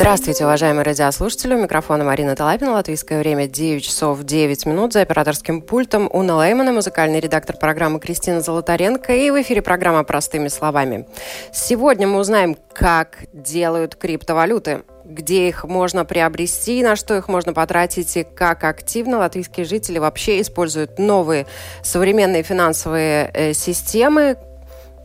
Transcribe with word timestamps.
Здравствуйте, 0.00 0.46
уважаемые 0.46 0.82
радиослушатели. 0.82 1.52
У 1.52 1.58
микрофона 1.58 2.04
Марина 2.04 2.34
Талапина. 2.34 2.72
Латвийское 2.72 3.18
время 3.18 3.46
9 3.46 3.84
часов 3.84 4.22
9 4.22 4.64
минут. 4.64 4.94
За 4.94 5.02
операторским 5.02 5.60
пультом 5.60 6.08
Уна 6.10 6.38
Леймана, 6.38 6.72
музыкальный 6.72 7.20
редактор 7.20 7.58
программы 7.58 8.00
Кристина 8.00 8.40
Золотаренко. 8.40 9.14
И 9.14 9.30
в 9.30 9.38
эфире 9.42 9.60
программа 9.60 10.02
«Простыми 10.02 10.48
словами». 10.48 11.06
Сегодня 11.52 12.08
мы 12.08 12.18
узнаем, 12.18 12.56
как 12.72 13.26
делают 13.34 13.94
криптовалюты 13.94 14.84
где 15.04 15.48
их 15.48 15.64
можно 15.64 16.04
приобрести, 16.04 16.84
на 16.84 16.94
что 16.94 17.16
их 17.16 17.26
можно 17.26 17.52
потратить 17.52 18.16
и 18.16 18.22
как 18.22 18.62
активно 18.62 19.18
латвийские 19.18 19.66
жители 19.66 19.98
вообще 19.98 20.40
используют 20.40 21.00
новые 21.00 21.46
современные 21.82 22.44
финансовые 22.44 23.28
э, 23.34 23.52
системы, 23.52 24.36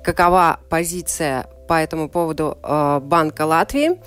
какова 0.04 0.59
позиция 0.70 1.48
по 1.68 1.74
этому 1.74 2.10
поводу 2.10 2.58
э, 2.62 3.00
Банка 3.02 3.44
Латвии. 3.46 4.00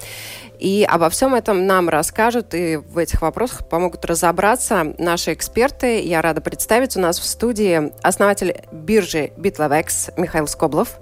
И 0.59 0.87
обо 0.89 1.09
всем 1.09 1.35
этом 1.35 1.67
нам 1.67 1.89
расскажут 1.89 2.55
и 2.55 2.77
в 2.77 2.99
этих 2.99 3.23
вопросах 3.23 3.69
помогут 3.69 4.05
разобраться 4.05 4.95
наши 4.99 5.33
эксперты. 5.33 6.01
Я 6.01 6.21
рада 6.21 6.41
представить 6.41 6.97
у 6.97 7.01
нас 7.01 7.19
в 7.19 7.25
студии 7.25 7.93
основатель 8.03 8.57
биржи 8.73 9.31
Битловекс 9.37 10.11
Михаил 10.17 10.49
Скоблов. 10.49 10.99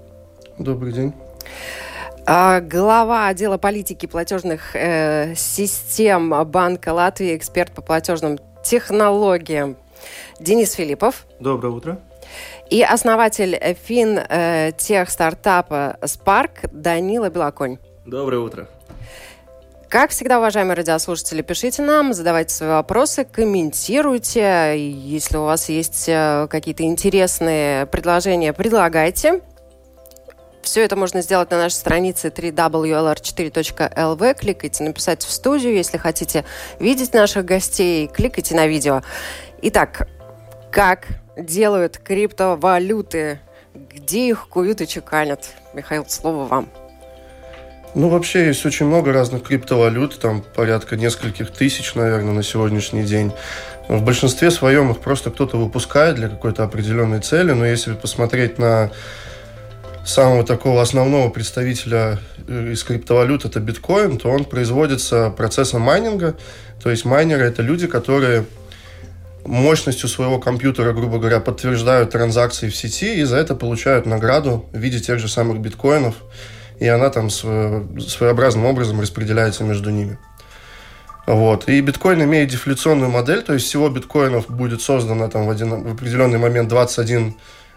Добрый 0.58 0.92
день. 0.92 1.14
А, 2.26 2.60
глава 2.60 3.28
отдела 3.28 3.56
политики 3.56 4.06
платежных 4.06 4.74
э, 4.74 5.34
систем 5.36 6.44
Банка 6.46 6.92
Латвии, 6.92 7.36
эксперт 7.36 7.72
по 7.72 7.82
платежным 7.82 8.38
технологиям 8.64 9.76
Денис 10.40 10.72
Филиппов. 10.72 11.24
Доброе 11.38 11.68
утро. 11.70 12.00
И 12.70 12.82
основатель 12.82 13.58
фин 13.84 14.18
э, 14.18 14.72
тех 14.76 15.10
стартапа 15.10 15.98
Spark 16.02 16.68
Данила 16.72 17.30
Белоконь. 17.30 17.78
Доброе 18.04 18.38
утро. 18.38 18.68
Как 19.88 20.10
всегда, 20.10 20.38
уважаемые 20.38 20.76
радиослушатели, 20.76 21.42
пишите 21.42 21.82
нам, 21.82 22.12
задавайте 22.12 22.52
свои 22.52 22.70
вопросы, 22.70 23.24
комментируйте. 23.24 24.74
Если 24.76 25.36
у 25.36 25.44
вас 25.44 25.68
есть 25.68 26.08
э, 26.08 26.48
какие-то 26.50 26.82
интересные 26.82 27.86
предложения, 27.86 28.52
предлагайте. 28.52 29.42
Все 30.62 30.82
это 30.82 30.96
можно 30.96 31.22
сделать 31.22 31.52
на 31.52 31.58
нашей 31.58 31.74
странице 31.74 32.26
www.lr4.lv. 32.28 34.34
Кликайте 34.34 34.82
«Написать 34.82 35.22
в 35.22 35.30
студию». 35.30 35.76
Если 35.76 35.98
хотите 35.98 36.44
видеть 36.80 37.14
наших 37.14 37.44
гостей, 37.44 38.08
кликайте 38.08 38.56
на 38.56 38.66
видео. 38.66 39.02
Итак, 39.62 40.08
как 40.72 41.06
делают 41.36 41.98
криптовалюты? 41.98 43.40
Где 43.74 44.28
их 44.28 44.48
куют 44.48 44.80
и 44.80 44.86
чеканят? 44.86 45.54
Михаил, 45.74 46.06
слово 46.08 46.46
вам. 46.46 46.68
Ну, 47.94 48.08
вообще 48.08 48.46
есть 48.46 48.64
очень 48.66 48.86
много 48.86 49.12
разных 49.12 49.42
криптовалют, 49.42 50.18
там 50.18 50.42
порядка 50.54 50.96
нескольких 50.96 51.50
тысяч, 51.50 51.94
наверное, 51.94 52.34
на 52.34 52.42
сегодняшний 52.42 53.04
день. 53.04 53.32
В 53.88 54.02
большинстве 54.02 54.50
своем 54.50 54.90
их 54.90 54.98
просто 54.98 55.30
кто-то 55.30 55.56
выпускает 55.56 56.16
для 56.16 56.28
какой-то 56.28 56.64
определенной 56.64 57.20
цели, 57.20 57.52
но 57.52 57.64
если 57.64 57.94
посмотреть 57.94 58.58
на 58.58 58.90
самого 60.04 60.44
такого 60.44 60.82
основного 60.82 61.30
представителя 61.30 62.18
э, 62.46 62.72
из 62.72 62.84
криптовалют, 62.84 63.44
это 63.44 63.60
биткоин, 63.60 64.18
то 64.18 64.28
он 64.28 64.44
производится 64.44 65.30
процессом 65.30 65.82
майнинга. 65.82 66.36
То 66.82 66.90
есть 66.90 67.04
майнеры– 67.04 67.44
это 67.46 67.62
люди, 67.62 67.86
которые 67.86 68.44
мощностью 69.46 70.08
своего 70.08 70.38
компьютера, 70.38 70.92
грубо 70.92 71.18
говоря, 71.18 71.40
подтверждают 71.40 72.10
транзакции 72.10 72.68
в 72.68 72.76
сети 72.76 73.16
и 73.16 73.24
за 73.24 73.36
это 73.36 73.54
получают 73.54 74.06
награду 74.06 74.66
в 74.72 74.78
виде 74.78 75.00
тех 75.00 75.18
же 75.18 75.28
самых 75.28 75.60
биткоинов– 75.60 76.16
и 76.78 76.86
она 76.86 77.10
там 77.10 77.30
своеобразным 77.30 78.66
образом 78.66 79.00
распределяется 79.00 79.64
между 79.64 79.90
ними. 79.90 80.18
Вот. 81.26 81.68
И 81.68 81.80
биткоин 81.80 82.22
имеет 82.22 82.50
дефляционную 82.50 83.10
модель, 83.10 83.42
то 83.42 83.52
есть 83.54 83.66
всего 83.66 83.88
биткоинов 83.88 84.48
будет 84.48 84.80
создано 84.80 85.28
там 85.28 85.46
в, 85.46 85.50
один, 85.50 85.82
в 85.82 85.92
определенный 85.92 86.38
момент 86.38 86.68
21 86.68 87.34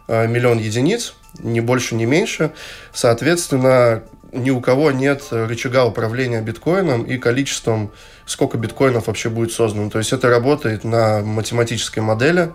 э, 0.08 0.28
миллион 0.28 0.60
единиц, 0.60 1.16
ни 1.40 1.60
больше, 1.60 1.96
ни 1.96 2.06
меньше. 2.06 2.52
Соответственно, 2.94 4.04
ни 4.32 4.52
у 4.52 4.62
кого 4.62 4.92
нет 4.92 5.24
рычага 5.32 5.86
управления 5.86 6.42
биткоином 6.42 7.04
и 7.04 7.18
количеством, 7.18 7.92
сколько 8.30 8.58
биткоинов 8.58 9.08
вообще 9.08 9.30
будет 9.30 9.52
создано. 9.52 9.90
То 9.90 9.98
есть 9.98 10.14
это 10.14 10.30
работает 10.30 10.84
на 10.84 11.22
математической 11.22 12.00
модели, 12.00 12.54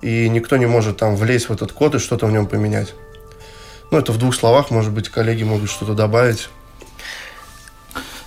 и 0.00 0.28
никто 0.28 0.56
не 0.56 0.66
может 0.66 0.98
там 0.98 1.16
влезть 1.16 1.48
в 1.48 1.52
этот 1.52 1.72
код 1.72 1.96
и 1.96 1.98
что-то 1.98 2.26
в 2.26 2.32
нем 2.32 2.46
поменять. 2.46 2.94
Ну, 3.90 3.98
это 3.98 4.12
в 4.12 4.18
двух 4.18 4.34
словах, 4.34 4.70
может 4.70 4.92
быть, 4.92 5.08
коллеги 5.08 5.42
могут 5.42 5.70
что-то 5.70 5.94
добавить. 5.94 6.48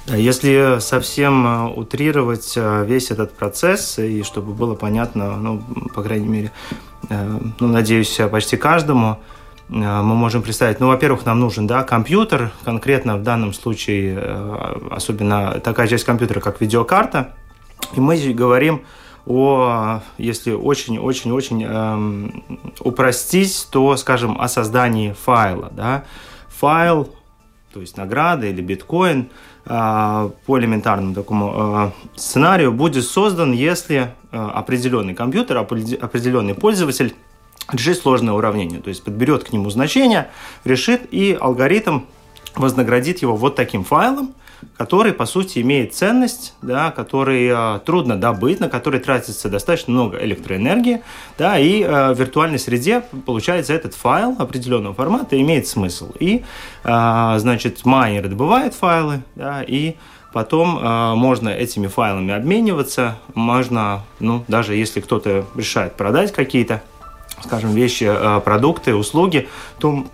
Если 0.08 0.80
совсем 0.80 1.48
э, 1.48 1.74
утрировать 1.74 2.54
э, 2.58 2.86
весь 2.86 3.12
этот 3.12 3.34
процесс, 3.34 3.98
и 4.00 4.24
чтобы 4.24 4.54
было 4.54 4.76
понятно, 4.76 5.38
ну, 5.38 5.64
по 5.94 6.02
крайней 6.04 6.28
мере, 6.28 6.52
э, 7.10 7.40
ну, 7.60 7.68
надеюсь, 7.68 8.20
почти 8.30 8.58
каждому, 8.58 9.20
мы 9.72 10.16
можем 10.16 10.42
представить, 10.42 10.80
ну, 10.80 10.88
во-первых, 10.88 11.26
нам 11.26 11.40
нужен, 11.40 11.66
да, 11.66 11.84
компьютер, 11.84 12.52
конкретно 12.66 13.16
в 13.16 13.24
данном 13.24 13.54
случае, 13.54 14.20
особенно 14.92 15.62
такая 15.64 15.88
часть 15.88 16.04
компьютера, 16.04 16.42
как 16.42 16.60
видеокарта, 16.60 17.34
и 17.96 18.00
мы 18.00 18.18
говорим 18.34 18.82
о, 19.26 20.02
если 20.18 20.52
очень-очень-очень 20.52 21.64
эм, 21.64 22.44
упростить, 22.80 23.68
то, 23.72 23.96
скажем, 23.98 24.40
о 24.40 24.48
создании 24.48 25.14
файла. 25.14 25.70
Да? 25.72 26.06
Файл, 26.50 27.10
то 27.74 27.82
есть 27.82 27.98
награда 27.98 28.48
или 28.48 28.62
биткоин, 28.62 29.30
э, 29.66 30.30
по 30.46 30.60
элементарному 30.60 31.14
такому 31.14 31.54
э, 31.56 31.92
сценарию 32.16 32.72
будет 32.72 33.06
создан, 33.06 33.52
если 33.52 34.14
э, 34.32 34.38
определенный 34.38 35.14
компьютер, 35.14 35.58
определенный 35.58 36.56
пользователь 36.56 37.14
решит 37.72 37.98
сложное 37.98 38.34
уравнение, 38.34 38.80
то 38.80 38.90
есть 38.90 39.04
подберет 39.04 39.44
к 39.44 39.52
нему 39.52 39.70
значение, 39.70 40.30
решит, 40.64 41.02
и 41.12 41.38
алгоритм 41.40 42.02
вознаградит 42.56 43.22
его 43.22 43.36
вот 43.36 43.56
таким 43.56 43.84
файлом, 43.84 44.34
который, 44.78 45.14
по 45.14 45.26
сути, 45.26 45.60
имеет 45.60 45.96
ценность, 45.96 46.54
да, 46.62 46.92
который 46.92 47.48
э, 47.48 47.80
трудно 47.86 48.16
добыть, 48.16 48.60
на 48.60 48.70
который 48.70 49.00
тратится 49.00 49.50
достаточно 49.50 49.92
много 49.92 50.24
электроэнергии, 50.24 51.02
да, 51.38 51.58
и 51.58 51.82
э, 51.82 52.14
в 52.14 52.20
виртуальной 52.20 52.60
среде, 52.60 53.04
получается, 53.26 53.74
этот 53.74 53.96
файл 53.96 54.36
определенного 54.38 54.94
формата 54.94 55.40
имеет 55.42 55.68
смысл. 55.68 56.12
И, 56.20 56.44
э, 56.84 57.34
значит, 57.38 57.86
майнеры 57.86 58.30
добывают 58.30 58.76
файлы, 58.76 59.24
да, 59.36 59.64
и 59.64 59.96
Потом 60.34 60.80
э, 60.80 61.16
можно 61.16 61.50
этими 61.50 61.88
файлами 61.88 62.34
обмениваться, 62.34 63.18
можно, 63.34 64.04
ну, 64.22 64.46
даже 64.48 64.76
если 64.76 65.02
кто-то 65.02 65.46
решает 65.56 65.96
продать 65.98 66.32
какие-то, 66.32 66.82
скажем, 67.44 67.72
вещи, 67.72 68.06
э, 68.08 68.42
продукты, 68.42 68.96
услуги, 68.96 69.48
то 69.80 70.06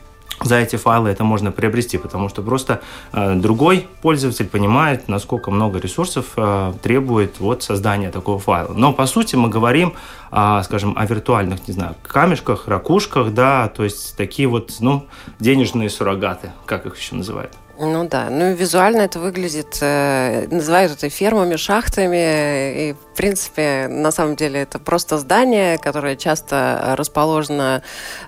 за 0.44 0.58
эти 0.58 0.76
файлы 0.76 1.10
это 1.10 1.24
можно 1.24 1.52
приобрести, 1.52 1.98
потому 1.98 2.30
что 2.30 2.44
просто 2.44 2.82
э, 3.12 3.36
другой 3.36 3.88
пользователь 4.02 4.46
понимает, 4.46 5.08
насколько 5.08 5.50
много 5.50 5.80
ресурсов 5.80 6.34
э, 6.38 6.74
требует 6.82 7.40
вот 7.40 7.64
создания 7.64 8.12
такого 8.12 8.38
файла. 8.38 8.74
Но 8.74 8.94
по 8.94 9.08
сути 9.08 9.36
мы 9.36 9.50
говорим, 9.50 9.94
э, 10.32 10.62
скажем, 10.64 10.94
о 10.96 11.06
виртуальных, 11.06 11.68
не 11.68 11.74
знаю, 11.74 11.96
камешках, 12.04 12.68
ракушках, 12.68 13.34
да, 13.34 13.68
то 13.70 13.84
есть 13.84 14.16
такие 14.16 14.48
вот, 14.48 14.76
ну, 14.80 15.08
денежные 15.40 15.90
суррогаты, 15.90 16.52
как 16.66 16.86
их 16.86 16.98
еще 16.98 17.16
называют. 17.16 17.52
Ну 17.80 18.08
да, 18.08 18.30
ну 18.32 18.54
визуально 18.56 19.02
это 19.02 19.20
выглядит, 19.20 19.78
э, 19.82 20.48
называют 20.50 20.94
это 20.94 21.10
фермами, 21.10 21.58
шахтами, 21.58 22.90
и 22.90 22.94
в 22.94 23.16
принципе, 23.18 23.88
на 23.88 24.12
самом 24.12 24.36
деле, 24.36 24.62
это 24.62 24.80
просто 24.80 25.18
здание, 25.18 25.78
которое 25.78 26.16
часто 26.16 26.94
расположено 26.98 27.82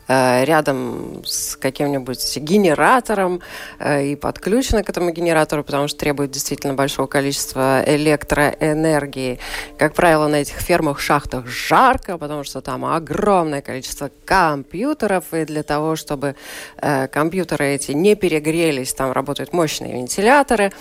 э, 0.07 0.45
рядом 0.45 1.23
с 1.25 1.55
каким-нибудь 1.55 2.37
генератором 2.37 3.41
э, 3.79 4.07
и 4.07 4.15
подключено 4.15 4.83
к 4.83 4.89
этому 4.89 5.11
генератору, 5.11 5.63
потому 5.63 5.87
что 5.87 5.99
требует 5.99 6.31
действительно 6.31 6.73
большого 6.73 7.07
количества 7.07 7.83
электроэнергии. 7.85 9.39
Как 9.77 9.93
правило, 9.93 10.27
на 10.27 10.41
этих 10.41 10.57
фермах, 10.57 10.99
шахтах 10.99 11.47
жарко, 11.47 12.17
потому 12.17 12.43
что 12.43 12.61
там 12.61 12.85
огромное 12.85 13.61
количество 13.61 14.11
компьютеров, 14.25 15.25
и 15.33 15.45
для 15.45 15.63
того, 15.63 15.95
чтобы 15.95 16.35
э, 16.77 17.07
компьютеры 17.07 17.67
эти 17.67 17.91
не 17.91 18.15
перегрелись, 18.15 18.93
там 18.93 19.11
работают 19.11 19.38
мощные 19.51 19.93
вентиляторы. 19.93 20.71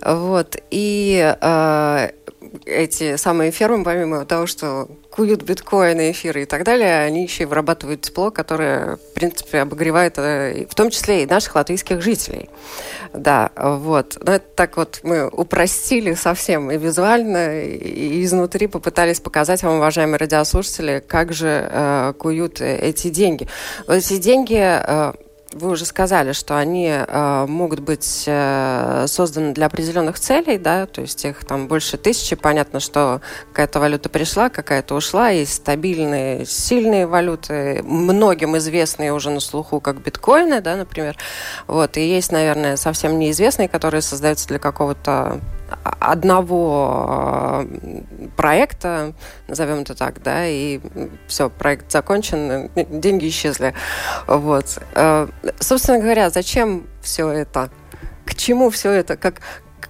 Вот, 0.00 0.56
и 0.70 1.36
э, 1.40 2.10
эти 2.66 3.16
самые 3.16 3.50
фермы, 3.50 3.84
помимо 3.84 4.24
того, 4.24 4.46
что 4.46 4.88
куют 5.10 5.42
биткоины, 5.42 6.10
эфиры 6.10 6.42
и 6.42 6.44
так 6.44 6.64
далее, 6.64 7.00
они 7.00 7.22
еще 7.22 7.44
и 7.44 7.46
вырабатывают 7.46 8.00
тепло, 8.00 8.30
которое, 8.30 8.96
в 8.96 9.14
принципе, 9.14 9.60
обогревает 9.60 10.18
э, 10.18 10.66
в 10.68 10.74
том 10.74 10.90
числе 10.90 11.22
и 11.22 11.26
наших 11.26 11.54
латвийских 11.54 12.02
жителей. 12.02 12.48
Да, 13.12 13.50
вот. 13.56 14.18
Но 14.24 14.34
это 14.34 14.46
так 14.54 14.76
вот 14.76 15.00
мы 15.02 15.28
упростили 15.28 16.14
совсем 16.14 16.70
и 16.70 16.78
визуально, 16.78 17.62
и 17.62 18.24
изнутри 18.24 18.66
попытались 18.66 19.20
показать 19.20 19.62
вам, 19.62 19.76
уважаемые 19.76 20.16
радиослушатели, 20.16 21.02
как 21.06 21.32
же 21.32 21.68
э, 21.70 22.14
куют 22.18 22.60
эти 22.60 23.08
деньги. 23.08 23.48
Вот 23.86 23.96
эти 23.96 24.16
деньги 24.18 24.58
э, 24.58 25.12
вы 25.54 25.70
уже 25.70 25.84
сказали, 25.84 26.32
что 26.32 26.58
они 26.58 26.88
э, 26.88 27.46
могут 27.46 27.80
быть 27.80 28.24
э, 28.26 29.04
созданы 29.08 29.52
для 29.52 29.66
определенных 29.66 30.18
целей, 30.18 30.58
да, 30.58 30.86
то 30.86 31.00
есть 31.00 31.24
их 31.24 31.44
там 31.44 31.68
больше 31.68 31.96
тысячи. 31.96 32.36
Понятно, 32.36 32.80
что 32.80 33.20
какая-то 33.48 33.80
валюта 33.80 34.08
пришла, 34.08 34.48
какая-то 34.48 34.94
ушла. 34.94 35.30
Есть 35.30 35.54
стабильные, 35.54 36.46
сильные 36.46 37.06
валюты, 37.06 37.82
многим 37.84 38.56
известные 38.56 39.12
уже 39.12 39.30
на 39.30 39.40
слуху, 39.40 39.80
как 39.80 40.02
биткоины, 40.02 40.60
да, 40.60 40.76
например. 40.76 41.16
Вот, 41.66 41.96
и 41.96 42.06
есть, 42.06 42.32
наверное, 42.32 42.76
совсем 42.76 43.18
неизвестные, 43.18 43.68
которые 43.68 44.02
создаются 44.02 44.48
для 44.48 44.58
какого-то 44.58 45.40
одного 46.00 47.64
э, 47.64 48.02
проекта, 48.36 49.14
назовем 49.48 49.80
это 49.80 49.94
так, 49.94 50.22
да, 50.22 50.46
и 50.46 50.80
все, 51.26 51.50
проект 51.50 51.90
закончен, 51.90 52.70
деньги 52.74 53.28
исчезли. 53.28 53.74
Вот. 54.26 54.78
Э, 54.94 55.28
собственно 55.60 55.98
говоря, 55.98 56.30
зачем 56.30 56.86
все 57.02 57.28
это? 57.28 57.70
К 58.24 58.34
чему 58.34 58.70
все 58.70 58.90
это? 58.90 59.16
Как, 59.16 59.40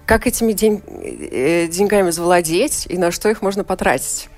как 0.05 0.27
этими 0.27 0.53
день, 0.53 0.81
э, 0.87 1.67
деньгами 1.67 2.09
завладеть 2.09 2.85
и 2.89 2.97
на 2.97 3.11
что 3.11 3.29
их 3.29 3.41
можно 3.41 3.63
потратить? 3.63 4.29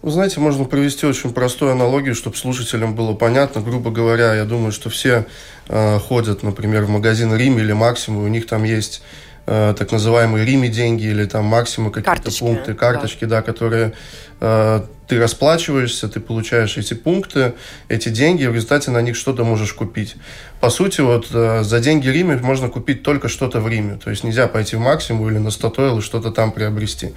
Вы 0.00 0.12
знаете, 0.12 0.38
можно 0.38 0.64
привести 0.64 1.06
очень 1.06 1.32
простую 1.32 1.72
аналогию, 1.72 2.14
чтобы 2.14 2.36
слушателям 2.36 2.94
было 2.94 3.14
понятно. 3.14 3.60
Грубо 3.60 3.90
говоря, 3.90 4.34
я 4.34 4.44
думаю, 4.44 4.70
что 4.70 4.90
все 4.90 5.26
э, 5.68 5.98
ходят, 5.98 6.44
например, 6.44 6.84
в 6.84 6.88
магазин 6.88 7.34
Рим 7.34 7.58
или 7.58 7.72
Максимум, 7.72 8.24
у 8.24 8.28
них 8.28 8.46
там 8.46 8.62
есть 8.62 9.02
э, 9.48 9.74
так 9.76 9.90
называемые 9.90 10.44
Риме 10.44 10.68
деньги 10.68 11.06
или 11.06 11.24
там 11.24 11.44
максимум 11.46 11.90
какие-то 11.90 12.30
пункты, 12.38 12.74
карточки, 12.74 13.24
да, 13.24 13.36
да 13.36 13.42
которые 13.42 13.94
э, 14.40 14.82
ты 15.08 15.18
расплачиваешься, 15.18 16.08
ты 16.08 16.20
получаешь 16.20 16.76
эти 16.76 16.92
пункты, 16.92 17.54
эти 17.88 18.10
деньги, 18.10 18.44
в 18.44 18.54
результате 18.54 18.90
на 18.90 19.00
них 19.00 19.16
что-то 19.16 19.44
можешь 19.44 19.72
купить. 19.72 20.16
По 20.60 20.68
сути, 20.68 21.00
вот 21.00 21.28
э, 21.32 21.62
за 21.64 21.80
деньги 21.80 22.08
Риме 22.08 22.36
можно 22.36 22.68
купить 22.68 23.02
только 23.02 23.28
что-то 23.28 23.60
в 23.60 23.68
Риме. 23.68 23.98
То 24.02 24.10
есть 24.10 24.22
нельзя 24.22 24.48
пойти 24.48 24.76
в 24.76 24.80
максимум 24.80 25.30
или 25.30 25.38
на 25.38 25.50
статуэл 25.50 25.98
и 25.98 26.02
что-то 26.02 26.30
там 26.30 26.52
приобрести. 26.52 27.14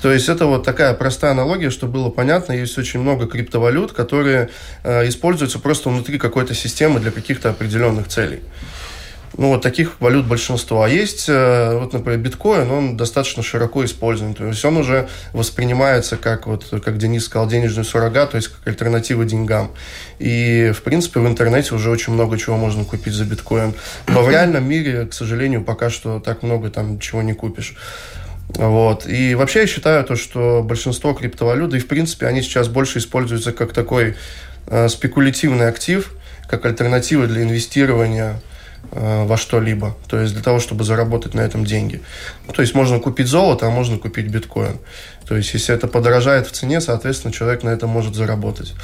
То 0.00 0.12
есть 0.12 0.28
это 0.28 0.46
вот 0.46 0.64
такая 0.64 0.94
простая 0.94 1.32
аналогия, 1.32 1.70
чтобы 1.70 1.94
было 1.94 2.10
понятно. 2.10 2.52
Есть 2.52 2.78
очень 2.78 3.00
много 3.00 3.26
криптовалют, 3.26 3.92
которые 3.92 4.48
э, 4.82 5.06
используются 5.08 5.58
просто 5.58 5.90
внутри 5.90 6.18
какой-то 6.18 6.54
системы 6.54 7.00
для 7.00 7.10
каких-то 7.10 7.50
определенных 7.50 8.08
целей. 8.08 8.40
Ну, 9.36 9.48
вот 9.48 9.62
таких 9.62 10.00
валют 10.00 10.26
большинство. 10.26 10.82
А 10.82 10.88
есть, 10.88 11.26
э, 11.28 11.78
вот, 11.78 11.92
например, 11.92 12.18
биткоин, 12.20 12.70
он 12.70 12.96
достаточно 12.96 13.42
широко 13.42 13.84
используем. 13.84 14.34
То 14.34 14.46
есть 14.46 14.64
он 14.64 14.76
уже 14.78 15.08
воспринимается 15.32 16.16
как, 16.16 16.46
вот, 16.46 16.64
как 16.84 16.96
Денис 16.98 17.24
сказал, 17.24 17.46
денежный 17.46 17.84
суррогат, 17.84 18.30
то 18.30 18.36
есть 18.36 18.48
как 18.48 18.66
альтернатива 18.66 19.24
деньгам. 19.24 19.72
И, 20.18 20.72
в 20.74 20.82
принципе, 20.82 21.20
в 21.20 21.26
интернете 21.26 21.74
уже 21.74 21.90
очень 21.90 22.14
много 22.14 22.38
чего 22.38 22.56
можно 22.56 22.84
купить 22.84 23.12
за 23.12 23.24
биткоин. 23.24 23.74
Но 24.08 24.22
в 24.22 24.30
реальном 24.30 24.66
мире, 24.68 25.06
к 25.06 25.12
сожалению, 25.12 25.62
пока 25.64 25.90
что 25.90 26.18
так 26.20 26.42
много 26.42 26.70
там 26.70 26.98
чего 26.98 27.22
не 27.22 27.34
купишь. 27.34 27.74
Вот. 28.48 29.06
И 29.06 29.34
вообще 29.34 29.60
я 29.60 29.66
считаю 29.66 30.04
то, 30.04 30.16
что 30.16 30.62
большинство 30.64 31.12
криптовалют, 31.12 31.74
и 31.74 31.78
в 31.78 31.88
принципе 31.88 32.26
они 32.26 32.42
сейчас 32.42 32.68
больше 32.68 32.98
используются 32.98 33.52
как 33.52 33.72
такой 33.72 34.14
э, 34.68 34.88
спекулятивный 34.88 35.68
актив, 35.68 36.12
как 36.48 36.64
альтернатива 36.64 37.26
для 37.26 37.42
инвестирования 37.42 38.40
во 38.92 39.36
что-либо, 39.36 39.96
то 40.06 40.20
есть 40.20 40.32
для 40.32 40.42
того, 40.42 40.60
чтобы 40.60 40.84
заработать 40.84 41.34
на 41.34 41.40
этом 41.40 41.64
деньги. 41.64 42.00
Ну, 42.46 42.52
то 42.52 42.62
есть 42.62 42.74
можно 42.74 42.98
купить 43.00 43.26
золото, 43.26 43.66
а 43.66 43.70
можно 43.70 43.98
купить 43.98 44.28
биткоин. 44.28 44.78
То 45.26 45.36
есть 45.36 45.52
если 45.54 45.74
это 45.74 45.88
подорожает 45.88 46.46
в 46.46 46.52
цене, 46.52 46.80
соответственно, 46.80 47.32
человек 47.32 47.62
на 47.62 47.70
этом 47.70 47.90
может 47.90 48.14
заработать. 48.14 48.74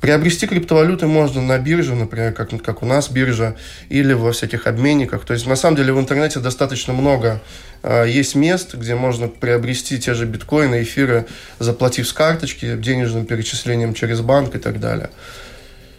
Приобрести 0.00 0.46
криптовалюты 0.46 1.06
можно 1.06 1.42
на 1.42 1.58
бирже, 1.58 1.94
например, 1.94 2.32
как, 2.32 2.50
как 2.62 2.82
у 2.82 2.86
нас 2.86 3.10
биржа, 3.10 3.56
или 3.88 4.12
во 4.12 4.30
всяких 4.30 4.68
обменниках. 4.68 5.24
То 5.24 5.34
есть, 5.34 5.46
на 5.46 5.56
самом 5.56 5.76
деле, 5.76 5.92
в 5.92 5.98
интернете 5.98 6.38
достаточно 6.38 6.92
много 6.92 7.40
э, 7.82 8.06
есть 8.08 8.36
мест, 8.36 8.74
где 8.74 8.94
можно 8.94 9.26
приобрести 9.26 9.98
те 9.98 10.14
же 10.14 10.24
биткоины, 10.24 10.82
эфиры, 10.82 11.26
заплатив 11.58 12.06
с 12.06 12.12
карточки, 12.12 12.76
денежным 12.76 13.26
перечислением 13.26 13.92
через 13.92 14.20
банк 14.20 14.54
и 14.54 14.58
так 14.58 14.78
далее. 14.78 15.10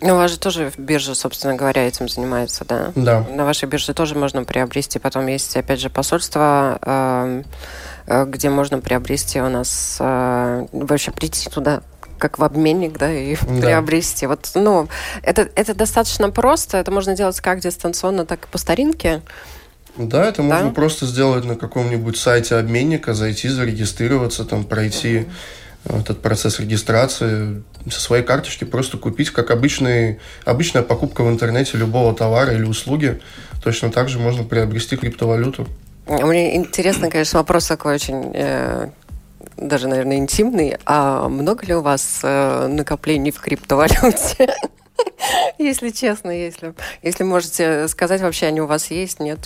Ну, 0.02 0.14
у 0.14 0.18
вас 0.18 0.32
же 0.32 0.40
тоже 0.40 0.72
биржа, 0.78 1.14
собственно 1.16 1.56
говоря, 1.56 1.88
этим 1.88 2.08
занимается, 2.08 2.66
да? 2.66 2.92
Да. 2.96 3.26
На 3.30 3.46
вашей 3.46 3.68
бирже 3.68 3.94
тоже 3.94 4.16
можно 4.16 4.44
приобрести. 4.44 5.00
Потом 5.00 5.28
есть, 5.28 5.56
опять 5.58 5.80
же, 5.80 5.90
посольство, 5.90 6.80
эм, 6.82 7.46
э, 8.08 8.26
где 8.26 8.50
можно 8.50 8.80
приобрести 8.80 9.42
у 9.42 9.50
нас, 9.50 9.98
э, 10.00 10.68
вообще 10.72 11.12
прийти 11.12 11.50
туда 11.50 11.82
как 12.18 12.38
в 12.38 12.44
обменник, 12.44 12.98
да, 12.98 13.12
и 13.12 13.36
да. 13.36 13.62
приобрести. 13.62 14.28
Вот, 14.28 14.52
ну, 14.54 14.90
это, 15.24 15.50
это 15.56 15.74
достаточно 15.74 16.30
просто. 16.30 16.78
Это 16.78 16.92
можно 16.92 17.16
делать 17.16 17.40
как 17.40 17.60
дистанционно, 17.60 18.26
так 18.26 18.46
и 18.46 18.48
по 18.48 18.58
старинке. 18.58 19.22
Да, 19.98 20.26
это 20.26 20.44
да? 20.44 20.44
можно 20.44 20.72
просто 20.72 21.06
сделать 21.06 21.46
на 21.46 21.56
каком-нибудь 21.56 22.18
сайте 22.18 22.56
обменника, 22.56 23.14
зайти, 23.14 23.50
зарегистрироваться, 23.50 24.46
там 24.46 24.64
пройти 24.64 25.28
этот 25.86 26.22
процесс 26.22 26.60
регистрации 26.60 27.64
со 27.90 28.00
своей 28.00 28.24
карточки 28.24 28.64
просто 28.64 28.98
купить, 28.98 29.30
как 29.30 29.52
обычный, 29.52 30.20
обычная 30.46 30.84
покупка 30.84 31.24
в 31.24 31.30
интернете 31.30 31.78
любого 31.78 32.14
товара 32.14 32.54
или 32.54 32.64
услуги. 32.64 33.20
Точно 33.64 33.92
так 33.92 34.10
же 34.10 34.20
можно 34.20 34.44
приобрести 34.44 34.98
криптовалюту. 34.98 35.68
Мне 36.08 36.56
интересно, 36.56 37.10
конечно, 37.10 37.40
вопрос 37.40 37.68
такой 37.68 37.96
очень 37.96 38.32
э, 38.34 38.90
даже, 39.58 39.88
наверное, 39.88 40.18
интимный. 40.18 40.78
А 40.86 41.30
много 41.30 41.66
ли 41.66 41.76
у 41.76 41.82
вас 41.82 42.22
э, 42.24 42.68
накоплений 42.68 43.32
в 43.32 43.40
криптовалюте? 43.40 44.56
Если 45.58 45.90
честно, 45.92 46.32
если, 46.32 46.74
если 47.04 47.24
можете 47.24 47.88
сказать, 47.88 48.22
вообще 48.22 48.48
они 48.48 48.60
у 48.60 48.66
вас 48.66 48.92
есть, 48.92 49.20
нет? 49.20 49.40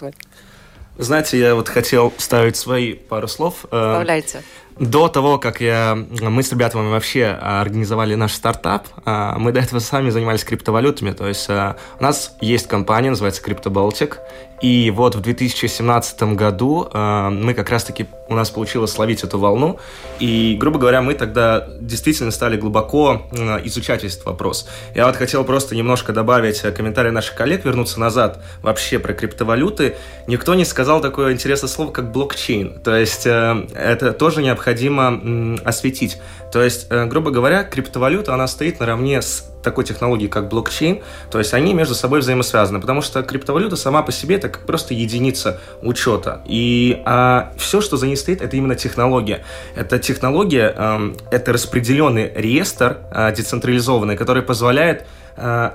Знаете, 0.98 1.40
я 1.40 1.56
вот 1.56 1.70
хотел 1.70 2.14
ставить 2.18 2.56
свои 2.56 2.94
пару 2.94 3.28
слов. 3.28 3.66
Э, 3.72 3.92
Вставляйте. 3.94 4.42
До 4.80 5.08
того, 5.08 5.38
как 5.38 5.62
я, 5.62 5.96
мы 5.96 6.42
с 6.42 6.52
ребятами 6.52 6.90
вообще 6.90 7.26
организовали 7.26 8.16
наш 8.16 8.34
стартап, 8.34 8.88
а, 9.06 9.38
мы 9.38 9.52
до 9.52 9.60
этого 9.60 9.80
сами 9.80 10.10
занимались 10.10 10.44
криптовалютами. 10.44 11.12
То 11.12 11.28
есть 11.28 11.48
а, 11.50 11.78
у 12.00 12.04
нас 12.04 12.36
есть 12.42 12.68
компания, 12.68 13.12
называется 13.12 13.44
CryptoBaltic, 13.44 14.18
и 14.64 14.92
вот 14.92 15.14
в 15.16 15.20
2017 15.20 16.24
году 16.36 16.88
э, 16.92 17.30
мы 17.30 17.54
как 17.54 17.70
раз-таки, 17.70 18.06
у 18.30 18.34
нас 18.34 18.50
получилось 18.50 18.94
словить 18.94 19.22
эту 19.22 19.38
волну, 19.38 19.78
и, 20.22 20.56
грубо 20.58 20.80
говоря, 20.80 21.02
мы 21.02 21.16
тогда 21.16 21.68
действительно 21.82 22.32
стали 22.32 22.56
глубоко 22.56 23.24
э, 23.34 23.60
изучать 23.66 24.06
этот 24.06 24.24
вопрос. 24.24 24.70
Я 24.96 25.08
вот 25.08 25.18
хотел 25.18 25.44
просто 25.44 25.76
немножко 25.76 26.14
добавить 26.14 26.62
комментарий 26.62 27.12
наших 27.12 27.36
коллег, 27.36 27.66
вернуться 27.66 28.00
назад 28.00 28.42
вообще 28.62 29.00
про 29.00 29.14
криптовалюты. 29.14 29.98
Никто 30.28 30.56
не 30.56 30.64
сказал 30.64 31.02
такое 31.02 31.34
интересное 31.34 31.68
слово, 31.68 31.92
как 31.92 32.14
блокчейн. 32.14 32.80
То 32.80 32.96
есть 32.96 33.26
э, 33.26 33.68
это 33.76 34.14
тоже 34.14 34.42
необходимо 34.42 35.20
э, 35.22 35.56
осветить. 35.66 36.22
То 36.54 36.64
есть, 36.64 36.88
э, 36.90 37.06
грубо 37.08 37.32
говоря, 37.32 37.66
криптовалюта, 37.66 38.34
она 38.34 38.48
стоит 38.48 38.80
наравне 38.80 39.22
с 39.22 39.53
такой 39.64 39.84
технологии, 39.84 40.28
как 40.28 40.50
блокчейн, 40.50 41.02
то 41.32 41.40
есть 41.40 41.54
они 41.54 41.74
между 41.74 41.96
собой 41.96 42.20
взаимосвязаны, 42.20 42.80
потому 42.80 43.02
что 43.02 43.24
криптовалюта 43.24 43.76
сама 43.76 44.04
по 44.04 44.12
себе 44.12 44.36
это 44.36 44.50
просто 44.50 44.94
единица 44.94 45.60
учета. 45.82 46.42
И 46.46 47.02
а, 47.06 47.52
все, 47.58 47.82
что 47.82 47.98
за 47.98 48.08
ней 48.08 48.18
стоит, 48.18 48.42
это 48.42 48.56
именно 48.58 48.76
технология. 48.76 49.44
Это 49.76 50.00
технология, 50.00 50.74
э, 50.76 51.14
это 51.32 51.54
распределенный 51.54 52.32
реестр 52.36 52.98
э, 53.12 53.34
децентрализованный, 53.36 54.18
который 54.18 54.44
позволяет 54.44 55.06
э, 55.38 55.72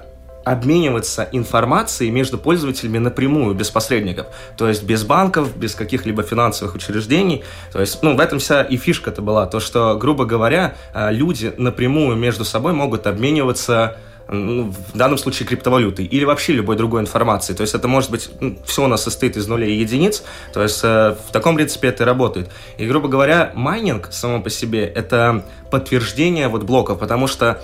обмениваться 0.52 1.28
информацией 1.32 2.10
между 2.10 2.38
пользователями 2.38 2.98
напрямую, 2.98 3.54
без 3.54 3.70
посредников. 3.70 4.28
То 4.56 4.68
есть 4.68 4.82
без 4.82 5.04
банков, 5.04 5.56
без 5.56 5.74
каких-либо 5.74 6.22
финансовых 6.22 6.74
учреждений. 6.74 7.44
То 7.72 7.80
есть, 7.80 8.02
ну, 8.02 8.16
в 8.16 8.20
этом 8.20 8.38
вся 8.38 8.62
и 8.62 8.76
фишка-то 8.76 9.20
была. 9.20 9.46
То, 9.46 9.60
что, 9.60 9.96
грубо 9.96 10.24
говоря, 10.24 10.74
э, 10.94 11.12
люди 11.12 11.52
напрямую 11.58 12.16
между 12.16 12.44
собой 12.44 12.72
могут 12.72 13.06
обмениваться 13.06 13.98
ну, 14.30 14.72
в 14.92 14.96
данном 14.96 15.18
случае 15.18 15.46
криптовалютой 15.46 16.04
или 16.04 16.24
вообще 16.24 16.52
любой 16.52 16.76
другой 16.76 17.00
информацией. 17.02 17.56
То 17.56 17.62
есть 17.62 17.74
это 17.74 17.88
может 17.88 18.10
быть, 18.10 18.30
ну, 18.40 18.58
все 18.64 18.84
у 18.84 18.86
нас 18.86 19.02
состоит 19.02 19.36
из 19.36 19.46
нулей 19.48 19.76
и 19.76 19.80
единиц, 19.80 20.22
то 20.52 20.62
есть 20.62 20.80
э, 20.82 21.16
в 21.28 21.32
таком 21.32 21.56
принципе 21.56 21.88
это 21.88 22.04
работает. 22.04 22.50
И, 22.76 22.86
грубо 22.86 23.08
говоря, 23.08 23.52
майнинг 23.54 24.08
само 24.10 24.42
по 24.42 24.50
себе 24.50 24.84
это 24.84 25.44
подтверждение 25.70 26.48
вот 26.48 26.64
блоков, 26.64 26.98
потому 26.98 27.26
что 27.26 27.62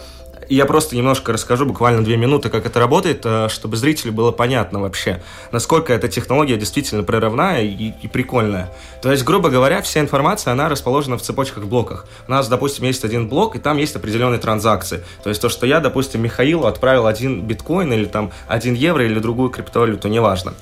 я 0.48 0.66
просто 0.66 0.96
немножко 0.96 1.32
расскажу, 1.32 1.66
буквально 1.66 2.04
две 2.04 2.16
минуты, 2.16 2.50
как 2.50 2.66
это 2.66 2.80
работает, 2.80 3.22
э, 3.24 3.48
чтобы 3.48 3.76
зрителю 3.76 4.12
было 4.12 4.30
понятно 4.30 4.80
вообще, 4.80 5.22
насколько 5.52 5.92
эта 5.92 6.08
технология 6.08 6.56
действительно 6.56 7.02
прорывная 7.02 7.62
и, 7.62 7.92
и 8.02 8.08
прикольная. 8.08 8.72
То 9.02 9.10
есть, 9.10 9.24
грубо 9.24 9.50
говоря, 9.50 9.82
вся 9.82 10.00
информация, 10.00 10.52
она 10.52 10.68
расположена 10.68 11.18
в 11.18 11.22
цепочках 11.22 11.64
блоках. 11.64 12.06
У 12.28 12.30
нас, 12.30 12.48
допустим, 12.48 12.84
есть 12.84 13.04
один 13.04 13.28
блок, 13.28 13.56
и 13.56 13.58
там 13.58 13.78
есть 13.78 13.96
определенные 13.96 14.38
транзакции. 14.38 15.02
То 15.22 15.30
есть 15.30 15.40
то, 15.40 15.48
что 15.48 15.66
я, 15.66 15.80
допустим, 15.80 16.22
Михаилу 16.22 16.66
отправил 16.66 17.06
один 17.06 17.42
биткоин 17.42 17.92
или 17.92 18.04
там 18.04 18.32
один 18.48 18.74
евро 18.74 19.04
или 19.04 19.18
другую 19.18 19.50
криптовалюту, 19.50 20.08
неважно. 20.08 20.54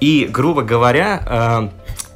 И, 0.00 0.26
грубо 0.30 0.62
говоря, 0.62 1.22
э, 1.26 1.68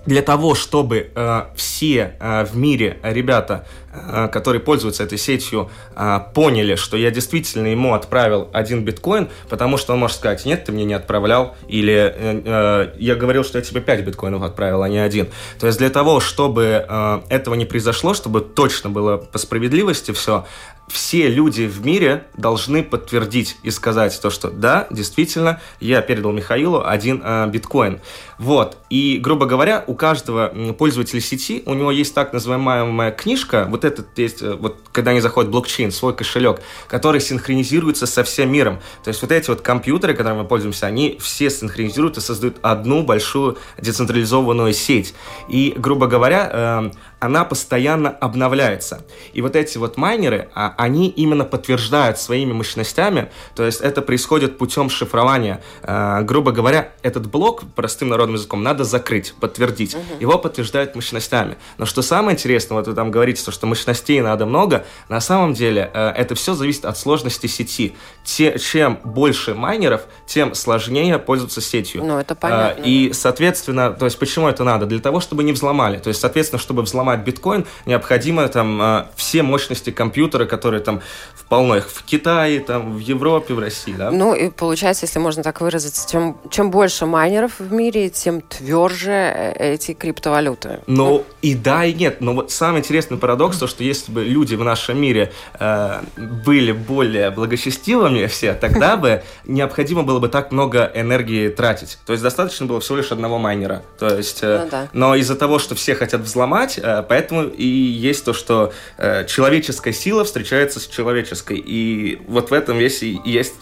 для 0.06 0.23
того, 0.23 0.54
чтобы 0.54 1.11
э, 1.14 1.42
все 1.56 2.14
э, 2.18 2.44
в 2.44 2.56
мире 2.56 2.99
ребята, 3.02 3.66
э, 3.92 4.28
которые 4.28 4.61
пользуются 4.61 5.02
этой 5.02 5.18
сетью, 5.18 5.70
э, 5.96 6.20
поняли, 6.34 6.75
что 6.75 6.96
я 6.96 7.11
действительно 7.11 7.68
ему 7.68 7.94
отправил 7.94 8.49
один 8.52 8.84
биткоин, 8.84 9.28
потому 9.49 9.76
что 9.76 9.94
он 9.94 10.00
может 10.00 10.16
сказать, 10.16 10.44
нет, 10.44 10.64
ты 10.64 10.73
мне 10.73 10.84
не 10.84 10.94
отправлял, 10.94 11.56
или 11.68 11.94
э, 11.94 12.42
э, 12.44 12.94
я 12.99 13.14
говорил, 13.14 13.44
что 13.44 13.58
я 13.58 13.64
тебе 13.64 13.80
5 13.80 14.04
биткоинов 14.04 14.42
отправил, 14.42 14.82
а 14.82 14.88
не 14.88 14.99
один. 14.99 15.28
То 15.58 15.66
есть 15.66 15.78
для 15.78 15.90
того, 15.90 16.20
чтобы 16.20 16.84
э, 16.87 17.20
этого 17.30 17.54
не 17.54 17.64
произошло, 17.64 18.14
чтобы 18.14 18.40
точно 18.40 18.90
было 18.90 19.16
по 19.16 19.38
справедливости 19.38 20.12
все, 20.12 20.46
все 20.88 21.28
люди 21.28 21.62
в 21.62 21.84
мире 21.84 22.26
должны 22.36 22.82
подтвердить 22.82 23.56
и 23.62 23.70
сказать 23.70 24.18
то, 24.20 24.30
что 24.30 24.50
да, 24.50 24.86
действительно, 24.90 25.60
я 25.80 26.02
передал 26.02 26.32
Михаилу 26.32 26.84
один 26.84 27.22
э, 27.24 27.48
биткоин. 27.48 28.00
Вот. 28.38 28.76
И, 28.90 29.18
грубо 29.18 29.46
говоря, 29.46 29.84
у 29.86 29.94
каждого 29.94 30.48
пользователя 30.76 31.20
сети, 31.20 31.62
у 31.66 31.74
него 31.74 31.90
есть 31.90 32.14
так 32.14 32.32
называемая 32.32 33.12
книжка, 33.12 33.66
вот 33.70 33.84
этот 33.84 34.18
есть, 34.18 34.42
э, 34.42 34.54
вот 34.54 34.76
когда 34.92 35.12
они 35.12 35.20
заходят 35.20 35.48
в 35.48 35.52
блокчейн, 35.52 35.90
свой 35.90 36.14
кошелек, 36.14 36.60
который 36.88 37.20
синхронизируется 37.20 38.06
со 38.06 38.22
всем 38.22 38.52
миром. 38.52 38.80
То 39.02 39.08
есть 39.08 39.22
вот 39.22 39.32
эти 39.32 39.48
вот 39.48 39.62
компьютеры, 39.62 40.14
которыми 40.14 40.42
мы 40.42 40.48
пользуемся, 40.48 40.86
они 40.86 41.18
все 41.20 41.48
синхронизируют 41.48 42.18
и 42.18 42.20
создают 42.20 42.56
одну 42.62 43.02
большую 43.02 43.56
децентрализованную 43.80 44.74
сеть. 44.74 45.14
И, 45.48 45.74
грубо 45.76 46.06
говоря, 46.06 46.50
э, 46.52 46.90
она 47.25 47.45
постоянно 47.45 48.11
обновляется. 48.11 49.04
И 49.33 49.40
вот 49.40 49.57
эти 49.57 49.78
вот 49.78 49.97
майнеры, 49.97 50.50
а, 50.54 50.75
они 50.76 51.09
именно 51.09 51.45
подтверждают 51.45 52.19
своими 52.19 52.52
мощностями, 52.52 53.31
то 53.57 53.64
есть 53.64 53.81
это 53.81 54.02
происходит 54.02 54.59
путем 54.59 54.90
шифрования. 54.90 55.62
Э, 55.83 56.21
грубо 56.21 56.52
говоря, 56.52 56.93
этот 57.02 57.31
блок, 57.31 57.62
простым 57.75 58.11
народным 58.11 58.37
языком, 58.37 58.62
надо 58.62 58.85
закрыть, 58.85 59.35
подтвердить. 59.40 59.95
Угу. 59.95 60.21
Его 60.21 60.38
подтверждают 60.38 60.95
мощностями. 60.95 61.57
Но 61.78 61.87
что 61.87 62.02
самое 62.02 62.35
интересное, 62.35 62.76
вот 62.76 62.87
вы 62.87 62.95
там 62.95 63.11
говорите, 63.11 63.50
что 63.50 63.66
мощностей 63.66 64.21
надо 64.21 64.45
много, 64.45 64.85
на 65.09 65.21
самом 65.21 65.54
деле 65.54 65.90
э, 65.95 66.09
это 66.11 66.35
все 66.35 66.52
зависит 66.52 66.85
от 66.85 66.99
сложности 66.99 67.47
сети. 67.47 67.97
Те, 68.23 68.59
чем 68.59 68.99
больше 69.02 69.54
майнеров, 69.54 70.02
тем 70.26 70.54
сложнее 70.54 71.19
пользоваться 71.19 71.62
сетью. 71.62 72.04
Ну, 72.04 72.19
это 72.19 72.35
понятно. 72.35 72.83
И, 72.83 73.12
соответственно, 73.14 73.93
то 73.93 74.04
есть 74.04 74.19
почему 74.19 74.49
это 74.49 74.62
надо? 74.62 74.85
Для 74.85 75.00
того, 75.00 75.21
чтобы 75.21 75.43
не 75.43 75.52
взломали. 75.52 75.99
То 75.99 76.09
есть, 76.09 76.21
соответственно, 76.21 76.61
чтобы 76.61 76.83
взломать 76.83 77.13
взломать 77.14 77.25
биткоин, 77.25 77.66
необходимо 77.87 78.49
там 78.49 78.80
а, 78.80 79.06
все 79.16 79.42
мощности 79.42 79.90
компьютера, 79.90 80.47
которые 80.47 80.80
там 80.80 81.00
полно 81.49 81.76
их 81.76 81.88
в 81.88 82.02
Китае, 82.04 82.61
там, 82.61 82.97
в 82.97 82.99
Европе, 82.99 83.54
в 83.54 83.59
России, 83.59 83.92
да? 83.92 84.11
Ну, 84.11 84.35
и 84.35 84.50
получается, 84.50 85.06
если 85.06 85.18
можно 85.18 85.42
так 85.42 85.61
выразиться, 85.61 86.11
чем, 86.11 86.37
чем 86.50 86.71
больше 86.71 87.06
майнеров 87.06 87.61
в 87.61 87.73
мире, 87.73 88.09
тем 88.09 88.40
тверже 88.40 89.11
э, 89.11 89.75
эти 89.75 89.92
криптовалюты. 89.92 90.80
Ну, 90.87 91.04
ну, 91.04 91.25
и 91.42 91.54
да, 91.54 91.85
и 91.85 91.94
нет. 91.94 92.21
Но 92.21 92.33
вот 92.33 92.50
самый 92.50 92.78
интересный 92.80 93.18
парадокс, 93.18 93.59
то, 93.59 93.66
что 93.66 93.85
если 93.85 94.11
бы 94.11 94.25
люди 94.25 94.56
в 94.56 94.64
нашем 94.64 94.99
мире 95.00 95.33
э, 95.61 96.00
были 96.16 96.73
более 96.73 97.30
благочестивыми 97.30 98.26
все, 98.26 98.54
тогда 98.54 98.97
бы 98.97 99.23
необходимо 99.44 100.02
было 100.02 100.18
бы 100.18 100.28
так 100.28 100.50
много 100.50 100.90
энергии 100.94 101.49
тратить. 101.49 101.99
То 102.06 102.12
есть 102.12 102.23
достаточно 102.23 102.66
было 102.66 102.80
всего 102.80 102.97
лишь 102.97 103.12
одного 103.12 103.38
майнера. 103.38 103.83
То 103.99 104.16
есть, 104.16 104.40
э, 104.42 104.62
ну, 104.64 104.71
да. 104.71 104.88
Но 104.92 105.14
из-за 105.14 105.37
того, 105.37 105.59
что 105.59 105.75
все 105.75 105.94
хотят 105.94 106.23
взломать, 106.23 106.78
э, 106.78 107.02
поэтому 107.08 107.44
и 107.44 107.66
есть 107.66 108.25
то, 108.25 108.32
что 108.32 108.73
э, 108.99 109.26
человеческая 109.26 109.92
сила 109.92 110.25
встречается 110.25 110.80
с 110.80 110.87
человеческой. 110.87 111.62
И 111.64 112.20
вот 112.26 112.50
в 112.50 112.52
этом 112.52 112.78
весь 112.78 113.02
и 113.02 113.20
есть 113.25 113.54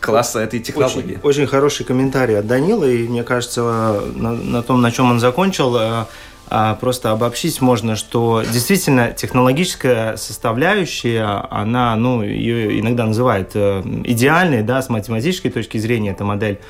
класса 0.00 0.40
этой 0.40 0.60
технологии. 0.60 1.18
Очень, 1.22 1.42
очень 1.42 1.46
хороший 1.46 1.84
комментарий 1.84 2.38
от 2.38 2.46
Данила, 2.46 2.84
и 2.84 3.06
мне 3.06 3.22
кажется, 3.22 4.02
на, 4.14 4.32
на 4.32 4.62
том, 4.62 4.80
на 4.80 4.90
чем 4.90 5.10
он 5.10 5.20
закончил, 5.20 5.76
э, 5.76 6.04
а 6.48 6.74
просто 6.76 7.10
обобщить 7.10 7.60
можно, 7.60 7.96
что 7.96 8.42
действительно 8.52 9.12
технологическая 9.12 10.16
составляющая, 10.16 11.46
она, 11.50 11.96
ну, 11.96 12.22
ее 12.22 12.78
иногда 12.80 13.04
называют 13.04 13.50
э, 13.54 13.82
идеальной, 14.04 14.62
да, 14.62 14.80
с 14.80 14.88
математической 14.88 15.50
точки 15.50 15.78
зрения, 15.78 16.12
эта 16.12 16.24
модель 16.24 16.60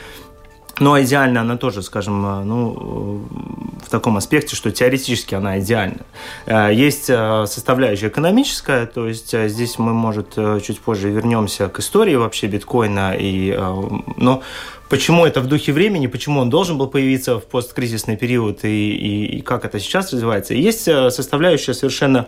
но 0.78 1.00
идеально 1.00 1.40
она 1.40 1.56
тоже, 1.56 1.82
скажем, 1.82 2.26
э, 2.26 2.44
ну, 2.44 3.24
в 3.84 3.88
таком 3.88 4.16
аспекте, 4.16 4.54
что 4.56 4.70
теоретически 4.70 5.34
она 5.34 5.58
идеальна. 5.58 6.00
Э, 6.44 6.70
есть 6.72 7.08
э, 7.08 7.46
составляющая 7.46 8.08
экономическая, 8.08 8.86
то 8.86 9.08
есть 9.08 9.34
здесь 9.48 9.78
мы, 9.78 9.94
может, 9.94 10.34
чуть 10.62 10.80
позже 10.80 11.10
вернемся 11.10 11.68
к 11.68 11.78
истории 11.78 12.14
вообще 12.14 12.46
биткоина. 12.46 13.14
И, 13.18 13.58
но 14.16 14.42
почему 14.90 15.24
это 15.24 15.40
в 15.40 15.46
духе 15.46 15.72
времени, 15.72 16.08
почему 16.08 16.40
он 16.40 16.50
должен 16.50 16.76
был 16.76 16.88
появиться 16.88 17.40
в 17.40 17.44
посткризисный 17.46 18.16
период 18.16 18.64
и, 18.64 18.68
и, 18.68 19.38
и 19.38 19.40
как 19.40 19.64
это 19.64 19.80
сейчас 19.80 20.12
развивается. 20.12 20.54
есть 20.54 20.84
составляющая 20.84 21.72
совершенно 21.72 22.26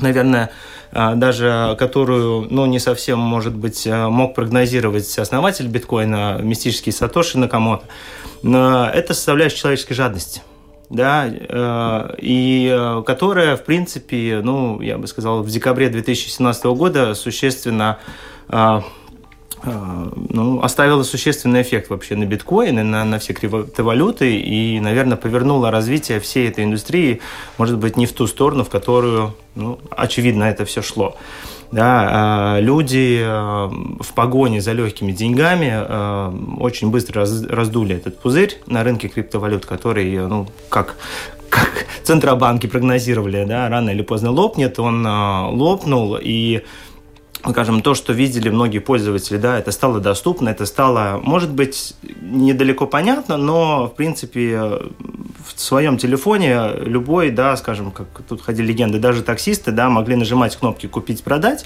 наверное, 0.00 0.50
а, 0.92 1.14
даже 1.14 1.76
которую, 1.78 2.46
ну, 2.50 2.66
не 2.66 2.78
совсем, 2.78 3.18
может 3.18 3.54
быть, 3.54 3.86
а, 3.86 4.08
мог 4.08 4.34
прогнозировать 4.34 5.18
основатель 5.18 5.66
биткоина, 5.68 6.38
мистический 6.42 6.92
Сатоши 6.92 7.38
Накамото, 7.38 7.84
это 8.42 9.14
составляющая 9.14 9.56
человеческой 9.56 9.94
жадности 9.94 10.42
да, 10.90 11.26
э, 11.28 12.14
и 12.18 13.02
которая, 13.04 13.56
в 13.56 13.64
принципе, 13.64 14.40
ну, 14.42 14.80
я 14.80 14.96
бы 14.96 15.06
сказал, 15.06 15.42
в 15.42 15.48
декабре 15.50 15.88
2017 15.90 16.64
года 16.66 17.14
существенно 17.14 17.98
а, 18.48 18.78
а, 18.78 18.84
ну, 19.64 20.62
оставила 20.62 21.02
существенный 21.02 21.62
эффект 21.62 21.90
вообще 21.90 22.16
на 22.16 22.24
биткоины, 22.24 22.84
на, 22.84 23.04
на 23.04 23.18
все 23.18 23.32
криптовалюты 23.32 24.38
и, 24.38 24.80
наверное, 24.80 25.16
повернула 25.16 25.70
развитие 25.70 26.20
всей 26.20 26.48
этой 26.48 26.64
индустрии, 26.64 27.20
может 27.56 27.78
быть, 27.78 27.96
не 27.96 28.06
в 28.06 28.12
ту 28.12 28.26
сторону, 28.26 28.64
в 28.64 28.68
которую, 28.68 29.34
ну, 29.54 29.78
очевидно, 29.90 30.44
это 30.44 30.64
все 30.64 30.82
шло. 30.82 31.16
Да, 31.70 32.08
а, 32.10 32.60
люди 32.60 33.20
а, 33.22 33.68
в 33.68 34.14
погоне 34.14 34.60
за 34.60 34.72
легкими 34.72 35.12
деньгами 35.12 36.60
очень 36.60 36.90
быстро 36.90 37.26
раздули 37.48 37.96
этот 37.96 38.18
пузырь 38.20 38.58
на 38.66 38.84
рынке 38.84 39.08
криптовалют, 39.08 39.66
который, 39.66 40.16
ну, 40.18 40.46
как 40.68 40.96
как 41.50 41.86
центробанки 42.02 42.66
прогнозировали, 42.66 43.46
да, 43.46 43.70
рано 43.70 43.88
или 43.88 44.02
поздно 44.02 44.30
лопнет, 44.30 44.78
он 44.78 45.06
лопнул, 45.06 46.18
и 46.20 46.62
скажем, 47.46 47.82
то, 47.82 47.94
что 47.94 48.12
видели 48.12 48.48
многие 48.48 48.80
пользователи, 48.80 49.36
да, 49.36 49.58
это 49.58 49.70
стало 49.72 50.00
доступно, 50.00 50.48
это 50.48 50.66
стало, 50.66 51.20
может 51.22 51.52
быть, 51.52 51.94
недалеко 52.20 52.86
понятно, 52.86 53.36
но, 53.36 53.86
в 53.86 53.94
принципе, 53.94 54.58
в 54.58 55.52
своем 55.56 55.98
телефоне 55.98 56.70
любой, 56.80 57.30
да, 57.30 57.56
скажем, 57.56 57.90
как 57.90 58.06
тут 58.28 58.42
ходили 58.42 58.68
легенды, 58.68 58.98
даже 58.98 59.22
таксисты, 59.22 59.72
да, 59.72 59.88
могли 59.88 60.16
нажимать 60.16 60.56
кнопки 60.56 60.86
«Купить-продать», 60.86 61.64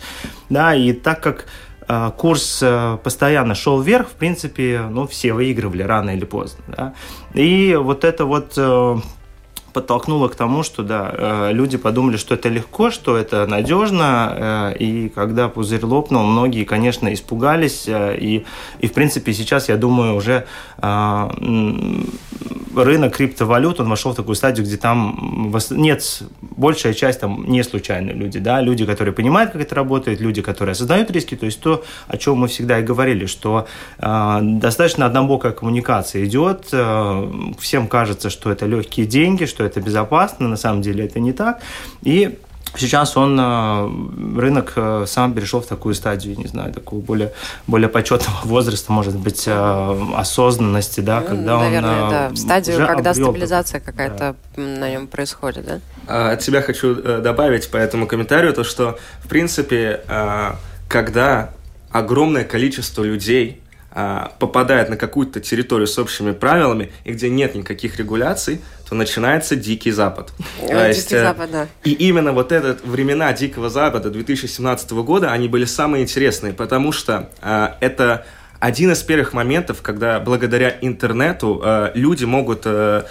да, 0.50 0.74
и 0.74 0.92
так 0.92 1.22
как 1.22 1.46
э, 1.88 2.10
курс 2.16 2.60
э, 2.62 2.98
постоянно 3.02 3.54
шел 3.54 3.80
вверх, 3.80 4.08
в 4.08 4.12
принципе, 4.12 4.82
ну, 4.90 5.06
все 5.06 5.32
выигрывали 5.32 5.82
рано 5.82 6.10
или 6.10 6.24
поздно, 6.24 6.62
да, 6.68 6.94
и 7.34 7.76
вот 7.80 8.04
это 8.04 8.24
вот 8.24 8.54
э, 8.56 8.96
подтолкнуло 9.72 10.28
к 10.28 10.34
тому, 10.34 10.62
что 10.62 10.82
да, 10.82 11.10
э, 11.12 11.52
люди 11.52 11.76
подумали, 11.76 12.16
что 12.16 12.34
это 12.34 12.48
легко, 12.48 12.90
что 12.90 13.16
это 13.16 13.46
надежно, 13.46 14.72
э, 14.74 14.76
и 14.78 15.08
когда 15.08 15.48
пузырь 15.48 15.84
лопнул, 15.84 16.24
многие, 16.24 16.64
конечно, 16.64 17.12
испугались, 17.12 17.84
э, 17.86 18.16
и, 18.18 18.44
и 18.80 18.86
в 18.86 18.92
принципе 18.92 19.32
сейчас, 19.32 19.68
я 19.68 19.76
думаю, 19.76 20.14
уже 20.14 20.46
рынок 22.74 23.16
криптовалют, 23.16 23.80
он 23.80 23.88
вошел 23.88 24.12
в 24.12 24.16
такую 24.16 24.34
стадию, 24.34 24.66
где 24.66 24.76
там 24.76 25.52
нет, 25.70 26.22
большая 26.40 26.94
часть 26.94 27.20
там 27.20 27.44
не 27.48 27.62
случайные 27.62 28.14
люди, 28.14 28.38
да, 28.38 28.60
люди, 28.60 28.84
которые 28.86 29.14
понимают, 29.14 29.52
как 29.52 29.62
это 29.62 29.74
работает, 29.74 30.20
люди, 30.20 30.42
которые 30.42 30.72
осознают 30.72 31.10
риски, 31.10 31.36
то 31.36 31.46
есть 31.46 31.60
то, 31.60 31.84
о 32.08 32.16
чем 32.16 32.38
мы 32.38 32.48
всегда 32.48 32.78
и 32.78 32.82
говорили, 32.82 33.26
что 33.26 33.66
э, 33.98 34.38
достаточно 34.42 35.06
однобокая 35.06 35.52
коммуникация 35.52 36.24
идет, 36.24 36.68
э, 36.72 37.32
всем 37.58 37.88
кажется, 37.88 38.30
что 38.30 38.50
это 38.50 38.66
легкие 38.66 39.06
деньги, 39.06 39.44
что 39.44 39.64
это 39.64 39.80
безопасно, 39.80 40.48
на 40.48 40.56
самом 40.56 40.82
деле 40.82 41.04
это 41.04 41.20
не 41.20 41.32
так, 41.32 41.60
и 42.02 42.38
Сейчас 42.76 43.16
он, 43.16 43.38
э, 43.38 44.38
рынок 44.38 44.72
э, 44.76 45.04
сам 45.06 45.34
перешел 45.34 45.60
в 45.60 45.66
такую 45.66 45.94
стадию, 45.94 46.38
не 46.38 46.46
знаю, 46.46 46.72
такого 46.72 47.00
более, 47.00 47.32
более 47.66 47.88
почетного 47.88 48.38
возраста, 48.44 48.92
может 48.92 49.16
быть, 49.16 49.44
э, 49.46 50.12
осознанности, 50.16 51.00
да, 51.00 51.20
ну, 51.20 51.26
когда 51.26 51.58
Наверное, 51.58 52.02
он... 52.02 52.10
да, 52.10 52.28
в 52.30 52.36
стадию, 52.36 52.86
когда 52.86 53.12
стабилизация 53.12 53.80
какая-то 53.80 54.36
да. 54.56 54.62
на 54.62 54.90
нем 54.90 55.06
происходит, 55.06 55.66
да? 55.66 55.80
А, 56.06 56.32
от 56.32 56.42
себя 56.42 56.62
хочу 56.62 56.94
добавить 56.94 57.70
по 57.70 57.76
этому 57.76 58.06
комментарию 58.06 58.52
то, 58.54 58.64
что, 58.64 58.98
в 59.22 59.28
принципе, 59.28 60.00
когда 60.88 61.50
огромное 61.90 62.44
количество 62.44 63.02
людей 63.02 63.60
попадает 64.38 64.88
на 64.88 64.96
какую-то 64.96 65.40
территорию 65.40 65.86
с 65.86 65.98
общими 65.98 66.32
правилами, 66.32 66.90
и 67.04 67.12
где 67.12 67.28
нет 67.28 67.54
никаких 67.54 67.98
регуляций, 67.98 68.62
то 68.92 68.96
начинается 68.96 69.56
Дикий 69.56 69.90
Запад. 69.90 70.34
То 70.68 70.86
есть, 70.86 71.12
э, 71.12 71.22
Запад, 71.22 71.50
да. 71.50 71.66
И 71.82 71.92
именно 71.92 72.32
вот 72.32 72.52
это 72.52 72.76
времена 72.84 73.32
Дикого 73.32 73.70
Запада 73.70 74.10
2017 74.10 74.90
года, 75.02 75.32
они 75.32 75.48
были 75.48 75.64
самые 75.64 76.02
интересные, 76.02 76.52
потому 76.52 76.92
что 76.92 77.30
э, 77.40 77.68
это 77.80 78.26
один 78.60 78.92
из 78.92 79.02
первых 79.02 79.32
моментов, 79.32 79.80
когда 79.80 80.20
благодаря 80.20 80.76
интернету 80.82 81.62
э, 81.64 81.92
люди 81.94 82.26
могут 82.26 82.66
э, 82.66 83.04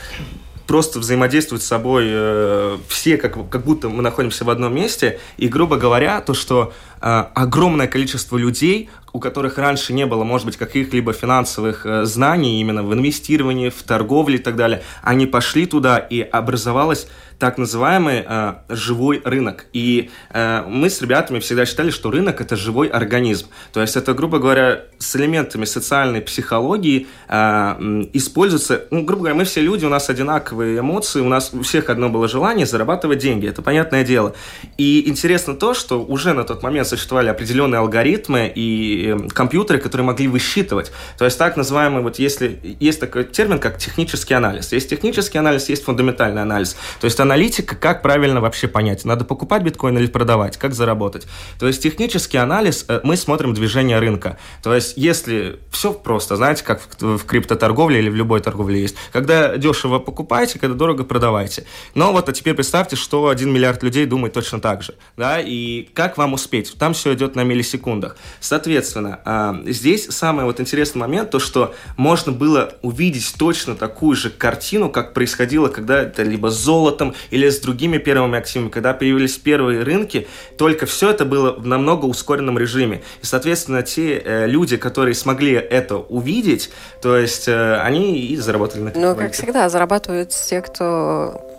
просто 0.68 1.00
взаимодействовать 1.00 1.64
с 1.64 1.68
собой 1.68 2.06
э, 2.08 2.78
все, 2.88 3.18
как, 3.18 3.50
как 3.50 3.64
будто 3.64 3.90
мы 3.90 4.04
находимся 4.04 4.46
в 4.46 4.52
одном 4.52 4.76
месте. 4.76 5.20
И, 5.38 5.48
грубо 5.48 5.78
говоря, 5.78 6.22
то, 6.22 6.36
что 6.36 6.74
э, 7.02 7.26
огромное 7.34 7.88
количество 7.88 8.38
людей, 8.38 8.92
у 9.14 9.20
которых 9.20 9.58
раньше 9.58 9.94
не 9.94 10.06
было, 10.06 10.24
может 10.24 10.46
быть, 10.46 10.58
каких-либо 10.58 11.14
финансовых 11.14 11.86
э, 11.86 12.06
знаний 12.06 12.62
именно 12.62 12.84
в 12.84 12.94
инвестировании, 12.94 13.70
в 13.70 13.84
торговле 13.84 14.36
и 14.36 14.42
так 14.42 14.56
далее, 14.56 14.84
они 15.02 15.26
пошли 15.26 15.66
туда, 15.66 15.98
и 15.98 16.22
образовалась 16.22 17.08
так 17.42 17.58
называемый 17.58 18.24
э, 18.24 18.54
живой 18.70 19.20
рынок. 19.26 19.66
И 19.74 20.12
э, 20.30 20.64
мы 20.68 20.92
с 20.92 21.02
ребятами 21.02 21.40
всегда 21.40 21.66
считали, 21.66 21.90
что 21.90 22.12
рынок 22.12 22.40
это 22.40 22.56
живой 22.56 22.88
организм. 22.88 23.48
То 23.74 23.82
есть 23.82 23.96
это, 23.96 24.14
грубо 24.14 24.38
говоря, 24.38 24.84
с 25.00 25.16
элементами 25.16 25.66
социальной 25.66 26.22
психологии 26.22 27.08
э, 27.28 28.06
используется, 28.14 28.86
ну, 28.92 29.04
грубо 29.04 29.22
говоря, 29.24 29.36
мы 29.36 29.46
все 29.46 29.60
люди, 29.62 29.86
у 29.86 29.90
нас 29.90 30.08
одинаковые 30.08 30.82
эмоции, 30.82 31.20
у 31.20 31.28
нас 31.28 31.52
у 31.52 31.64
всех 31.64 31.90
одно 31.90 32.10
было 32.10 32.28
желание 32.28 32.68
зарабатывать 32.68 33.18
деньги, 33.18 33.48
это 33.48 33.64
понятное 33.64 34.04
дело. 34.04 34.36
И 34.78 35.10
интересно 35.10 35.56
то, 35.56 35.74
что 35.74 36.04
уже 36.04 36.34
на 36.34 36.44
тот 36.44 36.62
момент 36.62 36.88
существовали 36.88 37.30
определенные 37.30 37.80
алгоритмы 37.80 38.52
и 38.54 39.01
компьютеры, 39.34 39.80
которые 39.80 40.06
могли 40.06 40.28
высчитывать. 40.28 40.92
То 41.18 41.26
есть 41.26 41.38
так 41.38 41.58
называемый, 41.58 42.02
вот 42.02 42.20
если 42.20 42.60
есть 42.80 43.00
такой 43.00 43.24
термин, 43.26 43.60
как 43.60 43.78
технический 43.78 44.34
анализ. 44.34 44.72
Есть 44.72 44.90
технический 44.90 45.38
анализ, 45.38 45.70
есть 45.70 45.84
фундаментальный 45.84 46.42
анализ. 46.42 46.76
То 47.00 47.06
есть 47.06 47.20
аналитика, 47.20 47.76
как 47.76 48.02
правильно 48.02 48.42
вообще 48.42 48.68
понять, 48.68 49.06
надо 49.06 49.26
покупать 49.26 49.64
биткоин 49.64 49.98
или 49.98 50.08
продавать, 50.08 50.58
как 50.58 50.74
заработать. 50.74 51.28
То 51.60 51.68
есть 51.68 51.82
технический 51.82 52.38
анализ, 52.38 52.86
э, 52.88 53.02
мы 53.04 53.16
смотрим 53.18 53.54
движение 53.54 54.00
рынка. 54.00 54.38
То 54.64 54.74
есть 54.74 54.94
если 54.98 55.60
все 55.72 55.94
просто, 55.94 56.36
знаете, 56.36 56.64
как 56.64 56.82
в 57.00 57.26
криптоторговле 57.26 58.00
или 58.00 58.10
в 58.10 58.16
любой 58.16 58.42
торговле 58.42 58.82
есть, 58.82 58.96
когда 59.12 59.58
дешево 59.58 60.00
покупаете, 60.00 60.60
когда 60.60 60.76
дорого 60.76 61.04
продавайте. 61.04 61.66
Но 61.96 62.12
вот 62.12 62.30
а 62.30 62.34
теперь 62.34 62.54
представьте, 62.54 62.96
что 62.96 63.30
один 63.30 63.52
миллиард 63.52 63.84
людей 63.84 64.06
думает 64.06 64.34
точно 64.34 64.60
так 64.60 64.84
же, 64.84 64.96
да, 65.18 65.40
и 65.40 65.84
как 65.94 66.18
вам 66.18 66.34
успеть? 66.34 66.76
Там 66.78 66.94
все 66.94 67.14
идет 67.14 67.36
на 67.36 67.44
миллисекундах. 67.44 68.18
Соответственно, 68.40 68.91
а, 68.96 69.62
здесь 69.66 70.08
самый 70.10 70.46
вот 70.46 70.60
интересный 70.60 71.00
момент, 71.00 71.32
то, 71.32 71.40
что 71.40 71.74
можно 71.98 72.32
было 72.32 72.74
увидеть 72.82 73.34
точно 73.38 73.76
такую 73.76 74.16
же 74.16 74.30
картину, 74.30 74.90
как 74.90 75.14
происходило, 75.14 75.68
когда 75.68 76.02
это 76.02 76.24
либо 76.24 76.50
с 76.50 76.58
золотом, 76.58 77.14
или 77.30 77.50
с 77.50 77.60
другими 77.60 77.98
первыми 77.98 78.38
активами, 78.38 78.70
когда 78.70 78.94
появились 78.94 79.38
первые 79.38 79.84
рынки, 79.84 80.28
только 80.58 80.86
все 80.86 81.12
это 81.12 81.26
было 81.26 81.54
в 81.54 81.66
намного 81.66 82.06
ускоренном 82.06 82.58
режиме. 82.58 83.02
И, 83.22 83.26
соответственно, 83.26 83.84
те 83.84 84.18
э, 84.18 84.48
люди, 84.48 84.78
которые 84.78 85.16
смогли 85.16 85.54
это 85.54 85.98
увидеть, 85.98 86.72
то 87.02 87.18
есть 87.18 87.48
э, 87.48 87.76
они 87.82 88.20
и 88.20 88.38
заработали 88.38 88.82
на 88.82 88.92
Ну, 88.96 89.16
как 89.16 89.34
всегда, 89.34 89.70
зарабатывают 89.70 90.30
те, 90.30 90.62
кто 90.62 91.51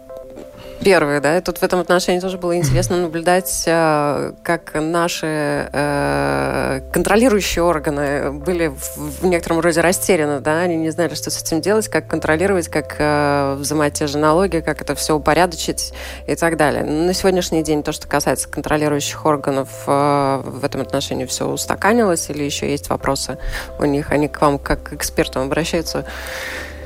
первые, 0.84 1.20
да, 1.20 1.38
и 1.38 1.40
тут 1.40 1.58
в 1.58 1.62
этом 1.62 1.80
отношении 1.80 2.20
тоже 2.20 2.38
было 2.38 2.56
интересно 2.56 2.96
наблюдать, 2.96 3.64
э, 3.66 4.32
как 4.42 4.72
наши 4.74 5.68
э, 5.72 6.80
контролирующие 6.92 7.62
органы 7.62 8.32
были 8.32 8.72
в 8.96 9.24
некотором 9.24 9.60
роде 9.60 9.80
растеряны, 9.80 10.40
да, 10.40 10.60
они 10.60 10.76
не 10.76 10.90
знали, 10.90 11.14
что 11.14 11.30
с 11.30 11.42
этим 11.42 11.60
делать, 11.60 11.88
как 11.88 12.06
контролировать, 12.06 12.68
как 12.68 12.96
э, 12.98 13.56
взимать 13.58 13.94
те 13.94 14.06
же 14.06 14.18
налоги, 14.18 14.60
как 14.60 14.80
это 14.80 14.94
все 14.94 15.14
упорядочить 15.16 15.92
и 16.26 16.34
так 16.34 16.56
далее. 16.56 16.84
На 16.84 17.14
сегодняшний 17.14 17.62
день 17.62 17.82
то, 17.82 17.92
что 17.92 18.06
касается 18.06 18.48
контролирующих 18.48 19.24
органов, 19.24 19.68
в 19.86 20.60
этом 20.62 20.80
отношении 20.80 21.24
все 21.26 21.46
устаканилось 21.46 22.30
или 22.30 22.42
еще 22.42 22.70
есть 22.70 22.88
вопросы 22.90 23.38
у 23.78 23.84
них, 23.84 24.10
они 24.10 24.28
к 24.28 24.40
вам 24.40 24.58
как 24.58 24.82
к 24.82 24.92
экспертам 24.92 25.42
обращаются? 25.42 26.04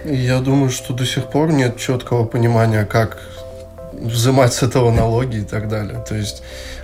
Я 0.04 0.38
думаю, 0.38 0.70
что 0.70 0.92
до 0.92 1.04
сих 1.04 1.26
пор 1.26 1.50
нет 1.50 1.78
четкого 1.78 2.24
понимания, 2.24 2.84
как 2.84 3.18
взимать 4.00 4.54
с 4.54 4.62
этого 4.62 4.90
налоги 4.90 5.38
и 5.38 5.44
так 5.44 5.68
далее. 5.68 6.04
То 6.08 6.14
есть 6.14 6.42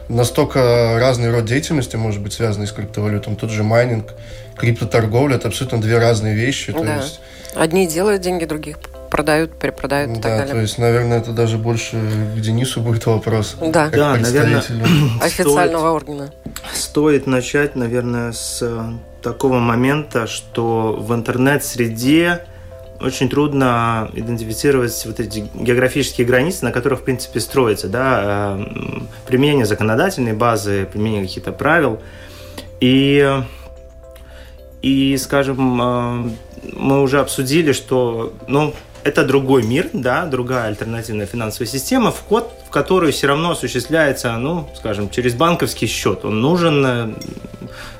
настолько 0.09 0.99
разный 0.99 1.31
род 1.31 1.45
деятельности 1.45 1.97
может 1.97 2.21
быть 2.23 2.33
связанный 2.33 2.67
с 2.67 2.73
криптовалютом. 2.73 3.37
Тот 3.37 3.51
же 3.51 3.63
майнинг, 3.63 4.13
криптоторговля– 4.57 5.37
это 5.37 5.49
абсолютно 5.49 5.81
две 5.81 5.99
разные 5.99 6.35
вещи. 6.35 6.73
То 6.73 6.85
да. 6.85 6.97
есть... 6.97 7.21
Одни 7.55 7.87
делают 7.87 8.23
деньги, 8.23 8.47
других 8.47 8.79
продают, 9.11 9.59
перепродают 9.59 10.11
и 10.11 10.15
да, 10.15 10.23
так 10.23 10.39
далее. 10.39 10.55
то 10.55 10.61
есть, 10.61 10.79
наверное, 10.79 11.19
это 11.19 11.33
даже 11.33 11.59
больше 11.59 11.99
к 12.35 12.41
Денису 12.41 12.81
будет 12.81 13.05
вопрос. 13.05 13.57
Да, 13.61 13.91
да 13.91 14.17
наверное, 14.17 14.63
официального 15.21 15.99
стоит, 15.99 16.09
органа. 16.09 16.33
Стоит 16.73 17.27
начать, 17.27 17.77
наверное, 17.77 18.33
с 18.33 18.63
такого 19.23 19.59
момента, 19.59 20.27
что 20.27 20.97
в 20.99 21.13
интернет-среде 21.15 22.41
очень 23.03 23.29
трудно 23.29 24.11
идентифицировать 24.15 25.05
вот 25.07 25.21
эти 25.21 25.49
географические 25.55 26.27
границы, 26.27 26.65
на 26.65 26.73
которых, 26.73 27.01
в 27.01 27.05
принципе, 27.05 27.41
строится 27.41 27.89
да, 27.89 28.57
э, 28.59 29.01
применение 29.27 29.67
законодательной 29.67 30.33
базы, 30.33 30.89
применение 30.91 31.27
каких-то 31.27 31.53
правил. 31.53 32.01
И, 32.81 33.43
и, 34.83 35.17
скажем, 35.17 35.81
э, 35.83 36.31
мы 36.73 37.03
уже 37.03 37.21
обсудили, 37.21 37.73
что 37.73 38.33
ну, 38.49 38.75
это 39.05 39.25
другой 39.25 39.65
мир, 39.65 39.89
да, 39.93 40.27
другая 40.27 40.69
альтернативная 40.69 41.27
финансовая 41.27 41.67
система, 41.67 42.11
вход 42.13 42.53
в 42.67 42.71
которую 42.71 43.13
все 43.13 43.27
равно 43.27 43.51
осуществляется, 43.51 44.37
ну, 44.37 44.69
скажем, 44.75 45.11
через 45.11 45.35
банковский 45.35 45.87
счет. 45.87 46.25
Он 46.25 46.41
нужен 46.41 46.87
э, 46.87 47.09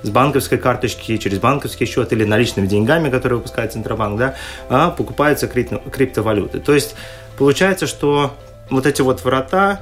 с 0.03 0.11
банковской 0.11 0.59
карточки, 0.59 1.17
через 1.17 1.39
банковский 1.39 1.87
счет 1.87 2.13
или 2.13 2.25
наличными 2.25 2.67
деньгами, 2.67 3.11
которые 3.11 3.39
выпускает 3.39 3.73
Центробанк, 3.73 4.19
да, 4.19 4.35
а 4.69 4.91
покупаются 4.91 5.47
крипто 5.49 5.79
криптовалюты. 5.91 6.61
То 6.61 6.75
есть 6.75 6.95
получается, 7.39 7.87
что 7.87 8.35
вот 8.71 8.87
эти 8.87 9.03
вот 9.03 9.25
врата 9.25 9.81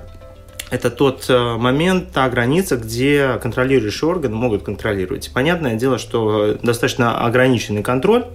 это 0.70 0.90
тот 0.90 1.28
э, 1.28 1.56
момент, 1.56 2.12
та 2.12 2.28
граница, 2.28 2.76
где 2.76 3.38
контролирующие 3.42 4.08
органы 4.08 4.36
могут 4.36 4.62
контролировать. 4.62 5.30
Понятное 5.34 5.74
дело, 5.74 5.98
что 5.98 6.58
достаточно 6.62 7.24
ограниченный 7.26 7.82
контроль, 7.82 8.26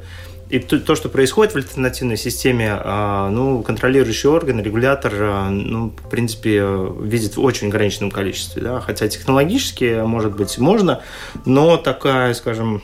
и 0.50 0.60
то, 0.60 0.80
то, 0.80 0.96
что 0.96 1.10
происходит 1.10 1.54
в 1.54 1.58
альтернативной 1.58 2.18
системе, 2.18 2.70
а, 2.72 3.30
ну, 3.30 3.64
контролирующий 3.64 4.30
орган, 4.30 4.62
регулятор, 4.62 5.14
а, 5.16 5.50
ну, 5.50 5.90
в 5.90 6.10
принципе, 6.10 6.64
видит 7.00 7.36
в 7.36 7.44
очень 7.44 7.68
ограниченном 7.68 8.12
количестве, 8.12 8.62
да, 8.62 8.80
хотя 8.80 9.08
технологически, 9.08 10.02
может 10.06 10.36
быть, 10.36 10.58
можно, 10.58 11.02
но 11.46 11.78
такая, 11.78 12.34
скажем, 12.34 12.84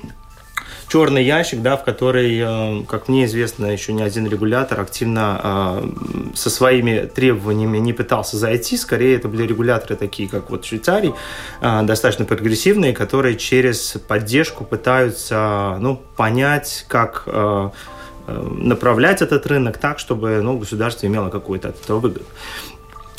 черный 0.91 1.23
ящик, 1.23 1.62
да, 1.62 1.77
в 1.77 1.86
который, 1.86 2.38
э, 2.38 2.84
как 2.86 3.08
мне 3.08 3.23
известно, 3.23 3.67
еще 3.67 3.93
ни 3.93 4.01
один 4.01 4.27
регулятор 4.27 4.82
активно 4.82 5.39
э, 5.41 5.89
со 6.36 6.49
своими 6.49 7.06
требованиями 7.06 7.77
не 7.77 7.93
пытался 7.93 8.36
зайти. 8.36 8.75
Скорее, 8.75 9.15
это 9.15 9.30
были 9.30 9.43
регуляторы 9.43 9.95
такие, 9.95 10.27
как 10.27 10.49
вот 10.49 10.65
Швейцарий, 10.65 11.13
э, 11.62 11.82
достаточно 11.84 12.25
прогрессивные, 12.25 12.91
которые 12.91 13.38
через 13.38 13.95
поддержку 14.06 14.65
пытаются 14.65 15.77
ну, 15.80 16.01
понять, 16.17 16.86
как 16.88 17.27
направлять 18.27 19.21
этот 19.21 19.45
рынок 19.47 19.77
так, 19.77 19.99
чтобы 19.99 20.41
ну, 20.41 20.58
государство 20.58 21.08
имело 21.08 21.30
какую-то 21.30 21.69
от 21.69 21.84
этого 21.84 21.99
выгоду. 21.99 22.25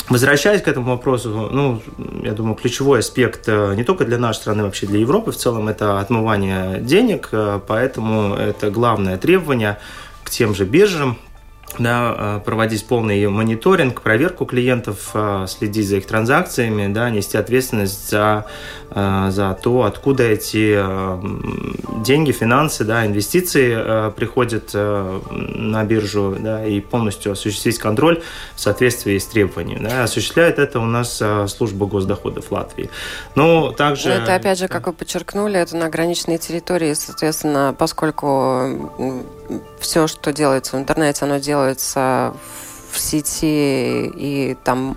Возвращаясь 0.09 0.61
к 0.61 0.67
этому 0.67 0.87
вопросу, 0.91 1.49
ну, 1.51 1.81
я 2.23 2.33
думаю, 2.33 2.55
ключевой 2.55 2.99
аспект 2.99 3.47
э, 3.47 3.73
не 3.75 3.85
только 3.85 4.03
для 4.03 4.17
нашей 4.17 4.39
страны, 4.39 4.63
вообще 4.63 4.85
для 4.85 4.99
Европы 4.99 5.31
в 5.31 5.37
целом, 5.37 5.69
это 5.69 5.99
отмывание 5.99 6.81
денег, 6.81 7.29
э, 7.31 7.61
поэтому 7.65 8.35
это 8.35 8.69
главное 8.69 9.17
требование 9.17 9.79
к 10.23 10.29
тем 10.29 10.53
же 10.53 10.65
биржам, 10.65 11.17
да, 11.79 12.15
э, 12.17 12.39
проводить 12.45 12.85
полный 12.85 13.27
мониторинг, 13.27 14.01
проверку 14.01 14.45
клиентов, 14.45 15.11
э, 15.13 15.45
следить 15.47 15.87
за 15.87 15.97
их 15.97 16.05
транзакциями, 16.05 16.91
да, 16.91 17.09
нести 17.09 17.37
ответственность 17.37 18.09
за, 18.09 18.45
э, 18.91 19.27
за 19.31 19.57
то, 19.61 19.83
откуда 19.83 20.23
эти 20.23 20.79
деньги, 22.03 22.31
финансы, 22.31 22.83
да, 22.83 23.05
инвестиции 23.05 24.11
приходят 24.11 24.73
на 24.73 25.83
биржу, 25.83 26.35
да, 26.39 26.65
и 26.65 26.79
полностью 26.79 27.31
осуществить 27.31 27.79
контроль 27.79 28.21
в 28.55 28.59
соответствии 28.59 29.17
с 29.17 29.25
требованиями. 29.25 29.87
Да. 29.87 30.03
Осуществляет 30.03 30.59
это 30.59 30.79
у 30.79 30.85
нас 30.85 31.21
служба 31.47 31.85
госдоходов 31.85 32.51
Латвии. 32.51 32.89
Но 33.35 33.71
также... 33.71 34.09
Но 34.09 34.15
это, 34.15 34.35
опять 34.35 34.59
же, 34.59 34.67
как 34.67 34.87
вы 34.87 34.93
подчеркнули, 34.93 35.59
это 35.59 35.75
на 35.77 35.85
ограниченной 35.87 36.37
территории, 36.37 36.93
соответственно, 36.93 37.75
поскольку 37.77 38.91
все, 39.79 40.07
что 40.07 40.33
делается 40.33 40.75
в 40.75 40.79
интернете, 40.79 41.25
оно 41.25 41.37
делается 41.37 42.33
в 42.93 42.99
сети, 42.99 44.05
и 44.05 44.55
там 44.63 44.95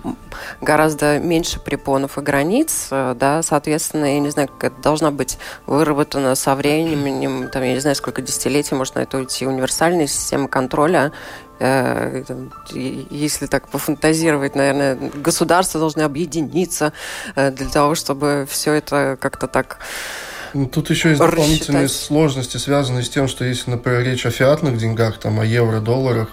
гораздо 0.61 1.19
меньше 1.19 1.59
препонов 1.59 2.17
и 2.17 2.21
границ, 2.21 2.87
да, 2.91 3.41
соответственно, 3.41 4.05
я 4.05 4.19
не 4.19 4.29
знаю, 4.29 4.47
как 4.47 4.71
это 4.71 4.81
должна 4.81 5.09
быть 5.09 5.39
выработана 5.65 6.35
со 6.35 6.53
временем, 6.55 7.49
там, 7.49 7.63
я 7.63 7.73
не 7.73 7.79
знаю, 7.79 7.95
сколько 7.95 8.21
десятилетий 8.21 8.75
может 8.75 8.95
на 8.95 8.99
это 8.99 9.17
уйти, 9.17 9.47
универсальная 9.47 10.05
система 10.05 10.47
контроля, 10.47 11.11
э, 11.59 12.23
если 12.73 13.47
так 13.47 13.67
пофантазировать, 13.67 14.55
наверное, 14.55 14.95
государства 15.15 15.79
должны 15.79 16.03
объединиться 16.03 16.93
э, 17.35 17.49
для 17.51 17.67
того, 17.67 17.95
чтобы 17.95 18.47
все 18.47 18.73
это 18.73 19.17
как-то 19.19 19.47
так 19.47 19.79
ну, 20.53 20.67
тут 20.67 20.89
еще 20.89 21.09
есть 21.09 21.19
дополнительные 21.19 21.85
рассчитать. 21.85 22.07
сложности, 22.07 22.57
связанные 22.57 23.03
с 23.03 23.09
тем, 23.09 23.27
что 23.27 23.45
если, 23.45 23.71
например, 23.71 24.03
речь 24.03 24.25
о 24.25 24.31
фиатных 24.31 24.77
деньгах, 24.77 25.17
там, 25.19 25.39
о 25.39 25.45
евро, 25.45 25.79
долларах, 25.79 26.29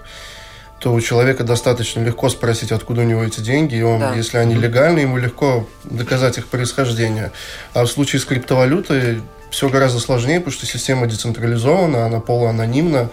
то 0.78 0.92
у 0.92 1.00
человека 1.00 1.44
достаточно 1.44 2.00
легко 2.00 2.28
спросить, 2.28 2.70
откуда 2.70 3.00
у 3.00 3.04
него 3.04 3.24
эти 3.24 3.40
деньги, 3.40 3.74
и 3.74 3.82
он, 3.82 4.00
да. 4.00 4.14
если 4.14 4.36
они 4.36 4.54
легальны, 4.54 5.00
ему 5.00 5.16
легко 5.16 5.66
доказать 5.84 6.36
их 6.36 6.46
происхождение. 6.48 7.32
А 7.72 7.84
в 7.84 7.88
случае 7.88 8.20
с 8.20 8.26
криптовалютой 8.26 9.22
все 9.50 9.68
гораздо 9.68 10.00
сложнее, 10.00 10.40
потому 10.40 10.52
что 10.52 10.66
система 10.66 11.06
децентрализована, 11.06 12.04
она 12.04 12.20
полуанонимна, 12.20 13.08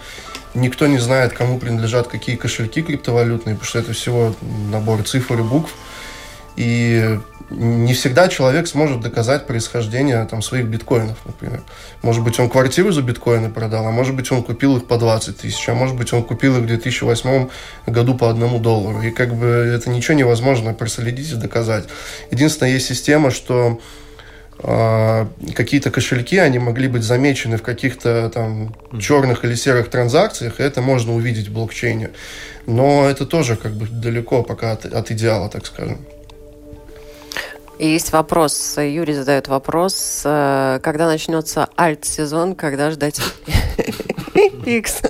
никто 0.54 0.86
не 0.86 0.98
знает, 0.98 1.32
кому 1.32 1.58
принадлежат 1.58 2.08
какие 2.08 2.36
кошельки 2.36 2.82
криптовалютные, 2.82 3.54
потому 3.54 3.68
что 3.68 3.78
это 3.78 3.92
всего 3.92 4.34
набор 4.70 5.02
цифр 5.04 5.40
и 5.40 5.42
букв. 5.42 5.72
И 6.56 7.18
не 7.56 7.92
всегда 7.94 8.28
человек 8.28 8.66
сможет 8.66 9.00
доказать 9.00 9.46
происхождение 9.46 10.24
там, 10.24 10.42
своих 10.42 10.66
биткоинов, 10.66 11.18
например. 11.24 11.62
Может 12.02 12.22
быть, 12.22 12.38
он 12.38 12.48
квартиру 12.48 12.92
за 12.92 13.02
биткоины 13.02 13.50
продал, 13.50 13.86
а 13.86 13.90
может 13.90 14.14
быть, 14.14 14.30
он 14.32 14.42
купил 14.42 14.76
их 14.76 14.86
по 14.86 14.96
20 14.96 15.36
тысяч, 15.38 15.68
а 15.68 15.74
может 15.74 15.96
быть, 15.96 16.12
он 16.12 16.22
купил 16.22 16.56
их 16.56 16.62
в 16.62 16.66
2008 16.66 17.48
году 17.86 18.14
по 18.14 18.30
одному 18.30 18.58
доллару. 18.58 19.02
И 19.02 19.10
как 19.10 19.34
бы 19.34 19.46
это 19.46 19.90
ничего 19.90 20.14
невозможно 20.14 20.74
проследить 20.74 21.32
и 21.32 21.36
доказать. 21.36 21.84
Единственное, 22.30 22.72
есть 22.72 22.86
система, 22.86 23.30
что 23.30 23.80
э, 24.58 25.26
какие-то 25.54 25.90
кошельки, 25.90 26.38
они 26.38 26.58
могли 26.58 26.88
быть 26.88 27.02
замечены 27.02 27.56
в 27.56 27.62
каких-то 27.62 28.30
там 28.32 28.74
черных 28.98 29.44
или 29.44 29.54
серых 29.54 29.90
транзакциях, 29.90 30.60
и 30.60 30.62
это 30.62 30.80
можно 30.80 31.14
увидеть 31.14 31.48
в 31.48 31.52
блокчейне. 31.52 32.10
Но 32.66 33.08
это 33.08 33.26
тоже 33.26 33.56
как 33.56 33.72
бы 33.72 33.86
далеко 33.86 34.42
пока 34.42 34.72
от, 34.72 34.86
от 34.86 35.10
идеала, 35.10 35.48
так 35.48 35.66
скажем. 35.66 35.98
И 37.78 37.88
есть 37.88 38.12
вопрос, 38.12 38.76
Юрий 38.78 39.14
задает 39.14 39.48
вопрос, 39.48 40.22
э, 40.24 40.78
когда 40.82 41.06
начнется 41.06 41.68
альт-сезон, 41.76 42.54
когда 42.54 42.90
ждать 42.90 43.20
X? 44.64 45.02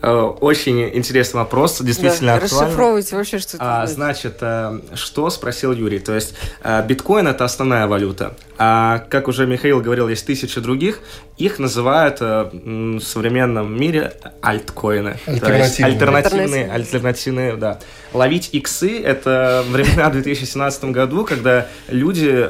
Э, 0.00 0.32
очень 0.40 0.88
интересный 0.90 1.40
вопрос, 1.40 1.80
действительно 1.80 2.38
да, 2.38 2.44
актуальный. 2.44 2.66
Расшифровывайте 2.66 3.16
вообще, 3.16 3.38
что 3.38 3.56
это 3.56 3.82
а, 3.82 3.86
Значит, 3.86 4.36
э, 4.40 4.80
что 4.94 5.28
спросил 5.30 5.72
Юрий? 5.72 5.98
То 5.98 6.14
есть 6.14 6.34
э, 6.62 6.86
биткоин– 6.86 7.26
это 7.28 7.44
основная 7.44 7.86
валюта. 7.88 8.36
А, 8.58 9.04
как 9.10 9.26
уже 9.26 9.46
Михаил 9.46 9.80
говорил, 9.80 10.08
есть 10.08 10.24
тысячи 10.24 10.60
других. 10.60 11.00
Их 11.36 11.58
называют 11.58 12.20
в 12.20 13.00
современном 13.00 13.78
мире 13.78 14.12
альткоины. 14.40 15.18
Альтернативные. 15.26 15.92
альтернативные, 15.92 16.70
альтернативные, 16.70 17.56
да. 17.56 17.78
Ловить 18.12 18.50
иксы– 18.52 19.00
это 19.04 19.64
времена 19.70 20.10
в 20.10 20.12
2017 20.12 20.84
году, 20.86 21.24
когда 21.24 21.68
люди 21.88 22.48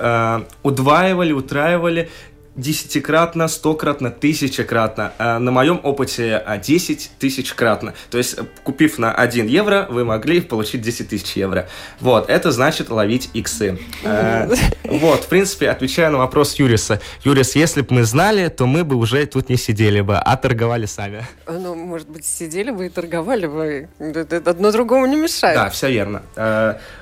удваивали, 0.62 1.32
утраивали 1.32 2.10
десятикратно, 2.58 3.48
стократно, 3.48 4.10
тысячекратно. 4.10 5.12
А 5.18 5.38
на 5.38 5.50
моем 5.50 5.80
опыте 5.82 6.42
10 6.62 7.10
а, 7.16 7.20
тысячкратно. 7.20 7.94
То 8.10 8.18
есть, 8.18 8.36
купив 8.64 8.98
на 8.98 9.14
1 9.14 9.46
евро, 9.46 9.86
вы 9.88 10.04
могли 10.04 10.40
получить 10.40 10.82
10 10.82 11.08
тысяч 11.08 11.32
евро. 11.36 11.68
Вот, 12.00 12.28
это 12.28 12.50
значит 12.50 12.90
ловить 12.90 13.30
иксы. 13.32 13.78
А, 14.04 14.48
вот, 14.84 15.24
в 15.24 15.28
принципе, 15.28 15.70
отвечая 15.70 16.10
на 16.10 16.18
вопрос 16.18 16.56
Юриса. 16.56 17.00
Юрис, 17.24 17.54
если 17.54 17.82
бы 17.82 17.94
мы 17.94 18.04
знали, 18.04 18.48
то 18.48 18.66
мы 18.66 18.84
бы 18.84 18.96
уже 18.96 19.24
тут 19.26 19.48
не 19.48 19.56
сидели 19.56 20.00
бы, 20.00 20.16
а 20.16 20.36
торговали 20.36 20.86
сами. 20.86 21.24
Ну, 21.46 21.74
может 21.74 22.08
быть, 22.08 22.26
сидели 22.26 22.70
бы 22.70 22.86
и 22.86 22.88
торговали 22.88 23.46
бы. 23.46 23.88
Одно 24.44 24.72
другому 24.72 25.06
не 25.06 25.16
мешает. 25.16 25.56
Да, 25.56 25.70
все 25.70 25.90
верно. 25.90 26.22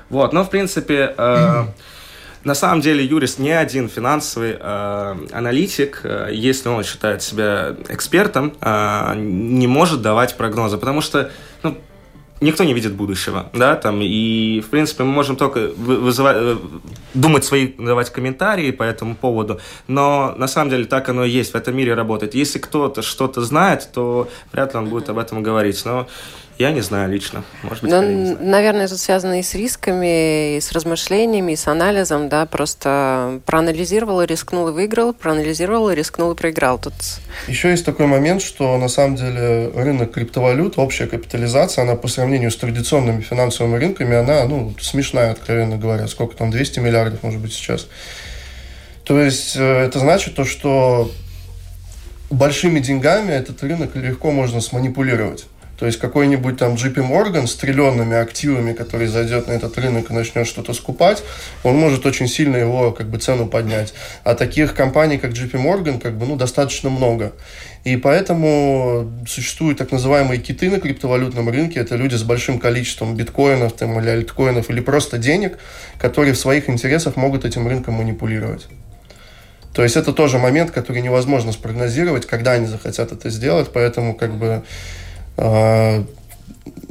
Вот, 0.09 0.33
но, 0.33 0.43
в 0.43 0.49
принципе... 0.49 1.15
На 2.43 2.55
самом 2.55 2.81
деле 2.81 3.03
Юрис 3.03 3.39
не 3.39 3.51
один 3.51 3.89
финансовый 3.89 4.57
э, 4.59 5.15
аналитик, 5.31 6.01
э, 6.03 6.29
если 6.33 6.69
он 6.69 6.83
считает 6.83 7.21
себя 7.21 7.75
экспертом, 7.89 8.53
э, 8.61 9.13
не 9.15 9.67
может 9.67 10.01
давать 10.01 10.37
прогнозы, 10.37 10.77
потому 10.77 11.01
что 11.01 11.31
ну, 11.63 11.77
никто 12.41 12.63
не 12.63 12.73
видит 12.73 12.93
будущего, 12.93 13.49
да, 13.53 13.75
там, 13.75 14.01
и, 14.01 14.61
в 14.61 14.69
принципе, 14.69 15.03
мы 15.03 15.11
можем 15.11 15.35
только 15.35 15.71
вызывать, 15.75 16.37
э, 16.39 16.57
думать 17.13 17.43
свои, 17.43 17.67
давать 17.67 18.11
комментарии 18.11 18.71
по 18.71 18.83
этому 18.83 19.15
поводу, 19.15 19.59
но 19.87 20.33
на 20.37 20.47
самом 20.47 20.69
деле 20.69 20.85
так 20.85 21.09
оно 21.09 21.25
и 21.25 21.29
есть, 21.29 21.53
в 21.53 21.55
этом 21.55 21.75
мире 21.75 21.93
работает. 21.93 22.35
Если 22.35 22.59
кто-то 22.59 23.01
что-то 23.01 23.41
знает, 23.41 23.89
то 23.93 24.29
вряд 24.51 24.73
ли 24.73 24.79
он 24.79 24.87
будет 24.87 25.09
об 25.09 25.17
этом 25.17 25.43
говорить, 25.43 25.83
но 25.85 26.07
я 26.57 26.71
не 26.71 26.81
знаю 26.81 27.11
лично. 27.11 27.43
Может 27.63 27.83
быть, 27.83 27.91
ну, 27.91 28.37
наверное, 28.39 28.85
это 28.85 28.97
связано 28.97 29.39
и 29.39 29.43
с 29.43 29.53
рисками, 29.53 30.57
и 30.57 30.61
с 30.61 30.71
размышлениями, 30.71 31.51
и 31.51 31.55
с 31.55 31.67
анализом, 31.67 32.29
да, 32.29 32.45
просто 32.45 33.41
проанализировал 33.45 34.21
и 34.21 34.25
рискнул 34.25 34.67
и 34.69 34.71
выиграл, 34.71 35.13
проанализировал 35.13 35.89
и 35.89 35.95
рискнул 35.95 36.31
и 36.31 36.35
проиграл. 36.35 36.79
Тут... 36.79 36.93
Еще 37.47 37.69
есть 37.69 37.85
такой 37.85 38.07
момент, 38.07 38.41
что 38.41 38.77
на 38.77 38.87
самом 38.87 39.15
деле 39.15 39.71
рынок 39.75 40.11
криптовалют, 40.11 40.77
общая 40.77 41.07
капитализация, 41.07 41.83
она 41.83 41.95
по 41.95 42.07
сравнению 42.07 42.49
с 42.49 42.57
традиционными 42.57 43.21
финансовыми 43.21 43.77
рынками, 43.77 44.15
она, 44.15 44.45
ну, 44.45 44.73
смешная, 44.79 45.31
откровенно 45.31 45.77
говоря. 45.77 46.07
Сколько 46.07 46.35
там, 46.35 46.49
200 46.49 46.79
миллиардов, 46.79 47.21
может 47.21 47.39
быть, 47.39 47.53
сейчас. 47.53 47.87
То 49.03 49.21
есть 49.21 49.55
э, 49.55 49.85
это 49.85 49.99
значит 49.99 50.35
то, 50.35 50.43
что 50.43 51.11
большими 52.29 52.79
деньгами 52.79 53.31
этот 53.31 53.61
рынок 53.63 53.95
легко 53.95 54.31
можно 54.31 54.59
сманипулировать. 54.59 55.45
То 55.77 55.85
есть 55.85 55.99
какой-нибудь 55.99 56.57
там 56.57 56.73
JP 56.73 56.95
Morgan 57.07 57.45
с 57.45 57.55
триллионными 57.55 58.17
активами, 58.17 58.73
который 58.73 59.07
зайдет 59.07 59.47
на 59.47 59.51
этот 59.51 59.77
рынок 59.77 60.09
и 60.09 60.13
начнет 60.13 60.47
что-то 60.47 60.73
скупать, 60.73 61.23
он 61.63 61.75
может 61.75 62.05
очень 62.05 62.27
сильно 62.27 62.57
его 62.57 62.91
как 62.91 63.09
бы 63.09 63.19
цену 63.19 63.45
поднять. 63.47 63.93
А 64.23 64.33
таких 64.33 64.73
компаний, 64.73 65.19
как 65.19 65.31
JP 65.31 65.51
Morgan, 65.51 66.01
как 66.01 66.17
бы, 66.17 66.25
ну, 66.25 66.35
достаточно 66.35 66.89
много. 66.89 67.33
И 67.83 67.95
поэтому 67.95 69.11
существуют 69.27 69.77
так 69.77 69.91
называемые 69.91 70.41
киты 70.41 70.71
на 70.71 70.79
криптовалютном 70.79 71.47
рынке. 71.49 71.79
Это 71.79 71.95
люди 71.95 72.15
с 72.15 72.23
большим 72.23 72.59
количеством 72.59 73.15
биткоинов 73.15 73.73
там, 73.73 73.99
или 73.99 74.09
альткоинов, 74.09 74.71
или 74.71 74.79
просто 74.79 75.19
денег, 75.19 75.59
которые 75.99 76.33
в 76.33 76.39
своих 76.39 76.69
интересах 76.69 77.15
могут 77.17 77.45
этим 77.45 77.67
рынком 77.67 77.93
манипулировать. 77.93 78.65
То 79.73 79.83
есть 79.83 79.95
это 79.95 80.11
тоже 80.11 80.39
момент, 80.39 80.71
который 80.71 81.03
невозможно 81.03 81.51
спрогнозировать, 81.51 82.25
когда 82.25 82.53
они 82.53 82.65
захотят 82.65 83.11
это 83.11 83.29
сделать, 83.29 83.69
поэтому 83.71 84.15
как 84.15 84.35
бы 84.35 84.63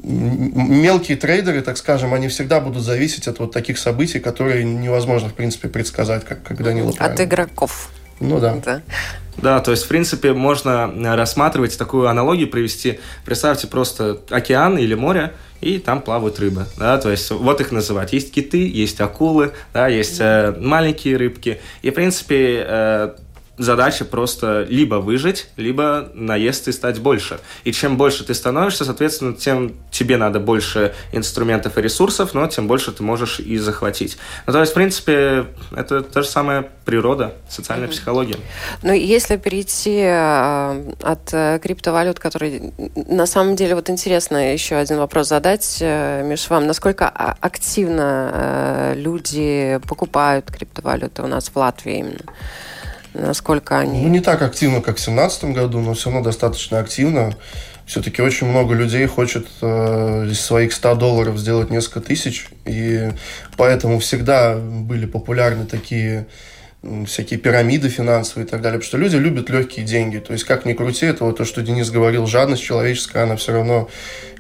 мелкие 0.02 1.16
трейдеры, 1.16 1.62
так 1.62 1.76
скажем, 1.76 2.14
они 2.14 2.28
всегда 2.28 2.60
будут 2.60 2.82
зависеть 2.82 3.26
от 3.26 3.40
вот 3.40 3.52
таких 3.52 3.76
событий, 3.78 4.20
которые 4.20 4.64
невозможно, 4.64 5.28
в 5.28 5.34
принципе, 5.34 5.68
предсказать, 5.68 6.24
как, 6.24 6.42
как 6.42 6.62
Данила 6.62 6.92
От 6.98 7.20
игроков. 7.20 7.90
Ну 8.20 8.40
да. 8.40 8.56
да. 8.64 8.82
Да, 9.36 9.60
то 9.60 9.70
есть, 9.70 9.84
в 9.84 9.88
принципе, 9.88 10.32
можно 10.32 10.90
рассматривать 11.16 11.76
такую 11.76 12.08
аналогию, 12.08 12.48
привести. 12.48 13.00
Представьте 13.24 13.66
просто 13.66 14.20
океан 14.30 14.78
или 14.78 14.94
море, 14.94 15.34
и 15.60 15.78
там 15.78 16.00
плавают 16.00 16.38
рыбы, 16.38 16.66
да, 16.78 16.98
то 16.98 17.10
есть 17.10 17.30
вот 17.30 17.60
их 17.60 17.72
называть. 17.72 18.12
Есть 18.12 18.32
киты, 18.32 18.66
есть 18.66 19.00
акулы, 19.00 19.52
да, 19.74 19.88
есть 19.88 20.18
э, 20.20 20.54
маленькие 20.58 21.16
рыбки, 21.16 21.60
и, 21.82 21.90
в 21.90 21.94
принципе, 21.94 22.64
э, 22.66 23.14
задача 23.58 24.04
просто 24.04 24.66
либо 24.68 24.96
выжить, 24.96 25.48
либо 25.56 26.10
наесться 26.14 26.70
и 26.70 26.72
стать 26.72 27.00
больше. 27.00 27.40
И 27.64 27.72
чем 27.72 27.96
больше 27.96 28.24
ты 28.24 28.34
становишься, 28.34 28.84
соответственно, 28.84 29.34
тем 29.34 29.74
тебе 29.90 30.16
надо 30.16 30.40
больше 30.40 30.94
инструментов 31.12 31.78
и 31.78 31.82
ресурсов, 31.82 32.34
но 32.34 32.46
тем 32.48 32.68
больше 32.68 32.92
ты 32.92 33.02
можешь 33.02 33.40
и 33.40 33.56
захватить. 33.58 34.18
Ну, 34.46 34.52
то 34.52 34.60
есть, 34.60 34.72
в 34.72 34.74
принципе, 34.74 35.46
это 35.74 36.02
та 36.02 36.22
же 36.22 36.28
самая 36.28 36.68
природа, 36.84 37.34
социальная 37.48 37.88
mm-hmm. 37.88 37.90
психология. 37.90 38.36
Ну, 38.82 38.92
если 38.92 39.36
перейти 39.36 40.00
э, 40.02 40.92
от 41.02 41.32
э, 41.32 41.58
криптовалют, 41.62 42.18
которые 42.18 42.72
на 42.94 43.26
самом 43.26 43.56
деле, 43.56 43.74
вот 43.74 43.90
интересно 43.90 44.52
еще 44.52 44.76
один 44.76 44.98
вопрос 44.98 45.28
задать, 45.28 45.78
э, 45.80 46.22
Миш, 46.24 46.48
вам, 46.50 46.66
насколько 46.66 47.08
а, 47.08 47.36
активно 47.40 48.92
люди 48.94 49.80
покупают 49.88 50.50
криптовалюты 50.50 51.22
у 51.22 51.26
нас 51.26 51.48
в 51.48 51.56
Латвии 51.56 51.98
именно? 51.98 52.20
Насколько 53.18 53.78
они... 53.78 54.02
Ну, 54.02 54.08
не 54.08 54.20
так 54.20 54.42
активно, 54.42 54.80
как 54.80 54.96
в 54.96 55.04
2017 55.04 55.44
году, 55.44 55.80
но 55.80 55.94
все 55.94 56.10
равно 56.10 56.24
достаточно 56.24 56.78
активно. 56.78 57.34
Все-таки 57.86 58.20
очень 58.20 58.48
много 58.48 58.74
людей 58.74 59.06
хочет 59.06 59.46
э, 59.62 60.26
из 60.30 60.40
своих 60.40 60.72
100 60.72 60.96
долларов 60.96 61.38
сделать 61.38 61.70
несколько 61.70 62.00
тысяч, 62.00 62.48
и 62.64 63.10
поэтому 63.56 64.00
всегда 64.00 64.56
были 64.56 65.06
популярны 65.06 65.66
такие 65.66 66.26
всякие 67.06 67.38
пирамиды 67.38 67.88
финансовые 67.88 68.46
и 68.46 68.48
так 68.48 68.60
далее, 68.60 68.78
потому 68.78 68.88
что 68.88 68.98
люди 68.98 69.16
любят 69.16 69.50
легкие 69.50 69.84
деньги. 69.84 70.18
То 70.18 70.32
есть, 70.32 70.44
как 70.44 70.64
ни 70.64 70.72
крути, 70.72 71.06
это 71.06 71.24
вот 71.24 71.36
то, 71.36 71.44
что 71.44 71.62
Денис 71.62 71.90
говорил, 71.90 72.26
жадность 72.26 72.62
человеческая, 72.62 73.24
она 73.24 73.36
все 73.36 73.52
равно 73.52 73.88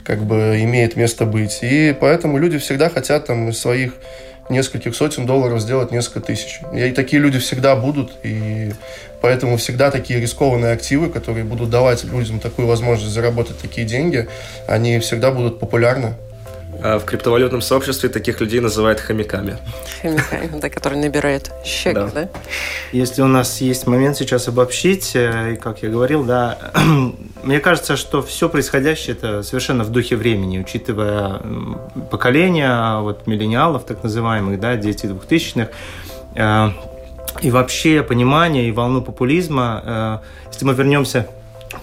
как 0.04 0.24
бы 0.24 0.60
имеет 0.62 0.96
место 0.96 1.24
быть. 1.24 1.58
И 1.62 1.96
поэтому 1.98 2.38
люди 2.38 2.58
всегда 2.58 2.88
хотят 2.88 3.26
там 3.26 3.48
из 3.48 3.58
своих 3.58 3.94
нескольких 4.48 4.94
сотен 4.94 5.26
долларов 5.26 5.60
сделать 5.60 5.90
несколько 5.90 6.20
тысяч. 6.20 6.60
И 6.74 6.90
такие 6.92 7.20
люди 7.20 7.38
всегда 7.38 7.76
будут, 7.76 8.12
и 8.22 8.72
поэтому 9.20 9.56
всегда 9.56 9.90
такие 9.90 10.20
рискованные 10.20 10.72
активы, 10.72 11.08
которые 11.08 11.44
будут 11.44 11.70
давать 11.70 12.04
людям 12.04 12.40
такую 12.40 12.68
возможность 12.68 13.12
заработать 13.12 13.58
такие 13.58 13.86
деньги, 13.86 14.28
они 14.66 14.98
всегда 15.00 15.30
будут 15.30 15.58
популярны. 15.58 16.14
А 16.82 16.98
в 16.98 17.04
криптовалютном 17.04 17.62
сообществе 17.62 18.08
таких 18.08 18.40
людей 18.40 18.60
называют 18.60 19.00
хомяками. 19.00 19.58
Хомяками, 20.02 20.60
да, 20.60 20.68
которые 20.68 21.00
набирают 21.00 21.50
щек, 21.64 21.94
да. 21.94 22.10
да? 22.14 22.28
Если 22.92 23.22
у 23.22 23.26
нас 23.26 23.60
есть 23.60 23.86
момент 23.86 24.16
сейчас 24.16 24.48
обобщить, 24.48 25.12
э, 25.14 25.54
и 25.54 25.56
как 25.56 25.82
я 25.82 25.88
говорил, 25.88 26.24
да, 26.24 26.58
мне 27.42 27.60
кажется, 27.60 27.96
что 27.96 28.22
все 28.22 28.48
происходящее 28.48 29.16
это 29.16 29.42
совершенно 29.42 29.84
в 29.84 29.90
духе 29.90 30.16
времени, 30.16 30.58
учитывая 30.58 31.40
поколение 32.10 33.00
вот 33.00 33.26
миллениалов, 33.26 33.84
так 33.84 34.02
называемых, 34.02 34.60
да, 34.60 34.76
дети 34.76 35.06
двухтысячных, 35.06 35.70
э, 36.34 36.68
и 37.42 37.50
вообще 37.50 38.02
понимание 38.02 38.68
и 38.68 38.72
волну 38.72 39.02
популизма. 39.02 39.82
Э, 39.84 40.18
если 40.52 40.64
мы 40.64 40.74
вернемся 40.74 41.26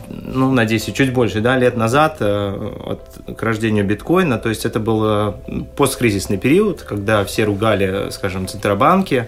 ну, 0.10 0.52
надеюсь, 0.52 0.86
чуть 0.86 1.14
больше, 1.14 1.42
да, 1.42 1.58
лет 1.58 1.78
назад 1.78 2.18
э, 2.20 2.72
от, 2.86 3.36
к 3.38 3.44
рождению 3.44 3.86
биткоина. 3.86 4.38
То 4.38 4.50
есть 4.50 4.66
это 4.66 4.80
был 4.80 5.04
э, 5.06 5.34
посткризисный 5.76 6.38
период, 6.38 6.82
когда 6.82 7.24
все 7.26 7.44
ругали, 7.44 8.10
скажем, 8.12 8.48
центробанки, 8.48 9.28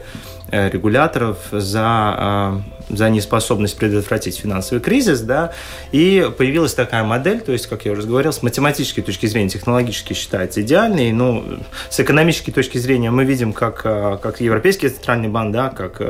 э, 0.49 0.69
регуляторов 0.69 1.37
за, 1.51 2.61
за 2.89 3.09
неспособность 3.09 3.77
предотвратить 3.77 4.37
финансовый 4.37 4.79
кризис, 4.79 5.21
да, 5.21 5.51
и 5.91 6.29
появилась 6.37 6.73
такая 6.73 7.03
модель, 7.03 7.41
то 7.41 7.51
есть, 7.51 7.67
как 7.67 7.85
я 7.85 7.91
уже 7.91 8.03
говорил, 8.03 8.31
с 8.31 8.43
математической 8.43 9.01
точки 9.01 9.25
зрения, 9.25 9.49
технологически 9.49 10.13
считается 10.13 10.61
идеальной, 10.61 11.11
но 11.11 11.43
с 11.89 11.99
экономической 11.99 12.51
точки 12.51 12.77
зрения 12.77 13.11
мы 13.11 13.25
видим, 13.25 13.53
как, 13.53 13.81
как 13.81 14.39
Европейский 14.39 14.89
центральный 14.89 15.29
банк, 15.29 15.53
да, 15.53 15.69
как 15.69 16.01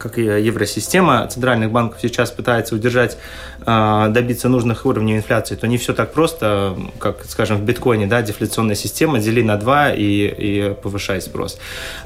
как 0.00 0.18
и 0.18 0.22
евросистема 0.22 1.26
центральных 1.28 1.70
банков 1.70 2.00
сейчас 2.00 2.30
пытается 2.30 2.74
удержать, 2.74 3.18
а, 3.66 4.08
добиться 4.08 4.48
нужных 4.48 4.86
уровней 4.86 5.16
инфляции, 5.16 5.54
то 5.54 5.68
не 5.68 5.76
все 5.76 5.92
так 5.92 6.12
просто, 6.12 6.76
как, 6.98 7.24
скажем, 7.26 7.58
в 7.58 7.62
биткоине, 7.62 8.06
да, 8.06 8.22
дефляционная 8.22 8.74
система, 8.74 9.18
дели 9.18 9.42
на 9.42 9.56
два 9.56 9.92
и, 9.92 10.00
и 10.02 10.74
повышай 10.82 11.20
спрос. 11.20 11.58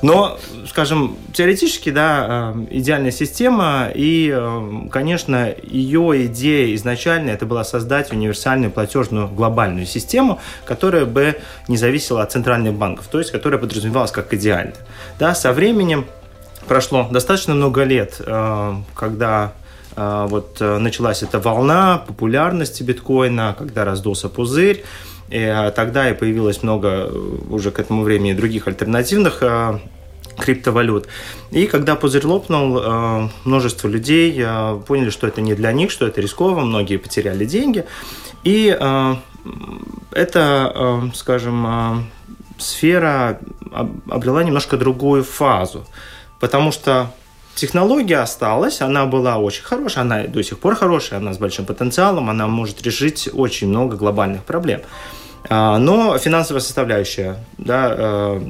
Но, 0.02 0.38
скажем, 0.68 1.16
теоретически, 1.32 1.90
да, 1.90 2.26
а, 2.28 2.66
идеальная 2.70 3.12
система, 3.12 3.88
и, 3.94 4.32
а, 4.34 4.88
конечно, 4.90 5.54
ее 5.62 6.26
идея 6.26 6.74
изначально 6.74 7.30
это 7.30 7.46
была 7.46 7.62
создать 7.62 8.12
универсальную 8.12 8.72
платежную 8.72 9.28
глобальную 9.28 9.86
систему, 9.86 10.40
которая 10.64 11.06
бы 11.06 11.36
не 11.68 11.76
зависела 11.76 12.22
от 12.22 12.32
центральных 12.32 12.74
банков, 12.74 13.06
то 13.10 13.20
есть 13.20 13.30
которая 13.30 13.60
подразумевалась 13.60 14.10
как 14.10 14.34
идеальная. 14.34 14.74
Да, 15.18 15.34
со 15.36 15.52
временем 15.52 16.06
прошло 16.66 17.08
достаточно 17.10 17.54
много 17.54 17.84
лет, 17.84 18.20
э, 18.24 18.74
когда 18.94 19.54
э, 19.96 20.26
вот 20.28 20.56
э, 20.60 20.78
началась 20.78 21.22
эта 21.22 21.38
волна 21.38 21.98
популярности 21.98 22.82
биткоина, 22.82 23.54
когда 23.58 23.84
раздулся 23.84 24.28
пузырь, 24.28 24.84
и 25.30 25.72
тогда 25.74 26.10
и 26.10 26.14
появилось 26.14 26.62
много 26.62 27.10
уже 27.48 27.70
к 27.70 27.80
этому 27.80 28.02
времени 28.02 28.34
других 28.34 28.68
альтернативных 28.68 29.42
криптовалют. 30.38 31.08
И 31.50 31.66
когда 31.66 31.96
пузырь 31.96 32.26
лопнул, 32.26 33.30
множество 33.44 33.88
людей 33.88 34.44
поняли, 34.86 35.08
что 35.08 35.26
это 35.26 35.40
не 35.40 35.54
для 35.54 35.72
них, 35.72 35.90
что 35.90 36.06
это 36.06 36.20
рисково, 36.20 36.60
многие 36.60 36.98
потеряли 36.98 37.46
деньги. 37.46 37.86
И 38.44 38.66
это, 40.12 41.10
скажем, 41.14 42.06
сфера 42.58 43.40
обрела 44.10 44.44
немножко 44.44 44.76
другую 44.76 45.24
фазу 45.24 45.86
потому 46.44 46.72
что 46.72 47.10
технология 47.54 48.18
осталась, 48.18 48.82
она 48.82 49.06
была 49.06 49.38
очень 49.38 49.62
хорошая, 49.62 50.04
она 50.04 50.24
до 50.24 50.42
сих 50.42 50.58
пор 50.58 50.74
хорошая, 50.74 51.18
она 51.18 51.32
с 51.32 51.38
большим 51.38 51.64
потенциалом, 51.64 52.28
она 52.28 52.46
может 52.46 52.82
решить 52.82 53.30
очень 53.32 53.68
много 53.68 53.96
глобальных 53.96 54.44
проблем. 54.44 54.82
А, 55.48 55.78
но 55.78 56.18
финансовая 56.18 56.60
составляющая, 56.60 57.38
да, 57.56 57.94
э, 57.96 58.40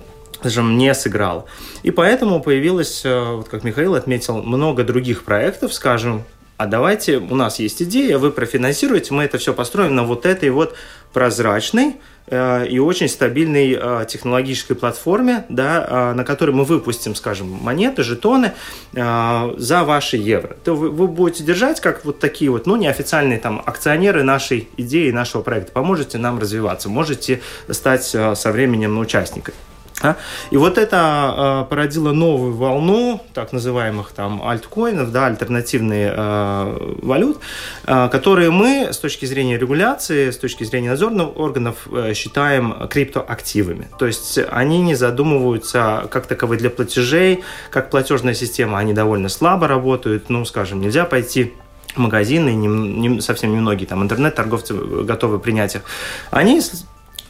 скажем, 0.40 0.76
не 0.76 0.92
сыграла. 0.92 1.44
И 1.84 1.92
поэтому 1.92 2.42
появилось, 2.42 3.02
э, 3.04 3.36
вот 3.36 3.48
как 3.48 3.62
Михаил 3.62 3.94
отметил, 3.94 4.42
много 4.42 4.82
других 4.82 5.22
проектов, 5.22 5.72
скажем, 5.72 6.24
а 6.56 6.66
давайте, 6.66 7.18
у 7.18 7.34
нас 7.34 7.58
есть 7.58 7.82
идея, 7.82 8.18
вы 8.18 8.30
профинансируете, 8.30 9.14
мы 9.14 9.24
это 9.24 9.38
все 9.38 9.52
построим 9.52 9.94
на 9.94 10.04
вот 10.04 10.26
этой 10.26 10.50
вот 10.50 10.74
прозрачной, 11.12 11.96
Э, 12.26 12.66
и 12.66 12.78
очень 12.78 13.08
стабильной 13.08 13.76
э, 13.78 14.06
технологической 14.08 14.76
платформе, 14.76 15.44
да, 15.50 15.86
э, 15.86 16.14
на 16.14 16.24
которой 16.24 16.52
мы 16.52 16.64
выпустим, 16.64 17.14
скажем, 17.14 17.50
монеты, 17.50 18.02
жетоны 18.02 18.52
за 18.92 19.84
ваши 19.84 20.16
евро. 20.16 20.56
То 20.64 20.74
вы, 20.74 21.06
будете 21.08 21.44
держать 21.44 21.80
как 21.80 22.04
вот 22.04 22.18
такие 22.18 22.50
вот, 22.50 22.66
ну, 22.66 22.76
неофициальные 22.76 23.38
там 23.38 23.62
акционеры 23.64 24.22
нашей 24.22 24.68
идеи, 24.76 25.10
нашего 25.10 25.42
проекта. 25.42 25.72
Поможете 25.72 26.18
нам 26.18 26.38
развиваться, 26.38 26.88
можете 26.88 27.40
стать 27.68 28.04
со 28.04 28.52
временем 28.52 28.98
участниками. 28.98 29.56
Да? 30.02 30.16
И 30.50 30.56
вот 30.56 30.76
это 30.76 31.64
э, 31.66 31.70
породило 31.70 32.12
новую 32.12 32.54
волну 32.54 33.20
так 33.32 33.52
называемых 33.52 34.12
там 34.12 34.46
альткоинов, 34.46 35.12
да, 35.12 35.26
альтернативные 35.26 36.12
э, 36.14 36.96
валют, 37.02 37.38
э, 37.86 38.08
которые 38.10 38.50
мы 38.50 38.88
с 38.92 38.98
точки 38.98 39.24
зрения 39.26 39.56
регуляции, 39.56 40.30
с 40.30 40.36
точки 40.36 40.64
зрения 40.64 40.90
надзорных 40.90 41.36
органов 41.38 41.88
э, 41.90 42.12
считаем 42.14 42.88
криптоактивами. 42.88 43.88
То 43.98 44.06
есть 44.06 44.38
они 44.50 44.82
не 44.82 44.94
задумываются 44.94 46.08
как 46.10 46.26
таковые 46.26 46.58
для 46.58 46.70
платежей, 46.70 47.44
как 47.70 47.90
платежная 47.90 48.34
система, 48.34 48.78
они 48.78 48.92
довольно 48.92 49.28
слабо 49.28 49.68
работают. 49.68 50.28
Ну, 50.28 50.44
скажем, 50.44 50.80
нельзя 50.80 51.04
пойти 51.04 51.54
магазины, 51.96 52.50
не, 52.50 52.66
не, 52.66 53.20
совсем 53.20 53.52
немногие 53.52 53.86
там 53.86 54.02
интернет-торговцы 54.02 54.74
готовы 54.74 55.38
принять 55.38 55.76
их. 55.76 55.82
Они 56.30 56.60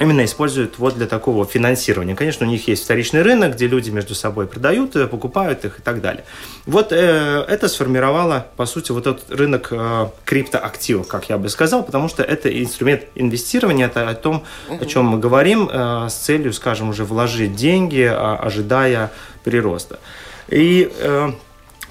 именно 0.01 0.25
используют 0.25 0.79
вот 0.79 0.97
для 0.97 1.07
такого 1.07 1.47
финансирования. 1.47 2.15
Конечно, 2.15 2.47
у 2.47 2.51
них 2.51 2.67
есть 2.69 2.85
вторичный 2.85 3.23
рынок, 3.23 3.55
где 3.55 3.67
люди 3.67 3.91
между 3.91 4.15
собой 4.15 4.47
продают, 4.47 4.97
э, 4.97 5.07
покупают 5.07 5.65
их 5.65 5.79
и 5.79 5.83
так 5.83 6.01
далее. 6.01 6.25
Вот 6.67 6.93
э, 6.93 7.45
это 7.49 7.69
сформировало, 7.69 8.47
по 8.57 8.67
сути, 8.67 8.93
вот 8.93 9.07
этот 9.07 9.31
рынок 9.31 9.69
э, 9.71 10.09
криптоактивов, 10.25 11.07
как 11.07 11.29
я 11.29 11.39
бы 11.39 11.49
сказал, 11.49 11.85
потому 11.85 12.09
что 12.09 12.23
это 12.23 12.49
инструмент 12.63 13.05
инвестирования, 13.15 13.87
это 13.87 14.09
о 14.09 14.15
том, 14.15 14.45
о 14.69 14.85
чем 14.85 15.07
мы 15.07 15.19
говорим, 15.19 15.69
э, 15.73 16.09
с 16.09 16.15
целью, 16.15 16.53
скажем, 16.53 16.89
уже 16.89 17.05
вложить 17.05 17.55
деньги, 17.55 18.03
э, 18.03 18.11
ожидая 18.13 19.13
прироста. 19.45 20.01
И 20.49 20.91
э, 20.99 21.33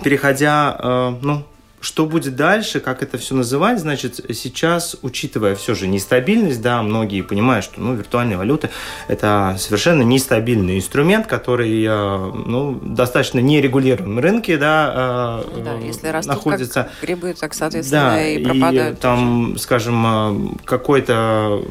переходя, 0.03 0.75
э, 0.77 1.15
ну, 1.21 1.45
что 1.83 2.05
будет 2.05 2.37
дальше, 2.37 2.79
как 2.79 3.03
это 3.03 3.17
все 3.17 3.35
называть, 3.35 3.77
значит, 3.77 4.21
сейчас, 4.33 4.95
учитывая 5.01 5.53
все 5.55 5.75
же 5.75 5.87
нестабильность, 5.87 6.61
да, 6.61 6.81
многие 6.81 7.21
понимают, 7.21 7.65
что, 7.65 7.81
ну, 7.81 7.93
виртуальные 7.93 8.37
валюты– 8.37 8.69
это 9.09 9.57
совершенно 9.59 10.01
нестабильный 10.01 10.77
инструмент, 10.77 11.27
который, 11.27 11.83
э, 11.83 12.31
ну, 12.45 12.79
достаточно 12.81 13.39
нерегулируемом 13.39 14.19
рынке, 14.19 14.57
да, 14.57 15.43
э, 15.45 15.61
да 15.61 15.73
если 15.75 16.07
растут 16.07 16.35
находится. 16.35 16.83
как 16.83 17.01
грибы, 17.01 17.35
так, 17.37 17.53
соответственно, 17.53 18.11
да, 18.11 18.27
и 18.27 18.43
пропадают. 18.43 18.97
И, 18.97 19.01
там, 19.01 19.57
скажем, 19.57 20.05
э, 20.05 20.55
какое-то 20.63 21.61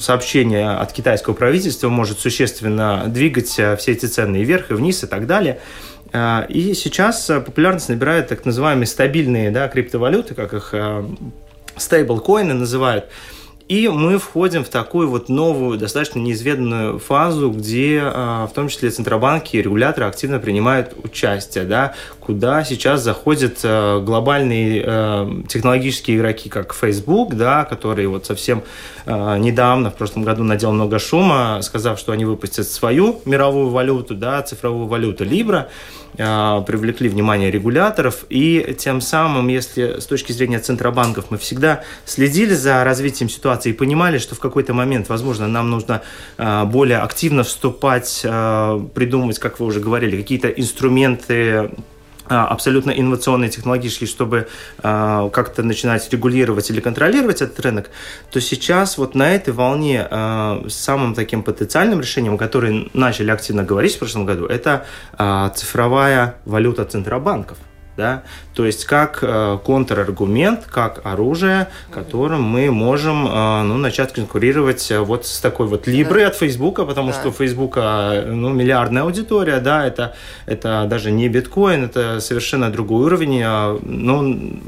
сообщение 0.00 0.70
от 0.70 0.92
китайского 0.92 1.34
правительства 1.34 1.88
может 1.88 2.18
существенно 2.18 3.04
двигать 3.06 3.48
все 3.48 3.76
эти 3.86 4.06
цены 4.06 4.42
вверх 4.42 4.72
и 4.72 4.74
вниз 4.74 5.04
и 5.04 5.06
так 5.06 5.28
далее– 5.28 5.60
и 6.48 6.74
сейчас 6.74 7.28
э, 7.30 7.40
популярность 7.40 7.88
набирают 7.88 8.28
так 8.28 8.44
называемые 8.44 8.86
стабильные 8.86 9.50
да, 9.50 9.68
криптовалюты, 9.68 10.34
как 10.34 10.54
их 10.54 10.70
э, 10.72 11.04
стейблкоины 11.76 12.54
называют. 12.54 13.06
И 13.68 13.88
мы 13.88 14.18
входим 14.18 14.62
в 14.62 14.68
такую 14.68 15.08
вот 15.10 15.28
новую, 15.28 15.76
достаточно 15.76 16.20
неизведанную 16.20 17.00
фазу, 17.00 17.50
где 17.50 18.00
а, 18.00 18.46
в 18.46 18.52
том 18.52 18.68
числе 18.68 18.90
центробанки 18.90 19.56
и 19.56 19.62
регуляторы 19.62 20.06
активно 20.06 20.38
принимают 20.38 20.94
участие, 21.02 21.64
да, 21.64 21.94
куда 22.20 22.62
сейчас 22.62 23.02
заходят 23.02 23.58
а, 23.64 24.00
глобальные 24.00 24.84
а, 24.86 25.42
технологические 25.48 26.16
игроки, 26.16 26.48
как 26.48 26.74
Facebook, 26.74 27.34
да, 27.34 27.64
которые 27.64 28.06
вот 28.08 28.26
совсем 28.26 28.62
недавно, 29.04 29.92
в 29.92 29.94
прошлом 29.94 30.24
году 30.24 30.42
надел 30.42 30.72
много 30.72 30.98
шума, 30.98 31.60
сказав, 31.62 31.96
что 31.96 32.10
они 32.10 32.24
выпустят 32.24 32.66
свою 32.66 33.20
мировую 33.24 33.68
валюту, 33.68 34.16
да, 34.16 34.42
цифровую 34.42 34.88
валюту 34.88 35.24
Libra, 35.24 35.66
привлекли 36.16 37.08
внимание 37.08 37.50
регуляторов, 37.50 38.24
и 38.28 38.74
тем 38.78 39.00
самым, 39.00 39.48
если 39.48 40.00
с 40.00 40.06
точки 40.06 40.32
зрения 40.32 40.58
центробанков 40.58 41.30
мы 41.30 41.38
всегда 41.38 41.82
следили 42.04 42.54
за 42.54 42.84
развитием 42.84 43.28
ситуации, 43.28 43.46
ситуации 43.46 43.70
и 43.70 43.72
понимали, 43.72 44.18
что 44.18 44.34
в 44.34 44.40
какой-то 44.40 44.74
момент, 44.74 45.08
возможно, 45.08 45.46
нам 45.46 45.70
нужно 45.70 46.02
а, 46.38 46.64
более 46.64 46.98
активно 46.98 47.42
вступать, 47.42 48.22
а, 48.24 48.80
придумывать, 48.94 49.38
как 49.38 49.60
вы 49.60 49.66
уже 49.66 49.80
говорили, 49.80 50.16
какие-то 50.16 50.48
инструменты 50.48 51.70
абсолютно 52.34 52.90
инновационные 52.90 53.50
технологические, 53.50 54.08
чтобы 54.08 54.48
э, 54.82 55.30
как-то 55.32 55.62
начинать 55.62 56.10
регулировать 56.12 56.70
или 56.70 56.80
контролировать 56.80 57.42
этот 57.42 57.58
рынок, 57.60 57.90
то 58.30 58.40
сейчас 58.40 58.98
вот 58.98 59.14
на 59.14 59.34
этой 59.34 59.52
волне 59.52 60.06
э, 60.10 60.68
самым 60.68 61.14
таким 61.14 61.42
потенциальным 61.42 62.00
решением, 62.00 62.34
о 62.34 62.38
котором 62.38 62.90
начали 62.94 63.30
активно 63.30 63.62
говорить 63.62 63.94
в 63.94 63.98
прошлом 63.98 64.26
году, 64.26 64.46
это 64.46 64.86
э, 65.18 65.50
цифровая 65.54 66.36
валюта 66.44 66.84
центробанков 66.84 67.58
да, 67.96 68.22
то 68.54 68.66
есть 68.66 68.84
как 68.84 69.18
э, 69.22 69.58
контраргумент, 69.64 70.64
как 70.70 71.00
оружие, 71.04 71.68
которым 71.90 72.42
мы 72.42 72.70
можем 72.70 73.26
э, 73.26 73.62
ну, 73.62 73.78
начать 73.78 74.12
конкурировать 74.12 74.90
э, 74.90 75.00
вот 75.00 75.26
с 75.26 75.40
такой 75.40 75.66
вот 75.66 75.86
Либрой 75.86 76.26
от 76.26 76.36
Фейсбука, 76.36 76.84
потому 76.84 77.08
да. 77.08 77.14
что 77.14 77.28
у 77.28 77.32
Фейсбука 77.32 78.24
ну, 78.26 78.50
миллиардная 78.50 79.02
аудитория, 79.02 79.60
да, 79.60 79.86
это, 79.86 80.14
это 80.46 80.86
даже 80.88 81.10
не 81.10 81.28
биткоин, 81.28 81.84
это 81.84 82.20
совершенно 82.20 82.70
другой 82.70 83.06
уровень, 83.06 83.40
э, 83.42 83.78
ну, 83.82 84.60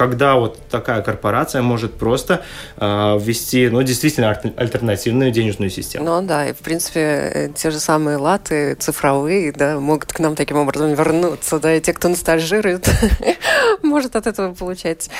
когда 0.00 0.36
вот 0.36 0.58
такая 0.70 1.02
корпорация 1.02 1.60
может 1.60 1.92
просто 1.98 2.40
э, 2.78 3.18
ввести, 3.20 3.68
ну, 3.68 3.82
действительно 3.82 4.30
альтернативную 4.56 5.30
денежную 5.30 5.68
систему. 5.68 6.06
Ну 6.06 6.26
да, 6.26 6.48
и 6.48 6.54
в 6.54 6.60
принципе 6.60 7.00
э, 7.00 7.48
те 7.54 7.70
же 7.70 7.78
самые 7.78 8.16
латы 8.16 8.76
цифровые, 8.76 9.52
да, 9.52 9.78
могут 9.78 10.10
к 10.10 10.18
нам 10.18 10.36
таким 10.36 10.56
образом 10.56 10.94
вернуться, 10.94 11.58
да, 11.58 11.74
и 11.74 11.82
те, 11.82 11.92
кто 11.92 12.08
ностальжирует, 12.08 12.88
может 13.82 14.16
от 14.16 14.26
этого 14.26 14.54
получать 14.54 15.10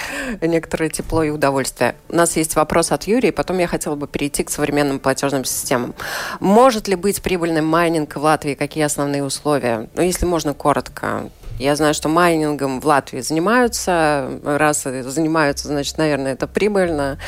некоторое 0.40 0.88
тепло 0.88 1.24
и 1.24 1.28
удовольствие. 1.28 1.94
У 2.08 2.16
нас 2.16 2.38
есть 2.38 2.56
вопрос 2.56 2.90
от 2.90 3.04
Юрия, 3.04 3.32
потом 3.32 3.58
я 3.58 3.66
хотела 3.66 3.96
бы 3.96 4.08
перейти 4.08 4.44
к 4.44 4.50
современным 4.50 4.98
платежным 4.98 5.44
системам. 5.44 5.94
Может 6.40 6.88
ли 6.88 6.94
быть 6.94 7.20
прибыльным 7.20 7.66
майнинг 7.66 8.16
в 8.16 8.22
Латвии? 8.22 8.54
Какие 8.54 8.84
основные 8.84 9.24
условия? 9.24 9.90
Ну, 9.94 10.00
если 10.00 10.24
можно 10.24 10.54
коротко. 10.54 11.28
Я 11.60 11.76
знаю, 11.76 11.92
что 11.92 12.08
майнингом 12.08 12.80
в 12.80 12.86
Латвии 12.86 13.20
занимаются. 13.20 14.40
Раз 14.42 14.82
занимаются, 14.82 15.68
значит, 15.68 15.98
наверное, 15.98 16.32
это 16.32 16.46
прибыльно. 16.46 17.18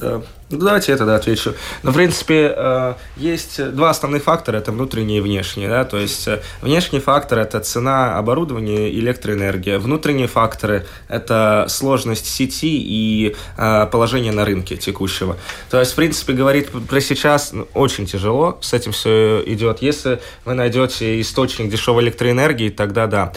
Да. 0.00 0.22
Ну, 0.54 0.66
давайте 0.66 0.92
я 0.92 0.98
тогда 0.98 1.16
отвечу. 1.16 1.54
Ну, 1.82 1.90
в 1.90 1.94
принципе, 1.94 2.54
э, 2.56 2.94
есть 3.16 3.72
два 3.72 3.90
основных 3.90 4.22
фактора, 4.22 4.58
это 4.58 4.70
внутренние 4.70 5.18
и 5.18 5.20
внешние. 5.20 5.68
Да? 5.68 5.84
То 5.84 5.96
есть 5.96 6.28
э, 6.28 6.42
внешний 6.62 7.00
фактор– 7.00 7.38
это 7.40 7.58
цена 7.58 8.16
оборудования 8.16 8.88
и 8.88 9.00
электроэнергия. 9.00 9.80
Внутренние 9.80 10.28
факторы– 10.28 10.86
это 11.08 11.66
сложность 11.68 12.26
сети 12.26 12.78
и 12.80 13.34
э, 13.56 13.86
положение 13.90 14.32
на 14.32 14.44
рынке 14.44 14.76
текущего. 14.76 15.36
То 15.70 15.80
есть, 15.80 15.92
в 15.92 15.96
принципе, 15.96 16.34
говорить 16.34 16.68
про 16.70 17.00
сейчас 17.00 17.52
ну, 17.52 17.66
очень 17.74 18.06
тяжело, 18.06 18.58
с 18.60 18.72
этим 18.72 18.92
все 18.92 19.42
идет. 19.46 19.82
Если 19.82 20.20
вы 20.44 20.54
найдете 20.54 21.20
источник 21.20 21.68
дешевой 21.68 22.04
электроэнергии, 22.04 22.70
тогда 22.70 23.06
да. 23.06 23.32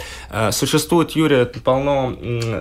Существует, 0.52 1.12
Юрий, 1.12 1.46
полно, 1.46 2.16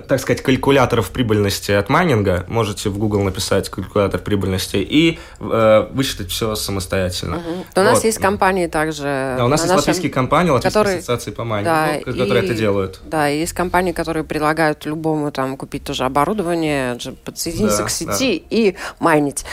так 0.09 0.21
сказать, 0.21 0.42
калькуляторов 0.42 1.11
прибыльности 1.11 1.73
от 1.73 1.90
майнинга. 1.90 2.45
Можете 2.49 2.88
в 2.88 2.99
Google 2.99 3.23
написать 3.23 3.69
калькулятор 3.69 4.21
прибыльности 4.21 4.45
прибыльности 4.46 4.76
и 4.76 5.18
э, 5.40 5.88
высчитать 5.90 6.30
все 6.30 6.54
самостоятельно. 6.54 7.38
Угу. 7.38 7.54
Вот. 7.56 7.78
У 7.78 7.80
нас 7.82 8.04
есть 8.04 8.18
компании 8.18 8.66
также. 8.66 9.35
Да, 9.37 9.44
у 9.44 9.48
нас 9.48 9.61
есть 9.61 9.72
нашем... 9.72 9.78
латвийские 9.78 10.12
компании, 10.12 10.50
латвийские 10.50 10.80
которые... 10.80 10.98
ассоциации 10.98 11.30
по 11.32 11.44
майнингу, 11.44 11.74
да, 11.74 12.00
ну, 12.06 12.12
которые 12.12 12.42
и... 12.42 12.46
это 12.46 12.54
делают. 12.54 13.00
Да, 13.04 13.26
есть 13.26 13.52
компании, 13.52 13.92
которые 13.92 14.24
предлагают 14.24 14.87
любому 14.87 15.30
там 15.32 15.56
купить 15.56 15.85
тоже 15.85 16.04
оборудование, 16.04 16.98
подсоединиться 17.24 17.78
да, 17.78 17.85
к 17.85 17.90
сети 17.90 18.44
да. 18.50 18.56
и 18.56 18.74
майнить 18.98 19.44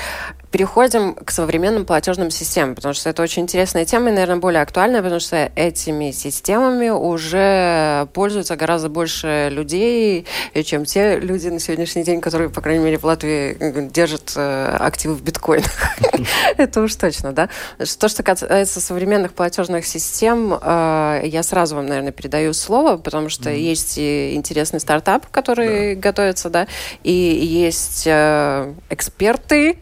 переходим 0.53 1.15
к 1.15 1.31
современным 1.31 1.83
платежным 1.83 2.29
системам, 2.29 2.75
потому 2.75 2.93
что 2.93 3.09
это 3.09 3.23
очень 3.23 3.41
интересная 3.41 3.85
тема 3.85 4.09
и, 4.09 4.13
наверное, 4.13 4.35
более 4.35 4.61
актуальная, 4.61 5.01
потому 5.01 5.19
что 5.19 5.51
этими 5.55 6.11
системами 6.11 6.89
уже 6.89 8.07
пользуются 8.13 8.55
гораздо 8.55 8.87
больше 8.87 9.49
людей, 9.51 10.27
чем 10.63 10.85
те 10.85 11.19
люди 11.19 11.47
на 11.47 11.59
сегодняшний 11.59 12.03
день, 12.03 12.21
которые, 12.21 12.51
по 12.51 12.61
крайней 12.61 12.83
мере, 12.83 12.99
в 12.99 13.03
Латвии 13.03 13.57
держат 13.89 14.33
э, 14.35 14.77
активы 14.79 15.15
в 15.15 15.23
биткоинах. 15.23 15.71
Это 16.57 16.81
уж 16.81 16.93
точно, 16.93 17.31
да. 17.31 17.49
То, 17.99 18.07
что 18.07 18.21
касается 18.21 18.79
современных 18.79 19.33
платежных 19.33 19.87
систем, 19.87 20.53
э, 20.53 21.21
я 21.23 21.41
сразу 21.41 21.77
вам, 21.77 21.87
наверное, 21.87 22.11
передаю 22.11 22.53
слово, 22.53 22.97
потому 22.97 23.29
что 23.29 23.49
есть 23.49 23.97
интересный 23.97 24.79
стартап, 24.79 25.25
который 25.31 25.95
готовится, 25.95 26.51
да, 26.51 26.67
и 27.01 27.11
есть 27.11 28.03
э, 28.05 28.71
эксперты, 28.91 29.79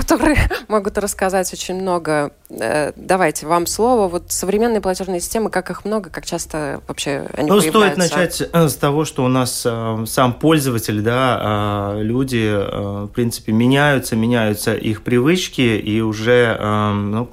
которые 0.00 0.36
могут 0.68 0.98
рассказать 0.98 1.52
очень 1.52 1.76
много. 1.80 2.30
Э, 2.50 2.92
давайте, 2.96 3.46
вам 3.46 3.66
слово. 3.66 4.08
Вот 4.08 4.24
современные 4.28 4.80
платежные 4.80 5.20
системы, 5.20 5.50
как 5.50 5.70
их 5.70 5.84
много, 5.84 6.10
как 6.10 6.24
часто 6.26 6.80
вообще 6.86 7.26
они 7.34 7.50
Ну, 7.50 7.60
стоит 7.60 7.96
начать 7.96 8.42
э, 8.52 8.68
с 8.68 8.76
того, 8.76 9.04
что 9.04 9.24
у 9.24 9.28
нас 9.28 9.62
э, 9.64 10.04
сам 10.06 10.34
пользователь, 10.34 11.00
да, 11.00 11.94
люди, 11.98 12.48
в 12.48 13.08
принципе, 13.08 13.52
меняются, 13.52 14.16
меняются 14.16 14.74
их 14.74 15.02
привычки, 15.02 15.60
и 15.60 16.00
уже, 16.00 16.56
ну, 16.60 17.28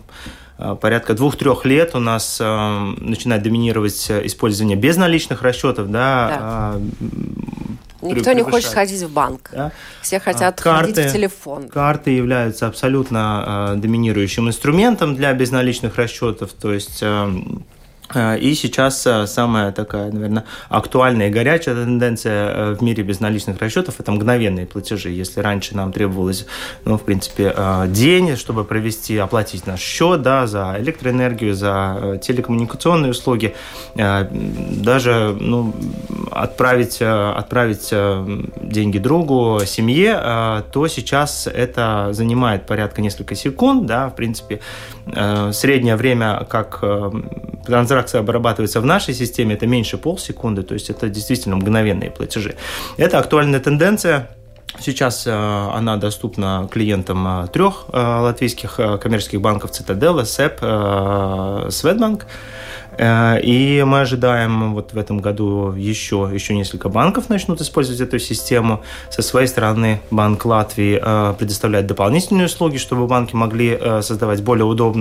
порядка 0.82 1.14
двух-трех 1.14 1.66
лет 1.66 1.96
у 1.96 2.00
нас 2.00 2.40
начинает 2.40 3.44
доминировать 3.44 4.10
использование 4.10 4.78
безналичных 4.78 5.42
расчетов, 5.42 5.92
да, 5.92 6.78
да. 6.80 7.10
Никто 8.06 8.34
не 8.34 8.44
хочет 8.44 8.72
ходить 8.72 9.02
в 9.02 9.12
банк. 9.12 9.50
Да? 9.52 9.72
Все 10.02 10.20
хотят 10.20 10.62
карты, 10.62 10.94
ходить 10.94 11.12
в 11.12 11.14
телефон. 11.14 11.70
Карты 11.70 12.12
являются 12.12 12.68
абсолютно 12.68 13.74
э, 13.74 13.80
доминирующим 13.80 14.48
инструментом 14.48 15.16
для 15.16 15.34
безналичных 15.34 15.98
расчетов. 15.98 16.52
То 16.54 16.74
есть 16.74 17.00
э, 17.02 17.06
Э, 17.06 17.30
и 18.14 18.54
сейчас 18.54 19.06
э, 19.08 19.26
самая 19.26 19.72
такая, 19.72 20.12
наверное, 20.12 20.46
актуальная 20.70 21.30
и 21.30 21.32
горячая 21.32 21.76
тенденция 21.76 22.50
э, 22.50 22.74
в 22.76 22.84
мире 22.84 23.04
безналичных 23.04 23.60
расчетов– 23.60 23.96
это 24.00 24.12
мгновенные 24.12 24.68
платежи. 24.68 25.10
Если 25.10 25.40
раньше 25.40 25.76
нам 25.76 25.92
требовалось, 25.92 26.46
ну, 26.86 26.98
в 26.98 27.04
принципе, 27.04 27.56
день, 27.88 28.36
чтобы 28.36 28.64
провести, 28.64 29.18
оплатить 29.18 29.66
наш 29.66 29.80
счет, 29.80 30.22
да, 30.22 30.46
за 30.46 30.76
электроэнергию, 30.80 31.56
за 31.56 32.20
телекоммуникационные 32.22 33.12
услуги, 33.12 33.56
даже, 33.96 35.36
ну, 35.40 35.74
отправить, 36.32 37.02
отправить 37.02 37.90
деньги 38.62 39.00
другу, 39.00 39.62
семье, 39.66 40.64
то 40.72 40.88
сейчас 40.88 41.48
это 41.48 42.10
занимает 42.12 42.68
порядка 42.68 43.02
несколько 43.02 43.36
секунд, 43.36 43.86
да, 43.86 44.10
в 44.10 44.16
принципе, 44.16 44.62
среднее 45.52 45.96
время, 45.96 46.46
как 46.50 46.84
транзакция 47.66 47.96
транзакция 47.96 48.22
обрабатывается 48.22 48.82
в 48.82 48.86
нашей 48.86 49.14
системе, 49.14 49.56
это 49.56 49.68
меньше 49.68 49.98
полсекунды, 49.98 50.64
то 50.64 50.74
есть 50.74 50.90
это 50.90 51.10
действительно 51.10 51.56
мгновенные 51.56 52.12
платежи. 52.12 52.56
Это 52.98 53.20
актуальная 53.20 53.60
тенденция. 53.60 54.30
Сейчас 54.80 55.26
э, 55.26 55.32
она 55.32 55.96
доступна 55.98 56.68
клиентам 56.70 57.26
э, 57.28 57.48
трех 57.48 57.86
э, 57.94 57.98
латвийских 57.98 58.80
коммерческих 59.02 59.42
банков 59.42 59.72
Цитадела, 59.72 60.26
СЭП, 60.26 60.60
Светбанк. 61.72 62.26
Э, 62.98 63.40
и 63.42 63.84
мы 63.84 64.02
ожидаем 64.02 64.74
вот 64.74 64.94
в 64.94 64.98
этом 64.98 65.20
году 65.20 65.74
еще, 65.74 66.30
еще 66.34 66.56
несколько 66.56 66.90
банков 66.90 67.30
начнут 67.30 67.62
использовать 67.62 68.02
эту 68.02 68.20
систему. 68.20 68.84
Со 69.10 69.22
своей 69.22 69.48
стороны 69.48 70.02
Банк 70.12 70.46
Латвии 70.46 71.00
э, 71.02 71.34
предоставляет 71.38 71.88
дополнительные 71.88 72.46
услуги, 72.46 72.78
чтобы 72.78 73.08
банки 73.08 73.36
могли 73.36 73.78
э, 73.80 74.02
создавать 74.02 74.42
более 74.44 74.66
удобные 74.66 74.96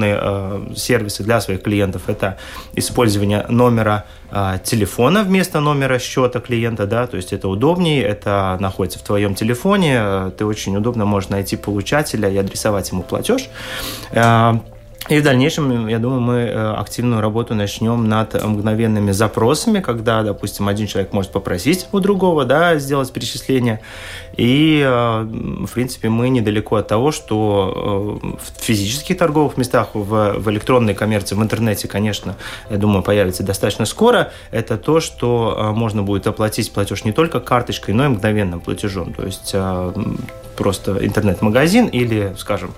сервисы 0.76 1.22
для 1.22 1.40
своих 1.40 1.62
клиентов. 1.62 2.02
Это 2.08 2.38
использование 2.74 3.46
номера 3.48 4.04
телефона 4.64 5.22
вместо 5.22 5.60
номера 5.60 5.98
счета 6.00 6.40
клиента, 6.40 6.86
да, 6.86 7.06
то 7.06 7.16
есть 7.16 7.32
это 7.32 7.46
удобнее, 7.48 8.02
это 8.02 8.56
находится 8.58 8.98
в 8.98 9.02
твоем 9.02 9.36
телефоне, 9.36 10.32
ты 10.36 10.44
очень 10.44 10.76
удобно 10.76 11.04
можешь 11.04 11.28
найти 11.28 11.56
получателя 11.56 12.28
и 12.28 12.36
адресовать 12.36 12.90
ему 12.90 13.02
платеж. 13.02 13.48
И 15.10 15.18
в 15.18 15.22
дальнейшем, 15.22 15.86
я 15.86 15.98
думаю, 15.98 16.20
мы 16.22 16.34
э, 16.38 16.74
активную 16.76 17.20
работу 17.20 17.54
начнем 17.54 18.08
над 18.08 18.42
мгновенными 18.42 19.12
запросами, 19.12 19.80
когда, 19.80 20.22
допустим, 20.22 20.66
один 20.66 20.86
человек 20.86 21.12
может 21.12 21.30
попросить 21.30 21.88
у 21.92 22.00
другого 22.00 22.46
да, 22.46 22.78
сделать 22.78 23.12
перечисление. 23.12 23.80
И, 24.38 24.82
э, 24.82 25.22
в 25.66 25.70
принципе, 25.74 26.08
мы 26.08 26.30
недалеко 26.30 26.76
от 26.76 26.88
того, 26.88 27.12
что 27.12 28.20
э, 28.32 28.36
в 28.38 28.64
физических 28.64 29.18
торговых 29.18 29.58
местах, 29.58 29.90
в, 29.92 30.38
в 30.38 30.50
электронной 30.50 30.94
коммерции, 30.94 31.34
в 31.34 31.42
интернете, 31.42 31.86
конечно, 31.86 32.36
я 32.70 32.78
думаю, 32.78 33.02
появится 33.02 33.42
достаточно 33.42 33.84
скоро. 33.84 34.32
Это 34.52 34.78
то, 34.78 35.00
что 35.00 35.72
можно 35.76 36.02
будет 36.02 36.26
оплатить 36.26 36.72
платеж 36.72 37.04
не 37.04 37.12
только 37.12 37.40
карточкой, 37.40 37.92
но 37.92 38.06
и 38.06 38.08
мгновенным 38.08 38.60
платежом. 38.60 39.12
То 39.12 39.26
есть 39.26 39.54
просто 40.56 41.04
интернет-магазин 41.04 41.88
или, 41.88 42.34
скажем, 42.38 42.72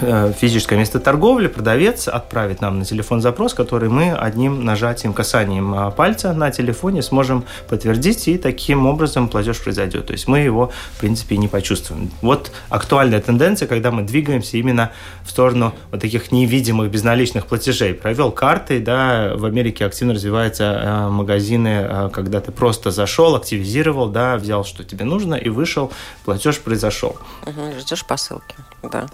физическое 0.00 0.76
место 0.76 0.98
торговли, 0.98 1.46
продавец 1.46 2.08
отправит 2.08 2.60
нам 2.60 2.78
на 2.78 2.84
телефон 2.84 3.20
запрос, 3.20 3.54
который 3.54 3.88
мы 3.88 4.12
одним 4.12 4.64
нажатием, 4.64 5.12
касанием 5.12 5.74
а, 5.74 5.90
пальца 5.90 6.32
на 6.32 6.50
телефоне 6.50 7.02
сможем 7.02 7.44
подтвердить, 7.68 8.28
и 8.28 8.38
таким 8.38 8.86
образом 8.86 9.28
платеж 9.28 9.60
произойдет. 9.62 10.06
То 10.06 10.12
есть 10.12 10.26
мы 10.26 10.40
его, 10.40 10.72
в 10.96 11.00
принципе, 11.00 11.36
не 11.36 11.48
почувствуем. 11.48 12.10
Вот 12.22 12.50
актуальная 12.68 13.20
тенденция, 13.20 13.68
когда 13.68 13.90
мы 13.90 14.02
двигаемся 14.02 14.56
именно 14.56 14.90
в 15.24 15.30
сторону 15.30 15.74
вот 15.90 16.00
таких 16.00 16.32
невидимых 16.32 16.90
безналичных 16.90 17.46
платежей. 17.46 17.94
Провел 17.94 18.32
карты, 18.32 18.80
да, 18.80 19.34
в 19.36 19.44
Америке 19.44 19.86
активно 19.86 20.14
развиваются 20.14 20.64
э, 20.64 21.08
магазины, 21.08 21.86
э, 21.88 22.10
когда 22.12 22.40
ты 22.40 22.52
просто 22.52 22.90
зашел, 22.90 23.36
активизировал, 23.36 24.08
да, 24.08 24.36
взял, 24.36 24.64
что 24.64 24.84
тебе 24.84 25.04
нужно, 25.04 25.34
и 25.34 25.48
вышел, 25.48 25.92
платеж 26.24 26.60
произошел. 26.60 27.16
Угу, 27.46 27.78
ждешь 27.80 28.04
посылки, 28.04 28.56
да. 28.82 29.06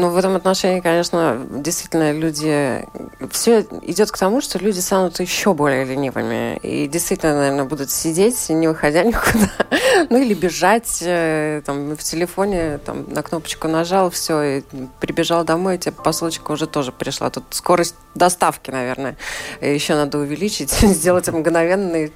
Ну, 0.00 0.10
в 0.10 0.16
этом 0.16 0.36
отношении, 0.36 0.78
конечно, 0.78 1.44
действительно 1.50 2.12
люди... 2.12 2.86
Все 3.32 3.62
идет 3.82 4.12
к 4.12 4.16
тому, 4.16 4.40
что 4.40 4.60
люди 4.60 4.78
станут 4.78 5.18
еще 5.18 5.54
более 5.54 5.84
ленивыми. 5.84 6.56
И 6.58 6.86
действительно, 6.86 7.34
наверное, 7.34 7.64
будут 7.64 7.90
сидеть, 7.90 8.48
не 8.48 8.68
выходя 8.68 9.02
никуда. 9.04 9.50
ну, 10.08 10.18
или 10.22 10.34
бежать 10.34 10.98
э, 11.02 11.62
там, 11.66 11.96
в 11.96 12.02
телефоне, 12.04 12.78
там, 12.78 13.06
на 13.12 13.24
кнопочку 13.24 13.66
нажал, 13.66 14.10
все, 14.10 14.42
и 14.42 14.62
прибежал 15.00 15.44
домой, 15.44 15.78
тебе 15.78 15.92
посылочка 15.92 16.52
уже 16.52 16.68
тоже 16.68 16.92
пришла. 16.92 17.30
Тут 17.30 17.44
скорость 17.50 17.96
доставки, 18.14 18.70
наверное, 18.70 19.16
еще 19.60 19.96
надо 19.96 20.18
увеличить, 20.18 20.70
сделать 20.70 21.28
мгновенный 21.28 22.12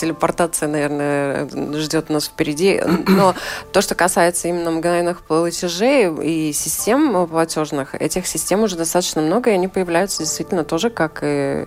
телепортация, 0.00 0.68
наверное, 0.68 1.48
ждет 1.74 2.08
нас 2.08 2.26
впереди. 2.26 2.80
Но 3.06 3.34
то, 3.72 3.80
что 3.82 3.94
касается 3.94 4.48
именно 4.48 4.70
мгновенных 4.70 5.22
платежей 5.22 6.10
и 6.22 6.52
систем 6.52 7.26
платежных, 7.28 7.94
этих 7.94 8.26
систем 8.26 8.62
уже 8.62 8.76
достаточно 8.76 9.20
много, 9.20 9.50
и 9.50 9.54
они 9.54 9.68
появляются 9.68 10.20
действительно 10.20 10.64
тоже 10.64 10.90
как, 10.90 11.20
и, 11.22 11.66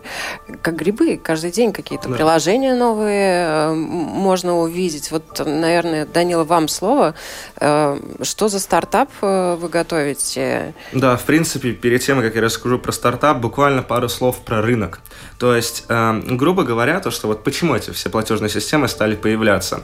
как 0.61 0.75
грибы. 0.75 1.19
Каждый 1.23 1.51
день 1.51 1.73
какие-то 1.73 2.09
да. 2.09 2.15
приложения 2.15 2.75
новые 2.75 3.45
э, 3.45 3.73
можно 3.73 4.59
увидеть. 4.59 5.11
Вот, 5.11 5.41
наверное, 5.45 6.05
Данила, 6.05 6.43
вам 6.43 6.67
слово. 6.67 7.13
Э, 7.57 7.99
что 8.21 8.47
за 8.47 8.59
стартап 8.59 9.09
э, 9.21 9.55
вы 9.59 9.69
готовите? 9.69 10.73
Да, 10.91 11.17
в 11.17 11.23
принципе, 11.23 11.73
перед 11.73 12.01
тем, 12.01 12.21
как 12.21 12.35
я 12.35 12.41
расскажу 12.41 12.79
про 12.79 12.91
стартап, 12.91 13.37
буквально 13.37 13.83
пару 13.83 14.09
слов 14.09 14.39
про 14.43 14.61
рынок. 14.61 14.99
То 15.37 15.55
есть, 15.55 15.85
грубо 15.89 16.63
говоря, 16.63 17.01
то, 17.01 17.11
что 17.11 17.27
вот 17.27 17.43
почему 17.43 17.75
эти 17.75 17.91
все 17.91 18.09
платежные 18.23 18.49
системы 18.49 18.87
стали 18.87 19.15
появляться. 19.15 19.83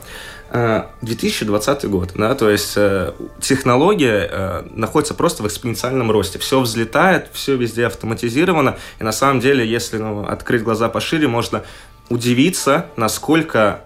2020 1.01 1.83
э, 1.83 1.87
год, 1.87 2.11
да, 2.15 2.33
то 2.33 2.49
есть 2.49 2.73
э, 2.75 3.13
технология 3.41 4.27
э, 4.31 4.63
находится 4.71 5.13
просто 5.13 5.43
в 5.43 5.47
экспоненциальном 5.47 6.09
росте. 6.09 6.39
Все 6.39 6.59
взлетает, 6.61 7.27
все 7.33 7.55
везде 7.57 7.85
автоматизировано, 7.85 8.77
и 8.99 9.03
на 9.03 9.11
самом 9.11 9.41
деле, 9.41 9.69
если 9.69 9.97
ну, 9.97 10.25
открыть 10.25 10.63
глаза 10.63 10.87
пошире, 10.89 11.27
можно 11.27 11.63
удивиться, 12.09 12.87
насколько 12.95 13.81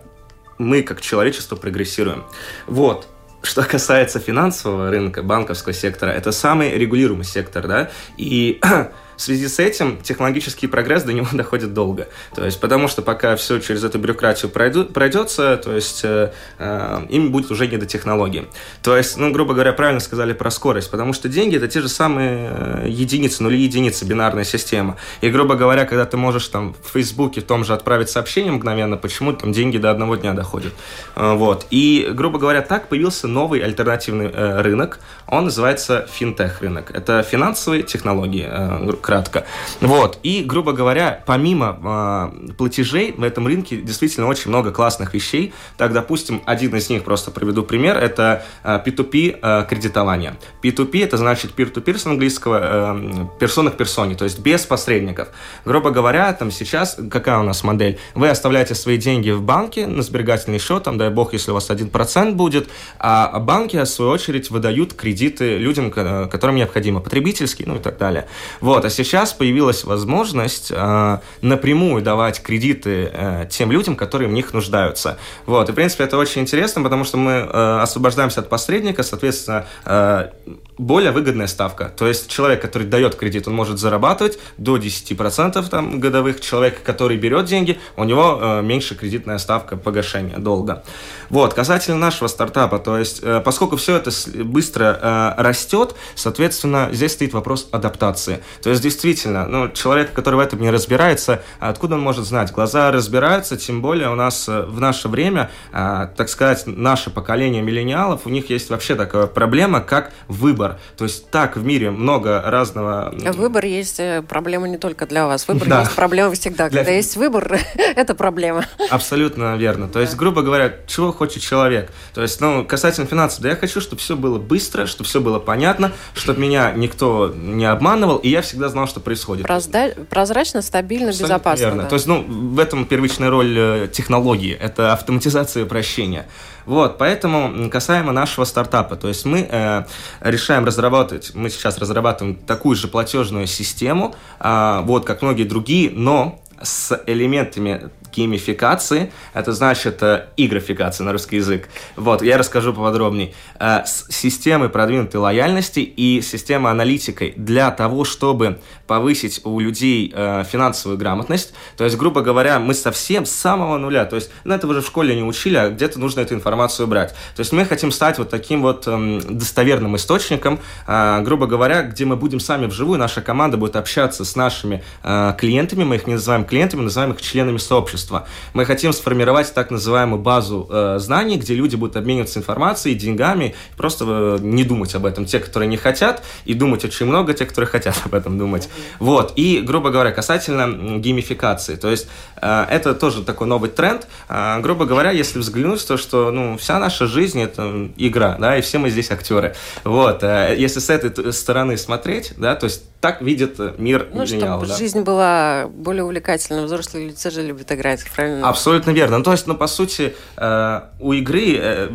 мы 0.57 0.83
как 0.83 1.01
человечество 1.01 1.55
прогрессируем. 1.55 2.23
Вот. 2.67 3.07
Что 3.43 3.63
касается 3.63 4.19
финансового 4.19 4.89
рынка, 4.89 5.21
банковского 5.21 5.73
сектора, 5.73 6.11
это 6.11 6.31
самый 6.31 6.77
регулируемый 6.77 7.25
сектор, 7.25 7.67
да, 7.67 7.91
и 8.17 8.61
В 9.17 9.21
связи 9.21 9.47
с 9.47 9.59
этим 9.59 9.97
технологический 10.01 10.67
прогресс 10.67 11.03
до 11.03 11.13
него 11.13 11.27
доходит 11.33 11.73
долго. 11.73 12.07
То 12.35 12.43
есть, 12.45 12.59
потому 12.59 12.87
что 12.87 13.01
пока 13.01 13.35
все 13.35 13.59
через 13.59 13.83
эту 13.83 13.99
бюрократию 13.99 14.49
пройдут, 14.51 14.93
пройдется, 14.93 15.57
то 15.57 15.73
есть 15.73 16.01
э, 16.03 16.33
э, 16.57 17.05
им 17.09 17.31
будет 17.31 17.51
уже 17.51 17.67
не 17.67 17.77
до 17.77 17.85
технологии. 17.85 18.47
То 18.81 18.97
есть, 18.97 19.17
ну, 19.17 19.31
грубо 19.31 19.53
говоря, 19.53 19.73
правильно 19.73 19.99
сказали 19.99 20.33
про 20.33 20.49
скорость, 20.51 20.89
потому 20.91 21.13
что 21.13 21.29
деньги 21.29 21.57
это 21.57 21.67
те 21.67 21.81
же 21.81 21.89
самые 21.89 22.49
э, 22.51 22.85
единицы, 22.89 23.43
нули 23.43 23.57
единицы, 23.57 24.05
бинарная 24.05 24.43
система. 24.43 24.97
И, 25.21 25.29
грубо 25.29 25.55
говоря, 25.55 25.85
когда 25.85 26.05
ты 26.05 26.17
можешь 26.17 26.47
там 26.47 26.75
в 26.83 26.93
Фейсбуке 26.93 27.41
в 27.41 27.45
том 27.45 27.63
же 27.63 27.73
отправить 27.73 28.09
сообщение 28.09 28.51
мгновенно, 28.51 28.97
почему 28.97 29.33
там 29.33 29.51
деньги 29.51 29.77
до 29.77 29.91
одного 29.91 30.15
дня 30.15 30.33
доходят. 30.33 30.73
Э, 31.15 31.33
вот. 31.35 31.67
И, 31.69 32.09
грубо 32.11 32.39
говоря, 32.39 32.61
так 32.61 32.87
появился 32.87 33.27
новый 33.34 33.59
альтернативный 33.59 34.29
э, 34.31 34.61
рынок. 34.61 34.99
Он 35.27 35.45
называется 35.45 36.07
финтех 36.11 36.61
рынок. 36.61 36.91
Это 36.91 37.23
финансовые 37.23 37.84
технологии, 37.84 38.47
э, 38.47 38.93
кратко. 39.01 39.45
Вот. 39.81 40.19
И, 40.23 40.43
грубо 40.43 40.73
говоря, 40.73 41.23
помимо 41.25 42.31
э, 42.47 42.53
платежей 42.53 43.11
в 43.11 43.23
этом 43.23 43.47
рынке 43.47 43.77
действительно 43.77 44.27
очень 44.27 44.49
много 44.49 44.71
классных 44.71 45.13
вещей. 45.13 45.53
Так, 45.77 45.93
допустим, 45.93 46.41
один 46.45 46.75
из 46.75 46.89
них, 46.89 47.03
просто 47.03 47.31
приведу 47.31 47.63
пример, 47.63 47.97
это 47.97 48.43
э, 48.63 48.79
P2P 48.86 49.39
э, 49.41 49.65
кредитование. 49.69 50.36
P2P 50.61 51.03
это 51.03 51.17
значит 51.17 51.51
peer-to-peer 51.57 51.97
с 51.97 52.05
английского, 52.05 52.59
э, 52.61 53.25
персона 53.39 53.71
к 53.71 53.77
персоне, 53.77 54.15
то 54.15 54.25
есть 54.25 54.39
без 54.39 54.65
посредников. 54.65 55.29
Грубо 55.65 55.91
говоря, 55.91 56.31
там 56.34 56.51
сейчас 56.51 56.97
какая 57.11 57.39
у 57.39 57.43
нас 57.43 57.63
модель? 57.63 57.99
Вы 58.15 58.29
оставляете 58.29 58.75
свои 58.75 58.97
деньги 58.97 59.31
в 59.31 59.41
банке 59.41 59.88
на 59.88 60.03
сберегательный 60.03 60.59
счет, 60.59 60.84
там, 60.84 60.97
дай 60.97 61.09
бог, 61.09 61.34
если 61.34 61.51
у 61.51 61.53
вас 61.53 61.69
1% 61.69 62.34
будет, 62.34 62.69
а 62.99 63.22
банки, 63.39 63.78
в 63.78 63.86
свою 63.86 64.11
очередь, 64.11 64.49
выдают 64.49 64.93
кредиты 64.93 65.57
людям, 65.57 65.91
которым 65.91 66.55
необходимо, 66.55 66.99
потребительские, 66.99 67.67
ну 67.67 67.76
и 67.76 67.80
так 67.80 67.97
далее. 67.97 68.28
Вот, 68.61 68.86
а 68.86 68.89
сейчас 68.89 69.34
появилась 69.34 69.84
возможность 69.84 70.71
э, 70.71 71.17
напрямую 71.41 72.01
давать 72.01 72.41
кредиты 72.41 73.09
э, 73.11 73.47
тем 73.49 73.71
людям, 73.71 73.95
которые 73.95 74.30
в 74.30 74.34
них 74.34 74.53
нуждаются. 74.53 75.17
Вот, 75.45 75.69
и, 75.69 75.71
в 75.71 75.76
принципе, 75.76 76.03
это 76.03 76.17
очень 76.17 76.41
интересно, 76.41 76.82
потому 76.84 77.03
что 77.03 77.17
мы 77.17 77.32
э, 77.32 77.80
освобождаемся 77.82 78.41
от 78.41 78.49
посредника, 78.49 79.03
соответственно, 79.03 79.65
э, 79.86 80.30
более 80.78 81.11
выгодная 81.11 81.47
ставка. 81.47 81.91
То 81.95 82.07
есть 82.07 82.30
человек, 82.30 82.61
который 82.61 82.88
дает 82.88 83.15
кредит, 83.15 83.47
он 83.47 83.55
может 83.55 83.80
зарабатывать 83.80 84.39
до 84.57 84.78
10% 84.78 85.69
там, 85.69 85.99
годовых. 85.99 86.41
Человек, 86.41 86.82
который 86.84 87.17
берет 87.17 87.45
деньги, 87.45 87.80
у 87.95 88.03
него 88.03 88.39
э, 88.41 88.61
меньше 88.61 88.95
кредитная 88.95 89.38
ставка 89.38 89.78
погашения 89.78 90.38
долга. 90.38 90.84
Вот, 91.30 91.53
касательно 91.53 91.97
нашего 91.97 92.28
стартапа, 92.28 92.80
то 92.80 92.97
есть, 92.97 93.19
э, 93.24 93.41
поскольку 93.43 93.76
все 93.78 93.97
это 93.97 94.11
быстро 94.43 94.99
э, 95.01 95.41
растет, 95.41 95.95
соответственно, 96.15 96.89
здесь 96.91 97.13
стоит 97.13 97.34
вопрос 97.34 97.67
адаптации. 97.71 98.43
То 98.61 98.69
есть, 98.69 98.82
действительно, 98.82 99.47
ну, 99.47 99.69
человек, 99.71 100.13
который 100.13 100.36
в 100.36 100.39
этом 100.39 100.61
не 100.61 100.69
разбирается, 100.69 101.43
откуда 101.59 101.95
он 101.95 102.01
может 102.01 102.26
знать? 102.26 102.51
Глаза 102.51 102.91
разбираются, 102.91 103.57
тем 103.57 103.82
более 103.82 104.09
у 104.09 104.15
нас 104.15 104.47
э, 104.49 104.63
в 104.63 104.80
наше 104.80 105.07
время, 105.07 105.51
э, 105.71 106.07
так 106.15 106.30
сказать, 106.30 106.63
наше 106.65 107.09
поколение 107.09 107.61
миллениалов, 107.61 108.21
у 108.26 108.30
них 108.30 108.49
есть 108.49 108.69
вообще 108.69 108.95
такая 108.95 109.28
проблема, 109.28 109.82
как 109.82 110.11
выбор 110.28 110.62
выбор. 110.64 110.80
То 110.97 111.03
есть 111.03 111.30
так 111.30 111.57
в 111.57 111.64
мире 111.64 111.91
много 111.91 112.41
разного... 112.45 113.14
Выбор 113.34 113.66
есть 113.66 113.99
э, 113.99 114.24
проблема 114.28 114.68
не 114.68 114.78
только 114.78 115.05
для 115.05 115.28
вас. 115.28 115.47
Выбор 115.47 115.68
да. 115.68 115.80
есть 115.82 115.95
проблема 115.95 116.34
всегда. 116.34 116.70
Для... 116.70 116.80
Когда 116.80 116.91
есть 116.91 117.16
выбор, 117.18 117.59
это 117.76 118.16
проблема. 118.16 118.66
Абсолютно 118.89 119.55
верно. 119.57 119.88
То 119.88 119.99
есть, 119.99 120.16
грубо 120.16 120.41
говоря, 120.41 120.74
чего 120.88 121.11
хочет 121.11 121.41
человек? 121.41 121.91
То 122.14 122.22
есть, 122.22 122.39
ну, 122.41 122.66
касательно 122.66 123.07
финансов, 123.07 123.41
да 123.41 123.49
я 123.49 123.55
хочу, 123.55 123.82
чтобы 123.82 124.01
все 124.01 124.16
было 124.16 124.39
быстро, 124.39 124.86
чтобы 124.86 125.07
все 125.07 125.20
было 125.20 125.39
понятно, 125.39 125.91
чтобы 126.14 126.39
меня 126.39 126.72
никто 126.72 127.34
не 127.36 127.66
обманывал, 127.66 128.18
и 128.18 128.30
я 128.30 128.41
всегда 128.41 128.70
знал, 128.70 128.88
что 128.88 128.99
происходит. 128.99 129.45
Прозда... 129.45 129.93
Прозрачно, 130.09 130.61
стабильно, 130.61 131.09
Абсолютно 131.09 131.34
безопасно. 131.34 131.64
Верно. 131.64 131.84
Да. 131.84 131.89
То 131.89 131.95
есть, 131.95 132.07
ну, 132.07 132.24
в 132.28 132.59
этом 132.59 132.86
первичная 132.86 133.30
роль 133.30 133.55
э, 133.57 133.88
технологии. 133.91 134.53
Это 134.53 134.93
автоматизация 134.93 135.61
и 135.61 135.66
упрощение. 135.66 136.26
Вот, 136.66 136.97
поэтому 136.97 137.70
касаемо 137.70 138.11
нашего 138.11 138.45
стартапа, 138.45 138.95
то 138.95 139.07
есть 139.07 139.26
мы 139.26 139.47
э, 139.49 139.84
решаем 140.22 140.66
разработать, 140.66 141.32
мы 141.34 141.49
сейчас 141.49 141.78
разрабатываем 141.78 142.36
такую 142.36 142.76
же 142.76 142.88
платежную 142.88 143.47
систему, 143.47 144.16
э, 144.39 144.82
вот 144.84 145.05
как 145.05 145.22
многие 145.22 145.43
другие, 145.43 145.91
но 145.91 146.39
с 146.61 146.99
элементами 147.07 147.89
геймификации, 148.14 149.11
это 149.34 149.53
значит 149.53 150.01
э, 150.03 150.28
игрофикация 150.38 151.05
на 151.05 151.11
русский 151.11 151.38
язык. 151.38 151.70
Вот, 151.95 152.22
я 152.22 152.38
расскажу 152.38 152.74
поподробнее. 152.74 153.34
Э, 153.59 153.84
с 153.86 154.05
системой 154.09 154.70
продвинутой 154.70 155.20
лояльности 155.20 155.80
и 155.80 156.22
системой 156.22 156.72
аналитикой 156.72 157.34
для 157.36 157.72
того, 157.72 158.03
чтобы 158.05 158.59
повысить 158.88 159.41
у 159.43 159.59
людей 159.59 160.11
э, 160.14 160.43
финансовую 160.49 160.97
грамотность. 160.97 161.53
То 161.78 161.84
есть, 161.84 161.97
грубо 161.97 162.22
говоря, 162.22 162.59
мы 162.59 162.74
совсем 162.74 163.26
с 163.26 163.32
самого 163.32 163.78
нуля, 163.78 164.05
то 164.05 164.16
есть, 164.16 164.30
ну, 164.43 164.53
это 164.53 164.68
вы 164.68 164.76
же 164.76 164.82
в 164.82 164.86
школе 164.86 165.16
не 165.16 165.24
учили, 165.24 165.55
а 165.55 165.70
где-то 165.70 165.99
нужно 165.99 166.22
эту 166.22 166.36
информацию 166.36 166.88
брать. 166.88 167.11
То 167.36 167.39
есть, 167.39 167.51
мы 167.53 167.66
хотим 167.66 167.91
стать 167.91 168.18
вот 168.18 168.30
таким 168.30 168.61
вот 168.61 168.84
э, 168.88 169.22
достоверным 169.30 169.95
источником, 169.95 170.59
э, 170.88 171.22
грубо 171.22 171.47
говоря, 171.47 171.84
где 171.84 172.05
мы 172.05 172.16
будем 172.16 172.39
сами 172.39 172.68
вживую, 172.68 172.99
наша 172.99 173.22
команда 173.22 173.57
будет 173.57 173.76
общаться 173.76 174.26
с 174.26 174.36
нашими 174.36 174.84
э, 175.03 175.34
клиентами, 175.38 175.84
мы 175.84 175.95
их 175.95 176.07
не 176.07 176.14
называем 176.14 176.45
клиентами, 176.45 176.82
называем 176.82 177.14
их 177.14 177.22
членами 177.22 177.57
сообщества 177.57 178.02
общества. 178.03 178.27
Мы 178.53 178.65
хотим 178.65 178.93
сформировать 178.93 179.53
так 179.53 179.71
называемую 179.71 180.21
базу 180.21 180.67
э, 180.69 180.97
знаний, 180.99 181.37
где 181.37 181.55
люди 181.55 181.75
будут 181.75 181.95
обмениваться 181.95 182.39
информацией, 182.39 182.95
деньгами, 182.95 183.55
просто 183.77 184.05
э, 184.07 184.37
не 184.41 184.63
думать 184.63 184.95
об 184.95 185.05
этом. 185.05 185.25
Те, 185.25 185.39
которые 185.39 185.69
не 185.69 185.77
хотят, 185.77 186.23
и 186.45 186.53
думать 186.53 186.85
очень 186.85 187.05
много, 187.05 187.33
те, 187.33 187.45
которые 187.45 187.69
хотят 187.69 187.95
об 188.05 188.13
этом 188.13 188.37
думать. 188.37 188.69
Вот. 188.99 189.33
И, 189.35 189.61
грубо 189.61 189.89
говоря, 189.89 190.11
касательно 190.11 190.99
геймификации. 190.99 191.75
То 191.75 191.89
есть 191.89 192.07
э, 192.41 192.65
это 192.69 192.93
тоже 192.93 193.23
такой 193.23 193.47
новый 193.47 193.69
тренд. 193.69 194.07
Э, 194.29 194.59
грубо 194.61 194.85
говоря, 194.85 195.11
если 195.11 195.39
взглянуть, 195.39 195.87
то 195.87 195.97
что 195.97 196.31
ну, 196.31 196.57
вся 196.57 196.79
наша 196.79 197.07
жизнь 197.07 197.41
это 197.41 197.89
игра, 197.97 198.37
да, 198.39 198.57
и 198.57 198.61
все 198.61 198.77
мы 198.77 198.89
здесь 198.89 199.11
актеры. 199.11 199.55
Вот. 199.83 200.23
Э, 200.23 200.55
если 200.57 200.79
с 200.79 200.89
этой 200.89 201.33
стороны 201.33 201.77
смотреть, 201.77 202.33
да, 202.37 202.55
то 202.55 202.65
есть 202.65 202.83
так 203.03 203.21
видит 203.21 203.59
мир 203.79 204.07
ну, 204.13 204.25
чтобы 204.25 204.65
да. 204.65 204.77
жизнь 204.77 205.01
была 205.01 205.67
более 205.67 206.05
увлекательной. 206.05 206.63
Взрослые 206.63 207.07
люди 207.07 207.21
тоже 207.21 207.41
любят 207.41 207.69
играть, 207.69 208.05
правильно? 208.15 208.47
Абсолютно 208.47 208.91
верно. 208.91 209.17
Ну, 209.17 209.25
то 209.25 209.33
есть, 209.33 209.45
ну, 209.45 209.55
по 209.55 209.67
сути, 209.67 210.15
э, 210.37 210.81
у 211.01 211.11
игры 211.11 211.57
э, 211.57 211.89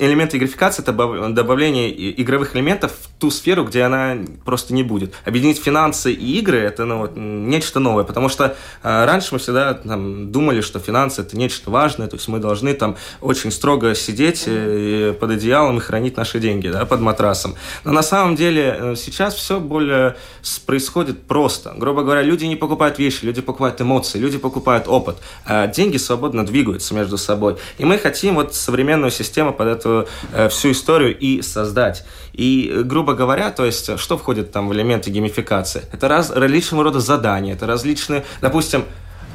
элементы 0.00 0.38
игрификации– 0.38 0.82
это 0.86 0.92
добавление 1.28 2.20
игровых 2.20 2.56
элементов 2.56 2.90
в 2.90 3.20
ту 3.20 3.30
сферу, 3.30 3.64
где 3.64 3.82
она 3.82 4.16
просто 4.44 4.74
не 4.74 4.82
будет. 4.82 5.14
Объединить 5.24 5.62
финансы 5.62 6.12
и 6.12 6.40
игры– 6.40 6.58
это 6.58 6.84
ну, 6.84 6.98
вот, 6.98 7.12
нечто 7.14 7.78
новое, 7.78 8.02
потому 8.02 8.28
что 8.28 8.56
э, 8.82 9.04
раньше 9.04 9.28
мы 9.34 9.38
всегда 9.38 9.74
там, 9.74 10.32
думали, 10.32 10.62
что 10.62 10.80
финансы– 10.80 11.20
это 11.22 11.36
нечто 11.36 11.70
важное, 11.70 12.08
то 12.08 12.16
есть 12.16 12.26
мы 12.26 12.40
должны 12.40 12.74
там 12.74 12.96
очень 13.20 13.52
строго 13.52 13.94
сидеть 13.94 14.42
э, 14.48 15.14
под 15.20 15.30
одеялом 15.30 15.78
и 15.78 15.80
хранить 15.80 16.16
наши 16.16 16.40
деньги 16.40 16.66
да, 16.66 16.84
под 16.86 17.00
матрасом. 17.00 17.54
Но 17.84 17.92
на 17.92 18.02
самом 18.02 18.34
деле 18.34 18.76
э, 18.76 18.94
сейчас 18.96 19.34
все 19.34 19.60
более 19.60 20.16
происходит 20.66 21.26
просто. 21.26 21.74
Грубо 21.76 22.02
говоря, 22.02 22.22
люди 22.22 22.44
не 22.44 22.56
покупают 22.56 22.98
вещи, 22.98 23.24
люди 23.24 23.40
покупают 23.40 23.80
эмоции, 23.80 24.18
люди 24.18 24.38
покупают 24.38 24.88
опыт. 24.88 25.16
А 25.44 25.66
деньги 25.66 25.96
свободно 25.96 26.44
двигаются 26.44 26.94
между 26.94 27.18
собой. 27.18 27.56
И 27.78 27.84
мы 27.84 27.98
хотим 27.98 28.34
вот 28.34 28.54
современную 28.54 29.10
систему 29.10 29.52
под 29.52 29.68
эту 29.68 30.08
э, 30.32 30.48
всю 30.48 30.72
историю 30.72 31.16
и 31.18 31.42
создать. 31.42 32.04
И, 32.32 32.82
грубо 32.84 33.14
говоря, 33.14 33.50
то 33.50 33.64
есть, 33.64 33.98
что 33.98 34.18
входит 34.18 34.52
там 34.52 34.68
в 34.68 34.72
элементы 34.72 35.10
геймификации? 35.10 35.84
Это 35.92 36.08
раз, 36.08 36.30
различного 36.30 36.84
рода 36.84 37.00
задания, 37.00 37.54
это 37.54 37.66
различные, 37.66 38.24
допустим, 38.40 38.84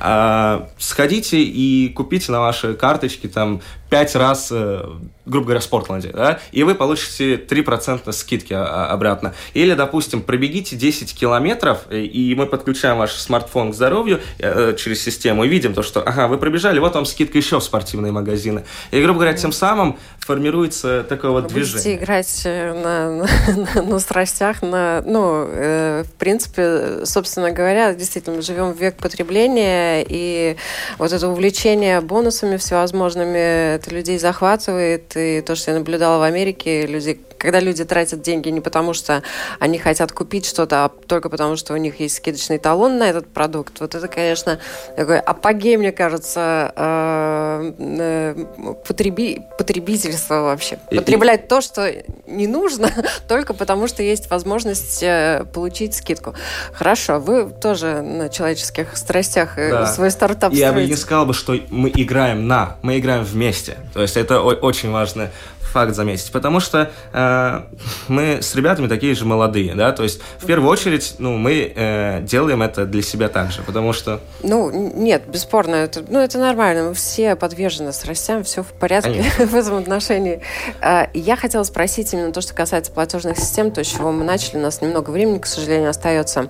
э, 0.02 0.62
сходите 0.78 1.42
и 1.42 1.90
купите 1.90 2.32
на 2.32 2.42
ваши 2.42 2.74
карточки 2.74 3.28
там 3.28 3.62
пять 3.90 4.16
раз, 4.16 4.50
э, 4.52 4.86
грубо 5.26 5.46
говоря, 5.46 5.60
в 5.60 5.64
Спортланде, 5.64 6.10
да, 6.10 6.40
и 6.52 6.64
вы 6.64 6.76
получите 6.76 7.36
3% 7.36 8.12
скидки 8.12 8.54
а, 8.54 8.66
а, 8.66 8.94
обратно. 8.94 9.34
Или, 9.54 9.74
допустим, 9.74 10.22
пробегите 10.22 10.76
10 10.76 11.14
километров, 11.16 11.86
э, 11.90 12.02
и 12.02 12.36
мы 12.36 12.46
подключаем 12.46 12.98
ваш 12.98 13.14
смартфон 13.14 13.72
к 13.72 13.76
здоровью 13.76 14.22
э, 14.38 14.76
через 14.78 15.04
систему 15.04 15.44
и 15.44 15.48
видим 15.48 15.74
то, 15.74 15.82
что, 15.82 16.02
ага, 16.02 16.28
вы 16.28 16.38
пробежали, 16.38 16.80
вот 16.80 16.96
вам 16.96 17.06
скидка 17.06 17.38
еще 17.38 17.60
в 17.60 17.64
спортивные 17.64 18.12
магазины. 18.12 18.64
И, 18.92 19.02
грубо 19.02 19.20
говоря, 19.20 19.36
тем 19.36 19.52
самым 19.52 19.98
формируется 20.20 21.04
такое 21.08 21.32
вот 21.32 21.52
Будете 21.52 21.72
движение. 21.72 21.98
играть 21.98 22.42
на, 22.46 23.28
на, 23.76 23.82
на 23.84 24.00
страстях, 24.00 24.62
на, 24.62 25.02
ну, 25.06 25.48
э, 25.48 26.04
в 26.04 26.12
принципе, 26.14 27.06
собственно 27.06 27.52
говоря, 27.52 27.96
действительно, 27.96 28.36
мы 28.36 28.42
живем 28.44 28.74
в 28.74 28.80
век 28.80 28.98
потребления, 28.98 30.06
и 30.08 30.56
вот 31.00 31.12
это 31.12 31.28
увлечение 31.28 32.02
бонусами 32.02 32.58
всевозможными 32.58 33.79
это 33.80 33.96
людей 33.96 34.20
захватывает. 34.20 35.16
И 35.16 35.42
то, 35.42 35.56
что 35.56 35.72
я 35.72 35.78
наблюдала 35.78 36.20
в 36.20 36.24
Америке, 36.24 36.86
люди 36.86 37.20
когда 37.40 37.60
люди 37.60 37.84
тратят 37.86 38.22
деньги 38.22 38.50
не 38.50 38.62
потому, 38.62 38.94
что 38.94 39.24
они 39.60 39.80
хотят 39.80 40.12
купить 40.12 40.46
что-то, 40.46 40.86
а 40.86 40.90
только 40.90 41.30
потому, 41.30 41.56
что 41.56 41.74
у 41.74 41.78
них 41.78 42.00
есть 42.00 42.18
скидочный 42.18 42.60
талон 42.60 42.98
на 42.98 43.10
этот 43.10 43.28
продукт, 43.28 43.80
вот 43.80 43.96
это, 43.96 44.08
конечно, 44.08 44.60
такой 44.96 45.20
апогей, 45.20 45.78
мне 45.78 45.92
кажется, 45.92 46.74
э, 46.76 47.74
э, 47.80 48.76
потреби, 48.86 49.42
потребительства 49.58 50.42
вообще. 50.42 50.80
Потреблять 50.90 51.48
то, 51.48 51.62
что 51.62 51.92
не 52.28 52.48
нужно, 52.48 52.92
только 53.28 53.54
потому, 53.54 53.88
что 53.88 54.04
есть 54.04 54.30
возможность 54.30 55.02
э, 55.02 55.46
получить 55.54 55.96
скидку. 55.96 56.36
Хорошо, 56.74 57.20
вы 57.20 57.50
тоже 57.50 58.02
на 58.02 58.30
человеческих 58.30 58.98
страстях 58.98 59.56
да. 59.56 59.88
свой 59.88 60.12
стартап 60.12 60.54
Я 60.54 60.74
бы 60.74 60.86
не 60.86 60.96
сказал 60.96 61.26
бы, 61.26 61.34
что 61.34 61.58
мы 61.70 61.90
играем 61.96 62.48
на, 62.48 62.76
мы 62.82 63.00
играем 63.00 63.24
вместе. 63.24 63.78
То 63.94 64.02
есть 64.02 64.18
это 64.18 64.42
очень 64.42 64.92
важно 64.92 65.32
факт 65.70 65.96
заметить, 65.96 66.32
потому 66.32 66.60
что 66.60 66.92
э, 67.14 67.62
мы 68.08 68.42
с 68.42 68.56
ребятами 68.56 68.88
такие 68.88 69.16
же 69.16 69.26
молодые, 69.26 69.76
да, 69.76 69.92
то 69.92 70.04
есть 70.04 70.22
в 70.40 70.46
первую 70.46 70.70
очередь, 70.70 71.16
ну, 71.20 71.38
мы 71.38 71.72
э, 71.76 72.22
делаем 72.24 72.62
это 72.62 72.86
для 72.86 73.02
себя 73.02 73.30
также, 73.30 73.62
потому 73.62 73.94
что... 73.94 74.20
Ну, 74.44 74.70
нет, 74.72 75.24
бесспорно, 75.28 75.76
это, 75.76 76.04
ну, 76.08 76.20
это 76.20 76.38
нормально, 76.38 76.90
мы 76.90 76.94
все 76.94 77.36
подвержены 77.36 77.94
страстям, 77.94 78.44
все 78.44 78.64
в 78.64 78.74
порядке 78.74 79.24
в 79.38 79.56
этом 79.56 79.78
отношении. 79.78 80.42
Э, 80.82 81.06
я 81.14 81.36
хотела 81.36 81.64
спросить 81.64 82.14
именно 82.14 82.32
то, 82.32 82.42
что 82.42 82.54
касается 82.54 82.92
платежных 82.92 83.38
систем, 83.38 83.72
то, 83.72 83.84
с 83.84 83.88
чего 83.88 84.12
мы 84.12 84.24
начали, 84.24 84.58
у 84.58 84.62
нас 84.62 84.82
немного 84.82 85.12
времени, 85.12 85.40
к 85.40 85.46
сожалению, 85.46 85.90
остается. 85.90 86.50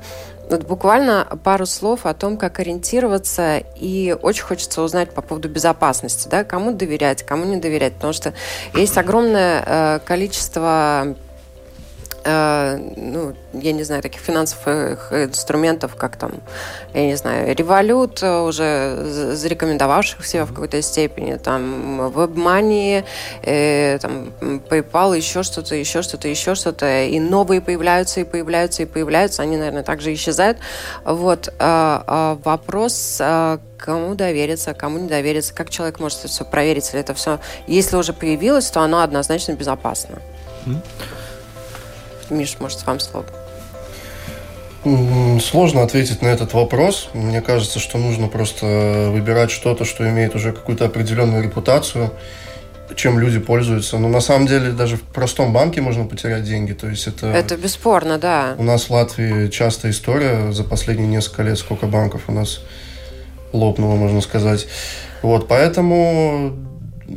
Вот 0.50 0.64
буквально 0.64 1.28
пару 1.44 1.68
слов 1.68 2.08
о 2.08 2.14
том, 2.16 2.36
как 2.36 2.60
ориентироваться, 2.60 3.62
и 3.76 4.18
очень 4.20 4.44
хочется 4.44 4.82
узнать 4.82 5.12
по 5.12 5.22
поводу 5.22 5.48
безопасности, 5.48 6.28
да, 6.28 6.44
кому 6.44 6.72
доверять, 6.72 7.24
кому 7.24 7.46
не 7.46 7.58
доверять, 7.58 7.94
потому 7.94 8.14
что 8.14 8.34
есть 8.74 8.98
огромное 8.98 9.64
э, 9.66 10.00
количество 10.04 11.16
ну, 12.96 13.34
я 13.54 13.72
не 13.72 13.84
знаю, 13.84 14.02
таких 14.02 14.22
финансовых 14.22 15.12
инструментов, 15.12 15.96
как 15.96 16.18
там, 16.18 16.34
я 16.94 17.06
не 17.06 17.16
знаю, 17.16 17.56
револют, 17.56 18.22
э, 18.22 18.40
уже 18.40 19.34
зарекомендовавших 19.36 20.26
себя 20.26 20.46
в 20.46 20.50
какой-то 20.50 20.82
степени, 20.82 21.36
там, 21.36 22.02
WebMoney, 22.10 23.04
э, 23.44 24.00
там, 24.00 24.34
PayPal, 24.70 25.18
еще 25.18 25.44
что-то, 25.44 25.76
еще 25.76 26.02
что-то, 26.02 26.28
еще 26.28 26.56
что-то, 26.56 27.04
и 27.04 27.20
новые 27.20 27.62
появляются, 27.62 28.22
и 28.22 28.24
появляются, 28.24 28.84
и 28.84 28.86
появляются, 28.86 29.42
они, 29.42 29.58
наверное, 29.58 29.84
также 29.84 30.14
исчезают. 30.14 30.58
Вот, 31.06 31.54
а, 31.60 32.04
а 32.08 32.38
вопрос, 32.44 33.18
а, 33.22 33.60
кому 33.78 34.16
довериться, 34.16 34.74
кому 34.74 35.00
не 35.00 35.08
довериться, 35.08 35.54
как 35.54 35.70
человек 35.70 36.00
может 36.00 36.20
это 36.20 36.28
все 36.28 36.46
проверить, 36.46 36.86
если 36.86 37.00
это 37.00 37.14
все, 37.14 37.40
если 37.68 37.96
уже 37.96 38.14
появилось, 38.14 38.70
то 38.70 38.82
оно 38.82 39.02
однозначно 39.02 39.54
безопасно. 39.54 40.20
Mm-hmm. 40.66 41.19
Миш, 42.30 42.58
может, 42.60 42.86
вам 42.86 43.00
слово. 43.00 43.26
Сложно 45.42 45.84
ответить 45.84 46.22
на 46.22 46.28
этот 46.28 46.54
вопрос. 46.54 47.10
Мне 47.14 47.42
кажется, 47.42 47.80
что 47.80 47.98
нужно 47.98 48.28
просто 48.28 49.10
выбирать 49.12 49.52
что-то, 49.52 49.84
что 49.84 50.10
имеет 50.10 50.36
уже 50.36 50.54
какую-то 50.54 50.86
определенную 50.86 51.44
репутацию, 51.44 52.14
чем 52.96 53.20
люди 53.20 53.40
пользуются. 53.40 53.98
Но 53.98 54.08
на 54.08 54.22
самом 54.22 54.48
деле 54.48 54.72
даже 54.72 54.96
в 54.96 55.02
простом 55.02 55.52
банке 55.52 55.82
можно 55.82 56.06
потерять 56.06 56.46
деньги. 56.46 56.72
То 56.72 56.88
есть 56.88 57.08
это... 57.08 57.28
Это 57.28 57.58
бесспорно, 57.58 58.18
да. 58.18 58.56
У 58.58 58.64
нас 58.64 58.86
в 58.86 58.92
Латвии 58.92 59.50
частая 59.50 59.92
история 59.92 60.54
за 60.54 60.64
последние 60.64 61.10
несколько 61.10 61.44
лет, 61.44 61.58
сколько 61.58 61.86
банков 61.86 62.24
у 62.28 62.32
нас 62.32 62.62
лопнуло, 63.52 63.96
можно 63.96 64.22
сказать. 64.22 64.68
Вот, 65.22 65.50
поэтому 65.50 66.54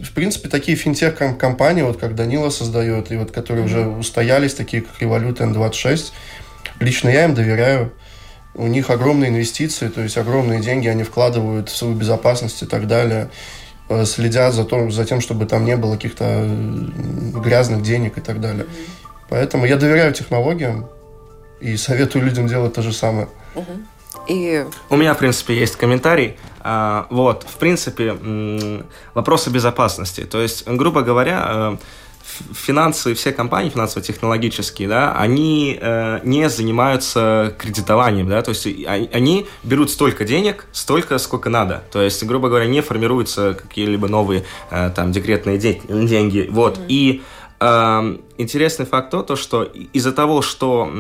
в 0.01 0.13
принципе, 0.13 0.49
такие 0.49 0.77
финтех-компании, 0.77 1.83
вот 1.83 1.99
как 1.99 2.15
Данила 2.15 2.51
создает, 2.51 3.11
и 3.13 3.17
вот 3.17 3.31
которые 3.31 3.65
уже 3.65 3.87
устоялись, 3.87 4.55
такие 4.55 4.83
как 4.83 5.01
Revolut 5.01 5.39
N26, 5.39 6.13
лично 6.81 7.09
я 7.09 7.25
им 7.25 7.35
доверяю. 7.35 7.93
У 8.55 8.67
них 8.67 8.91
огромные 8.91 9.31
инвестиции, 9.31 9.89
то 9.89 10.03
есть 10.03 10.19
огромные 10.19 10.61
деньги 10.61 10.89
они 10.89 11.05
вкладывают 11.05 11.69
в 11.69 11.77
свою 11.77 11.95
безопасность 11.95 12.63
и 12.63 12.67
так 12.67 12.87
далее 12.87 13.31
э, 13.89 14.05
следят 14.05 14.53
за, 14.53 14.65
то, 14.65 14.91
за 14.91 15.05
тем, 15.05 15.21
чтобы 15.21 15.47
там 15.47 15.65
не 15.65 15.77
было 15.77 15.95
каких-то 15.95 16.47
грязных 17.35 17.83
денег 17.83 18.19
и 18.19 18.21
так 18.21 18.41
далее. 18.41 18.67
Поэтому 19.31 19.65
я 19.65 19.77
доверяю 19.77 20.13
технологиям 20.13 20.89
и 21.61 21.77
советую 21.77 22.27
людям 22.27 22.47
делать 22.47 22.75
то 22.75 22.83
же 22.83 22.93
самое. 22.93 23.29
Mm-hmm. 23.55 23.85
И... 24.27 24.67
У 24.91 24.97
меня, 24.97 25.15
в 25.15 25.19
принципе, 25.19 25.59
есть 25.59 25.77
комментарий. 25.77 26.37
А, 26.61 27.07
вот, 27.11 27.45
в 27.49 27.57
принципе, 27.57 28.17
вопросы 29.15 29.51
безопасности. 29.51 30.23
То 30.23 30.41
есть, 30.41 30.67
грубо 30.67 31.03
говоря, 31.03 31.49
э, 31.51 31.77
финансовые, 32.55 33.17
все 33.17 33.33
компании 33.33 33.71
финансово-технологические, 33.71 34.89
да, 34.89 35.13
они 35.17 35.79
э, 35.81 36.21
не 36.25 36.49
занимаются 36.49 37.55
кредитованием, 37.59 38.29
да, 38.29 38.43
то 38.43 38.51
есть 38.51 38.67
они 38.87 39.47
берут 39.63 39.91
столько 39.91 40.25
денег, 40.25 40.67
столько, 40.73 41.19
сколько 41.19 41.51
надо. 41.51 41.83
То 41.91 42.01
есть, 42.01 42.23
грубо 42.25 42.49
говоря, 42.49 42.67
не 42.67 42.81
формируются 42.81 43.55
какие-либо 43.55 44.09
новые 44.09 44.45
э, 44.71 44.91
там 44.95 45.13
декретные 45.13 45.59
деньги. 45.59 46.49
Вот. 46.51 46.79
Mm-hmm. 46.79 46.87
И 46.89 47.23
интересный 48.39 48.87
факт 48.87 49.11
то, 49.11 49.23
то 49.23 49.37
что 49.37 49.63
из-за 49.93 50.13
того, 50.13 50.43
что 50.43 50.91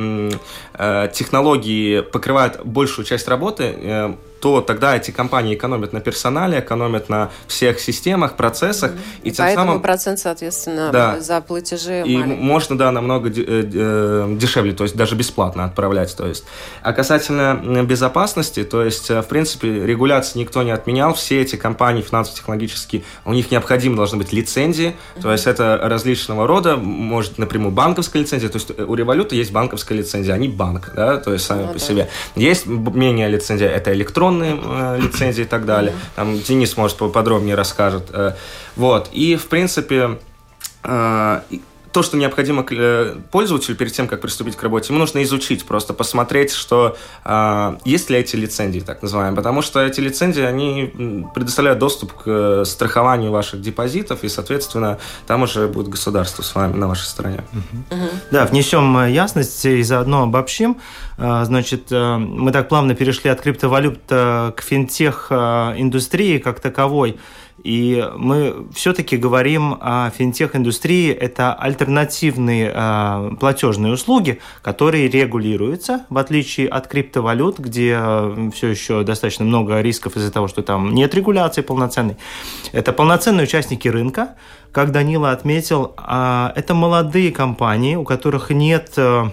э, 0.74 1.08
технологии 1.12 2.00
покрывают 2.00 2.64
большую 2.64 3.04
часть 3.04 3.28
работы, 3.28 3.74
э, 3.76 4.14
то 4.42 4.60
тогда 4.60 4.96
эти 4.96 5.12
компании 5.12 5.54
экономят 5.54 5.92
на 5.92 6.00
персонале, 6.00 6.58
экономят 6.58 7.08
на 7.08 7.30
всех 7.46 7.78
системах, 7.78 8.34
процессах. 8.34 8.90
Mm-hmm. 8.90 9.22
И, 9.22 9.28
и 9.28 9.30
тем 9.30 9.44
поэтому 9.44 9.66
самым... 9.66 9.82
процент, 9.82 10.18
соответственно, 10.18 10.90
да. 10.92 11.20
за 11.20 11.40
платежи 11.40 12.02
И 12.04 12.16
маленький. 12.16 12.42
можно, 12.42 12.76
да, 12.76 12.90
намного 12.90 13.28
э, 13.28 14.36
дешевле, 14.36 14.72
то 14.72 14.82
есть 14.82 14.96
даже 14.96 15.14
бесплатно 15.14 15.64
отправлять. 15.64 16.16
То 16.16 16.26
есть. 16.26 16.44
А 16.82 16.92
касательно 16.92 17.84
безопасности, 17.84 18.64
то 18.64 18.82
есть, 18.82 19.10
в 19.10 19.22
принципе, 19.22 19.86
регуляции 19.86 20.40
никто 20.40 20.64
не 20.64 20.72
отменял. 20.72 21.14
Все 21.14 21.40
эти 21.40 21.54
компании 21.54 22.02
финансово-технологические, 22.02 23.04
у 23.24 23.32
них 23.32 23.52
необходимо 23.52 23.94
должны 23.94 24.18
быть 24.18 24.32
лицензии. 24.32 24.96
Mm-hmm. 25.14 25.22
То 25.22 25.30
есть 25.30 25.46
это 25.46 25.78
различного 25.80 26.48
рода, 26.48 26.76
может 26.76 27.38
напрямую 27.38 27.70
банковская 27.70 28.18
лицензия. 28.18 28.48
То 28.48 28.56
есть 28.56 28.76
у 28.76 28.94
революта 28.96 29.36
есть 29.36 29.52
банковская 29.52 29.94
лицензия, 29.94 30.34
они 30.34 30.48
банк, 30.48 30.90
да, 30.96 31.18
то 31.18 31.32
есть 31.32 31.44
сами 31.44 31.66
ну, 31.66 31.74
по 31.74 31.78
себе. 31.78 32.08
Есть 32.34 32.66
менее 32.66 33.28
лицензия, 33.28 33.68
это 33.68 33.92
электронные 34.32 34.58
э, 34.62 35.00
лицензии 35.00 35.42
и 35.42 35.46
так 35.46 35.64
далее. 35.64 35.94
Там 36.16 36.38
Денис, 36.38 36.76
может, 36.76 36.98
подробнее 37.12 37.54
расскажет. 37.54 38.04
Э, 38.12 38.32
вот. 38.76 39.08
И, 39.12 39.36
в 39.36 39.46
принципе, 39.48 40.18
э, 40.84 41.40
то, 41.92 42.02
что 42.02 42.16
необходимо 42.16 42.64
э, 42.70 43.16
пользователю 43.30 43.76
перед 43.76 43.92
тем, 43.92 44.08
как 44.08 44.20
приступить 44.20 44.56
к 44.56 44.62
работе, 44.62 44.88
ему 44.92 44.98
нужно 44.98 45.22
изучить, 45.22 45.64
просто 45.64 45.92
посмотреть, 45.92 46.52
что 46.52 46.96
э, 47.24 47.76
есть 47.84 48.10
ли 48.10 48.18
эти 48.18 48.34
лицензии, 48.36 48.80
так 48.80 49.02
называемые, 49.02 49.36
потому 49.36 49.62
что 49.62 49.80
эти 49.80 50.00
лицензии, 50.00 50.42
они 50.42 51.26
предоставляют 51.34 51.78
доступ 51.78 52.14
к 52.14 52.22
э, 52.26 52.64
страхованию 52.64 53.30
ваших 53.30 53.60
депозитов, 53.60 54.24
и, 54.24 54.28
соответственно, 54.28 54.98
там 55.26 55.42
уже 55.42 55.68
будет 55.68 55.88
государство 55.88 56.42
с 56.42 56.54
вами 56.54 56.76
на 56.76 56.88
вашей 56.88 57.04
стороне. 57.04 57.44
Угу. 57.52 58.00
Угу. 58.00 58.10
Да, 58.30 58.46
внесем 58.46 58.96
э, 58.98 59.10
ясность 59.10 59.64
и 59.64 59.82
заодно 59.82 60.22
обобщим. 60.22 60.78
Значит, 61.18 61.90
мы 61.90 62.50
так 62.50 62.68
плавно 62.68 62.94
перешли 62.94 63.30
от 63.30 63.40
криптовалют 63.40 64.00
к 64.08 64.54
финтех-индустрии 64.58 66.38
как 66.38 66.58
таковой. 66.58 67.18
И 67.62 68.04
мы 68.16 68.66
все-таки 68.74 69.16
говорим 69.16 69.76
о 69.80 70.10
финтех-индустрии. 70.10 71.12
Это 71.12 71.54
альтернативные 71.54 72.72
э, 72.74 73.30
платежные 73.38 73.92
услуги, 73.92 74.40
которые 74.62 75.08
регулируются, 75.08 76.04
в 76.08 76.18
отличие 76.18 76.68
от 76.68 76.88
криптовалют, 76.88 77.60
где 77.60 77.96
э, 78.00 78.50
все 78.52 78.68
еще 78.68 79.04
достаточно 79.04 79.44
много 79.44 79.80
рисков 79.80 80.16
из-за 80.16 80.32
того, 80.32 80.48
что 80.48 80.62
там 80.62 80.92
нет 80.92 81.14
регуляции 81.14 81.62
полноценной. 81.62 82.16
Это 82.72 82.92
полноценные 82.92 83.44
участники 83.44 83.86
рынка. 83.86 84.34
Как 84.72 84.90
Данила 84.90 85.30
отметил, 85.30 85.94
э, 85.96 86.50
это 86.56 86.74
молодые 86.74 87.30
компании, 87.30 87.94
у 87.94 88.04
которых 88.04 88.50
нет... 88.50 88.92
Э, 88.96 89.02
а, 89.02 89.32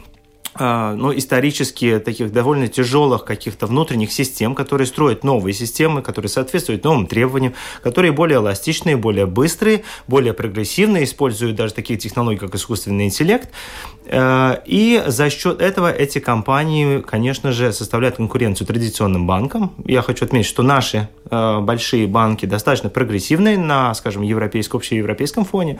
ну, 0.58 1.16
исторически 1.16 2.00
таких 2.00 2.32
довольно 2.32 2.68
тяжелых 2.68 3.24
каких-то 3.24 3.68
внутренних 3.68 4.12
систем, 4.12 4.56
которые 4.56 4.88
строят 4.88 5.24
новые 5.24 5.54
системы, 5.54 6.02
которые 6.02 6.30
соответствуют 6.30 6.84
новым 6.84 7.08
требованиям, 7.08 7.54
которые 7.84 8.12
более 8.12 8.38
эластичные, 8.38 8.98
более 8.98 9.26
быстрые, 9.26 9.84
более 10.08 10.34
прогрессивные, 10.34 11.04
используют 11.04 11.56
даже 11.56 11.74
такие 11.74 12.00
технологии, 12.00 12.38
как 12.38 12.56
искусственный 12.56 13.06
интеллект. 13.06 13.50
Э, 14.06 14.58
и 14.66 15.04
за 15.06 15.30
счет 15.30 15.62
этого 15.62 15.92
эти 15.92 16.20
компании, 16.20 17.00
конечно 17.00 17.52
же, 17.52 17.72
составляют 17.72 18.18
конкуренцию 18.18 18.68
традиционным 18.68 19.28
банкам. 19.28 19.74
Я 19.86 20.02
хочу 20.02 20.26
отметить, 20.26 20.50
что 20.50 20.64
наши 20.64 21.10
э, 21.30 21.60
большие 21.60 22.08
банки 22.08 22.46
достаточно 22.46 22.90
прогрессивные 22.90 23.58
на, 23.58 23.94
скажем, 23.94 24.24
европейском, 24.24 24.80
общеевропейском 24.80 25.46
фоне. 25.46 25.80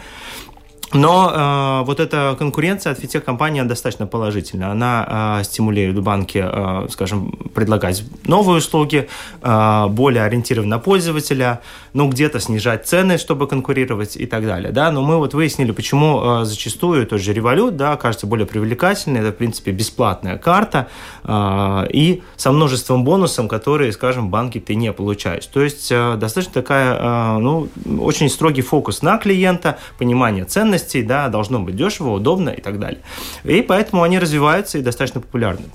Но 0.94 1.82
э, 1.82 1.86
вот 1.86 2.00
эта 2.00 2.36
конкуренция 2.38 2.94
от 2.94 3.00
финтех-компаний 3.00 3.64
достаточно 3.64 4.08
положительная. 4.08 4.72
Она 4.72 5.40
э, 5.40 5.44
стимулирует 5.44 6.02
банки, 6.04 6.44
э, 6.44 6.88
скажем, 6.90 7.32
предлагать 7.54 8.04
новые 8.26 8.58
услуги, 8.58 9.08
э, 9.42 9.88
более 9.90 10.24
ориентированы 10.24 10.70
на 10.70 10.80
пользователя, 10.80 11.62
ну, 11.94 12.10
где-то 12.10 12.40
снижать 12.40 12.88
цены, 12.88 13.18
чтобы 13.18 13.48
конкурировать 13.48 14.16
и 14.18 14.26
так 14.26 14.46
далее. 14.46 14.72
Да? 14.72 14.92
Но 14.92 15.02
мы 15.02 15.18
вот 15.18 15.34
выяснили, 15.34 15.72
почему 15.72 16.42
э, 16.42 16.46
зачастую 16.46 17.06
тот 17.06 17.22
же 17.22 17.34
Revolut 17.34 17.72
да, 17.72 17.96
кажется 17.96 18.26
более 18.26 18.48
привлекательной. 18.48 19.22
Это, 19.22 19.32
в 19.32 19.36
принципе, 19.36 19.72
бесплатная 19.72 20.38
карта 20.38 20.88
э, 21.24 21.88
и 21.94 22.24
со 22.36 22.52
множеством 22.52 23.04
бонусов, 23.04 23.48
которые, 23.48 23.92
скажем, 23.92 24.30
банки 24.30 24.60
ты 24.60 24.76
не 24.76 24.92
получаешь. 24.92 25.46
То 25.46 25.62
есть 25.62 25.92
э, 25.92 26.16
достаточно 26.18 26.54
такая, 26.54 26.96
э, 26.96 27.38
ну, 27.38 27.70
очень 28.00 28.30
строгий 28.30 28.62
фокус 28.62 29.02
на 29.04 29.18
клиента, 29.18 29.78
понимание 29.98 30.46
ценностей, 30.46 30.79
ценностей, 30.80 31.04
да, 31.04 31.30
должно 31.30 31.60
быть 31.60 31.76
дешево, 31.76 32.12
удобно 32.12 32.50
и 32.50 32.62
так 32.62 32.80
далее. 32.80 33.00
И 33.44 33.62
поэтому 33.62 34.04
они 34.04 34.20
развиваются 34.20 34.78
и 34.78 34.82
достаточно 34.82 35.22
популярны. 35.22 35.66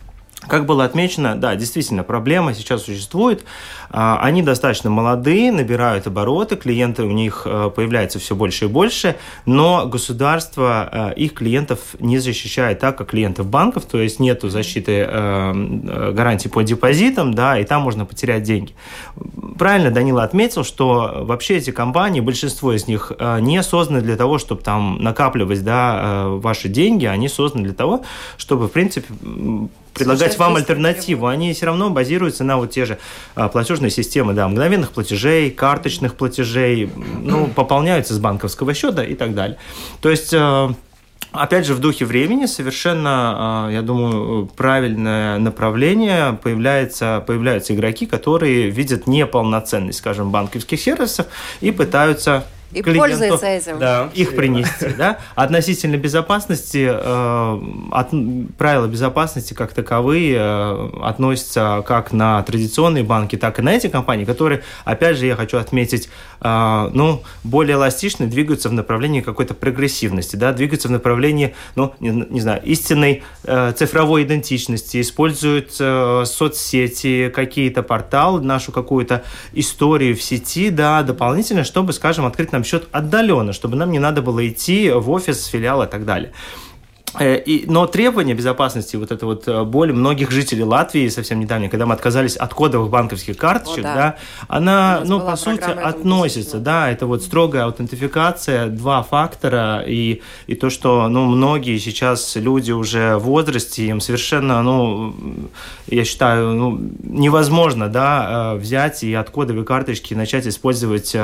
Как 0.49 0.67
было 0.67 0.85
отмечено, 0.85 1.37
да, 1.37 1.57
действительно, 1.57 2.03
проблема 2.03 2.55
сейчас 2.55 2.83
существует. 2.83 3.45
А, 3.91 4.19
они 4.23 4.43
достаточно 4.43 4.91
молодые, 4.91 5.53
набирают 5.53 6.07
обороты, 6.07 6.57
клиенты 6.57 7.05
у 7.05 7.11
них 7.11 7.43
э, 7.47 7.71
появляются 7.75 8.19
все 8.19 8.35
больше 8.35 8.65
и 8.65 8.69
больше, 8.69 9.17
но 9.47 9.87
государство 9.87 11.13
э, 11.15 11.15
их 11.15 11.35
клиентов 11.35 11.79
не 12.01 12.19
защищает 12.19 12.81
так, 12.81 12.99
как 12.99 13.11
клиентов 13.11 13.47
банков, 13.47 13.85
то 13.85 13.99
есть 14.01 14.21
нету 14.21 14.49
защиты 14.49 15.07
э, 15.09 16.11
гарантий 16.13 16.49
по 16.49 16.63
депозитам, 16.63 17.35
да, 17.35 17.59
и 17.59 17.65
там 17.65 17.83
можно 17.83 18.05
потерять 18.05 18.43
деньги. 18.43 18.75
Правильно 19.59 19.91
Данила 19.91 20.25
отметил, 20.25 20.65
что 20.65 21.21
вообще 21.23 21.59
эти 21.59 21.71
компании, 21.71 22.21
большинство 22.21 22.73
из 22.73 22.87
них 22.89 23.13
не 23.41 23.63
созданы 23.63 24.01
для 24.01 24.17
того, 24.17 24.39
чтобы 24.39 24.63
там 24.63 24.99
накапливать, 25.01 25.63
да, 25.63 26.27
ваши 26.27 26.69
деньги, 26.69 27.07
они 27.07 27.29
созданы 27.29 27.65
для 27.65 27.75
того, 27.75 28.03
чтобы, 28.37 28.69
в 28.69 28.73
принципе, 28.73 29.07
предлагать 29.95 30.39
вам 30.39 30.57
альтернативу. 30.57 31.27
Они 31.27 31.53
все 31.53 31.67
равно 31.67 31.91
базируются 31.91 32.45
на 32.45 32.57
вот 32.57 32.71
те 32.71 32.85
же 32.85 32.99
а, 33.35 33.49
платежные 33.49 33.91
системы, 33.91 34.33
да, 34.35 34.49
мгновенных 34.49 34.91
платежей, 34.93 35.51
карточных 35.51 36.15
платежей, 36.15 36.91
ну, 37.23 37.47
пополняются 37.47 38.15
с 38.15 38.19
банковского 38.19 38.75
счета 38.75 39.05
и 39.05 39.15
так 39.15 39.35
далее. 39.35 39.59
То 40.01 40.11
есть 40.11 40.35
а, 40.35 40.75
Опять 41.35 41.67
же, 41.67 41.75
в 41.75 41.81
духе 41.81 42.05
времени 42.05 42.47
совершенно, 42.47 43.67
а, 43.67 43.71
я 43.71 43.83
думаю, 43.83 44.47
правильное 44.47 45.37
направление. 45.41 46.39
Появляется, 46.41 47.25
появляются 47.27 47.75
игроки, 47.75 48.07
которые 48.07 48.71
видят 48.71 49.09
неполноценность, 49.09 49.99
скажем, 49.99 50.31
банковских 50.31 50.81
сервисов 50.81 51.27
и 51.61 51.73
пытаются 51.73 52.47
и 52.75 52.83
пользуется 52.83 53.47
этим. 53.47 53.79
Да, 53.79 54.11
их 54.15 54.35
принести. 54.35 54.89
Да? 54.99 55.19
Относительно 55.35 55.97
безопасности, 55.97 56.89
э, 56.91 57.61
от, 57.93 58.11
правила 58.59 58.87
безопасности 58.87 59.55
как 59.55 59.73
таковые 59.73 60.37
э, 60.37 60.91
относятся 61.03 61.83
как 61.87 62.13
на 62.13 62.43
традиционные 62.43 63.05
банки, 63.05 63.37
так 63.37 63.59
и 63.59 63.63
на 63.63 63.73
эти 63.73 63.89
компании, 63.89 64.25
которые, 64.25 64.63
опять 64.85 65.17
же, 65.17 65.27
я 65.27 65.37
хочу 65.37 65.59
отметить, 65.59 66.09
э, 66.41 66.91
ну, 66.93 67.23
более 67.45 67.77
эластично 67.77 68.27
двигаются 68.27 68.69
в 68.69 68.73
направлении 68.73 69.21
какой-то 69.21 69.55
прогрессивности, 69.55 70.37
да, 70.37 70.53
двигаются 70.53 70.89
в 70.89 70.91
направлении, 70.91 71.55
ну, 71.77 71.95
не, 72.01 72.11
не 72.11 72.41
знаю, 72.41 72.63
истинной 72.65 73.23
э, 73.45 73.73
цифровой 73.77 74.25
идентичности, 74.25 75.01
используют 75.01 75.77
э, 75.79 76.25
соцсети, 76.27 77.33
какие-то 77.35 77.83
порталы, 77.83 78.41
нашу 78.41 78.73
какую-то 78.73 79.23
историю 79.53 80.17
в 80.17 80.23
сети, 80.23 80.71
да, 80.71 81.03
дополнительно, 81.03 81.65
чтобы, 81.65 81.93
скажем, 81.93 82.27
открыть 82.27 82.53
нам 82.53 82.64
счет 82.65 82.89
отдаленно, 82.93 83.53
чтобы 83.53 83.77
нам 83.77 83.91
не 83.91 83.99
надо 83.99 84.23
было 84.23 84.47
идти 84.49 84.91
в 84.91 85.11
офис, 85.11 85.47
филиал 85.47 85.83
и 85.83 85.87
так 85.87 86.05
далее. 86.05 86.33
Э, 87.19 87.39
и, 87.39 87.65
но 87.71 87.87
требования 87.87 88.35
безопасности, 88.35 88.97
вот 88.97 89.13
эта 89.13 89.25
вот 89.25 89.47
э, 89.47 89.63
боль 89.65 89.93
многих 89.93 90.31
жителей 90.31 90.65
Латвии 90.65 91.09
совсем 91.09 91.39
недавно, 91.39 91.69
когда 91.69 91.87
мы 91.87 91.95
отказались 91.95 92.37
от 92.37 92.53
кодовых 92.55 92.91
банковских 92.91 93.37
карточек, 93.37 93.81
О, 93.81 93.83
да. 93.83 93.95
да, 93.95 94.17
она, 94.49 95.03
ну, 95.05 95.21
по 95.21 95.37
сути, 95.37 95.63
относится, 95.63 96.59
да, 96.59 96.91
это 96.91 97.07
вот 97.07 97.23
строгая 97.23 97.65
аутентификация, 97.65 98.67
два 98.67 99.03
фактора, 99.03 99.85
и, 99.87 100.23
и 100.49 100.55
то, 100.57 100.71
что, 100.71 101.09
ну, 101.09 101.27
многие 101.27 101.79
сейчас 101.79 102.35
люди 102.35 102.73
уже 102.73 103.17
в 103.17 103.25
возрасте, 103.25 103.87
им 103.87 104.01
совершенно, 104.01 104.63
ну, 104.63 105.15
я 105.87 106.05
считаю, 106.05 106.55
ну, 106.55 106.81
невозможно, 107.05 107.89
да, 107.89 108.55
э, 108.55 108.59
взять 108.59 109.05
и 109.05 109.15
от 109.15 109.31
кодовой 109.31 109.65
карточки 109.65 110.15
начать 110.15 110.47
использовать 110.47 111.15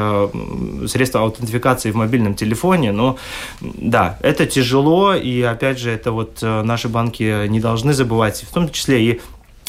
средства 0.86 1.22
аутентификации 1.22 1.90
в 1.90 1.96
мобильном 1.96 2.34
телефоне, 2.34 2.92
но, 2.92 3.16
да, 3.60 4.18
это 4.20 4.46
тяжело, 4.46 5.14
и, 5.14 5.42
опять 5.42 5.79
же, 5.80 5.90
это 5.90 6.12
вот 6.12 6.38
э, 6.42 6.62
наши 6.62 6.88
банки 6.88 7.46
не 7.48 7.60
должны 7.60 7.92
забывать, 7.92 8.44
в 8.48 8.52
том 8.52 8.70
числе 8.70 9.02
и 9.02 9.20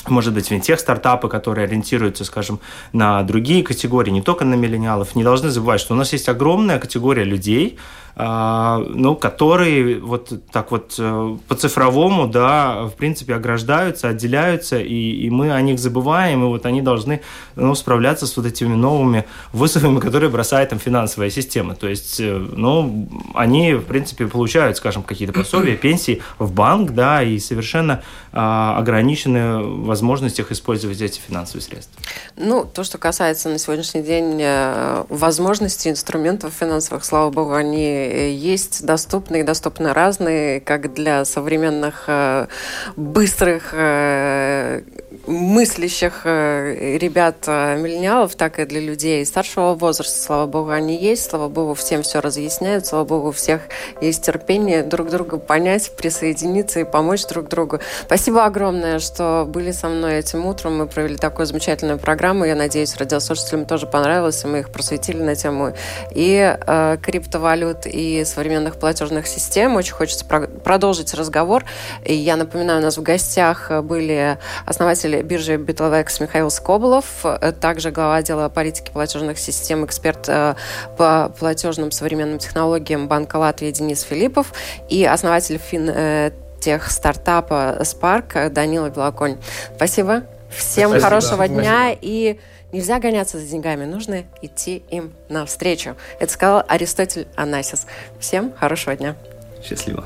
может 0.07 0.34
быть, 0.34 0.47
финтех 0.47 0.80
стартапы, 0.80 1.28
которые 1.28 1.66
ориентируются, 1.66 2.26
скажем, 2.26 2.59
на 2.91 3.22
другие 3.22 3.64
категории, 3.64 4.09
не 4.09 4.22
только 4.22 4.45
на 4.45 4.55
миллениалов, 4.55 5.16
не 5.16 5.24
должны 5.24 5.49
забывать, 5.49 5.80
что 5.80 5.93
у 5.93 5.97
нас 5.97 6.12
есть 6.14 6.28
огромная 6.28 6.80
категория 6.80 7.24
людей, 7.24 7.78
ну, 8.16 9.16
которые 9.16 9.99
вот 9.99 10.32
так 10.51 10.72
вот 10.72 10.95
э, 10.99 11.38
по-цифровому, 11.47 12.28
да, 12.28 12.84
в 12.84 12.91
принципе, 12.91 13.36
ограждаются, 13.36 14.09
отделяются, 14.09 14.80
и, 14.80 15.12
и 15.12 15.30
мы 15.30 15.53
о 15.53 15.62
них 15.62 15.80
забываем, 15.80 16.43
и 16.43 16.47
вот 16.47 16.66
они 16.66 16.82
должны 16.82 17.22
ну, 17.55 17.74
справляться 17.76 18.28
с 18.28 18.36
вот 18.38 18.45
этими 18.45 18.76
новыми 18.76 19.26
вызовами, 19.53 19.99
которые 19.99 20.30
бросает 20.30 20.70
там 20.70 20.80
финансовая 20.80 21.30
система. 21.30 21.76
То 21.76 21.88
есть, 21.88 22.20
э, 22.20 22.38
ну, 22.38 23.07
они, 23.34 23.74
в 23.76 23.86
принципе, 23.86 24.28
получают, 24.28 24.78
скажем, 24.78 25.03
какие-то 25.03 25.34
пособия, 25.34 25.76
пенсии 25.82 26.22
в 26.38 26.51
банк, 26.51 26.91
да, 26.91 27.24
и 27.24 27.39
совершенно 27.39 28.03
а, 28.34 28.78
ограничены 28.78 29.59
в 29.59 29.86
возможностях 29.86 30.51
использовать 30.51 31.01
эти 31.01 31.20
финансовые 31.20 31.64
средства. 31.64 32.01
Ну, 32.38 32.66
то, 32.66 32.84
что 32.84 32.97
касается 32.97 33.49
на 33.49 33.57
сегодняшний 33.57 34.03
день 34.03 34.39
э, 34.41 35.03
возможностей, 35.09 35.89
инструментов 35.89 36.53
финансовых, 36.53 37.03
слава 37.03 37.30
богу, 37.30 37.53
они 37.53 38.00
есть, 38.09 38.85
доступны 38.85 39.41
и 39.41 39.43
доступны 39.43 39.93
разные, 39.93 40.59
как 40.59 40.93
для 40.93 41.25
современных 41.25 42.05
э, 42.07 42.47
быстрых 42.95 43.69
э, 43.73 44.81
мыслящих 45.28 46.22
э, 46.26 46.97
ребят 46.97 47.43
э, 47.47 47.78
миллениалов, 47.78 48.36
так 48.36 48.59
и 48.59 48.65
для 48.65 48.80
людей 48.80 49.26
старшего 49.26 49.74
возраста. 49.76 50.19
Слава 50.19 50.47
богу, 50.47 50.69
они 50.72 50.97
есть. 50.97 51.30
Слава 51.30 51.47
богу, 51.47 51.74
всем 51.74 52.01
все 52.01 52.19
разъясняют. 52.19 52.86
Слава 52.86 53.05
богу, 53.05 53.28
у 53.30 53.32
всех 53.32 53.61
есть 54.01 54.26
терпение 54.26 54.84
друг 54.84 55.09
друга 55.09 55.38
понять, 55.38 55.95
присоединиться 55.95 56.80
и 56.80 56.84
помочь 56.84 57.26
друг 57.28 57.49
другу. 57.49 57.80
Спасибо 58.05 58.45
огромное, 58.45 58.99
что 58.99 59.45
были 59.47 59.72
со 59.72 59.89
мной 59.89 60.15
этим 60.15 60.45
утром. 60.45 60.78
Мы 60.78 60.88
провели 60.88 61.17
такую 61.17 61.45
замечательную 61.45 61.99
программу. 61.99 62.45
Я 62.45 62.55
надеюсь, 62.55 62.95
радиослушателям 62.97 63.65
тоже 63.65 63.86
понравилось, 63.88 64.43
и 64.43 64.47
мы 64.47 64.59
их 64.59 64.72
просветили 64.72 65.22
на 65.22 65.36
тему 65.36 65.74
и 66.11 66.57
э, 66.59 66.97
криптовалют, 67.01 67.86
и 67.86 68.24
современных 68.26 68.80
платежных 68.80 69.28
систем. 69.28 69.76
Очень 69.76 69.93
хочется 69.93 70.26
про- 70.26 70.47
продолжить 70.47 71.13
разговор. 71.13 71.63
И 72.03 72.13
я 72.13 72.36
напоминаю, 72.36 72.80
у 72.80 72.84
нас 72.84 72.97
в 72.97 73.03
гостях 73.03 73.72
были 73.84 74.38
основатели 74.65 75.11
биржи 75.18 75.57
Битловекс 75.57 76.20
Михаил 76.20 76.49
Скоболов, 76.49 77.05
э, 77.26 77.51
также 77.51 77.91
глава 77.91 78.16
отдела 78.16 78.49
политики 78.49 78.89
платежных 78.91 79.38
систем, 79.38 79.86
эксперт 79.86 80.30
э, 80.30 80.55
по 80.97 81.32
платежным 81.38 81.91
современным 81.91 82.39
технологиям 82.39 83.07
Банка 83.07 83.36
Латвии 83.36 83.72
Денис 83.72 84.01
Филиппов 84.01 84.53
и 84.89 85.03
основатель 85.03 85.57
финтех 85.57 86.89
стартапа 86.89 87.78
Spark 87.82 88.49
Данила 88.49 88.89
Белоконь. 88.89 89.38
Спасибо. 89.76 90.24
Всем 90.49 90.89
Спасибо. 90.89 91.09
хорошего 91.09 91.47
дня 91.47 91.95
и 91.99 92.39
нельзя 92.72 92.99
гоняться 92.99 93.38
за 93.38 93.45
деньгами, 93.45 93.86
нужно 93.86 94.24
идти 94.41 94.84
им 94.89 95.14
навстречу. 95.30 95.95
Это 96.20 96.32
сказал 96.32 96.64
Аристотель 96.68 97.28
Анасис. 97.36 97.86
Всем 98.20 98.53
хорошего 98.57 98.95
дня. 98.95 99.16
Счастливо. 99.64 100.05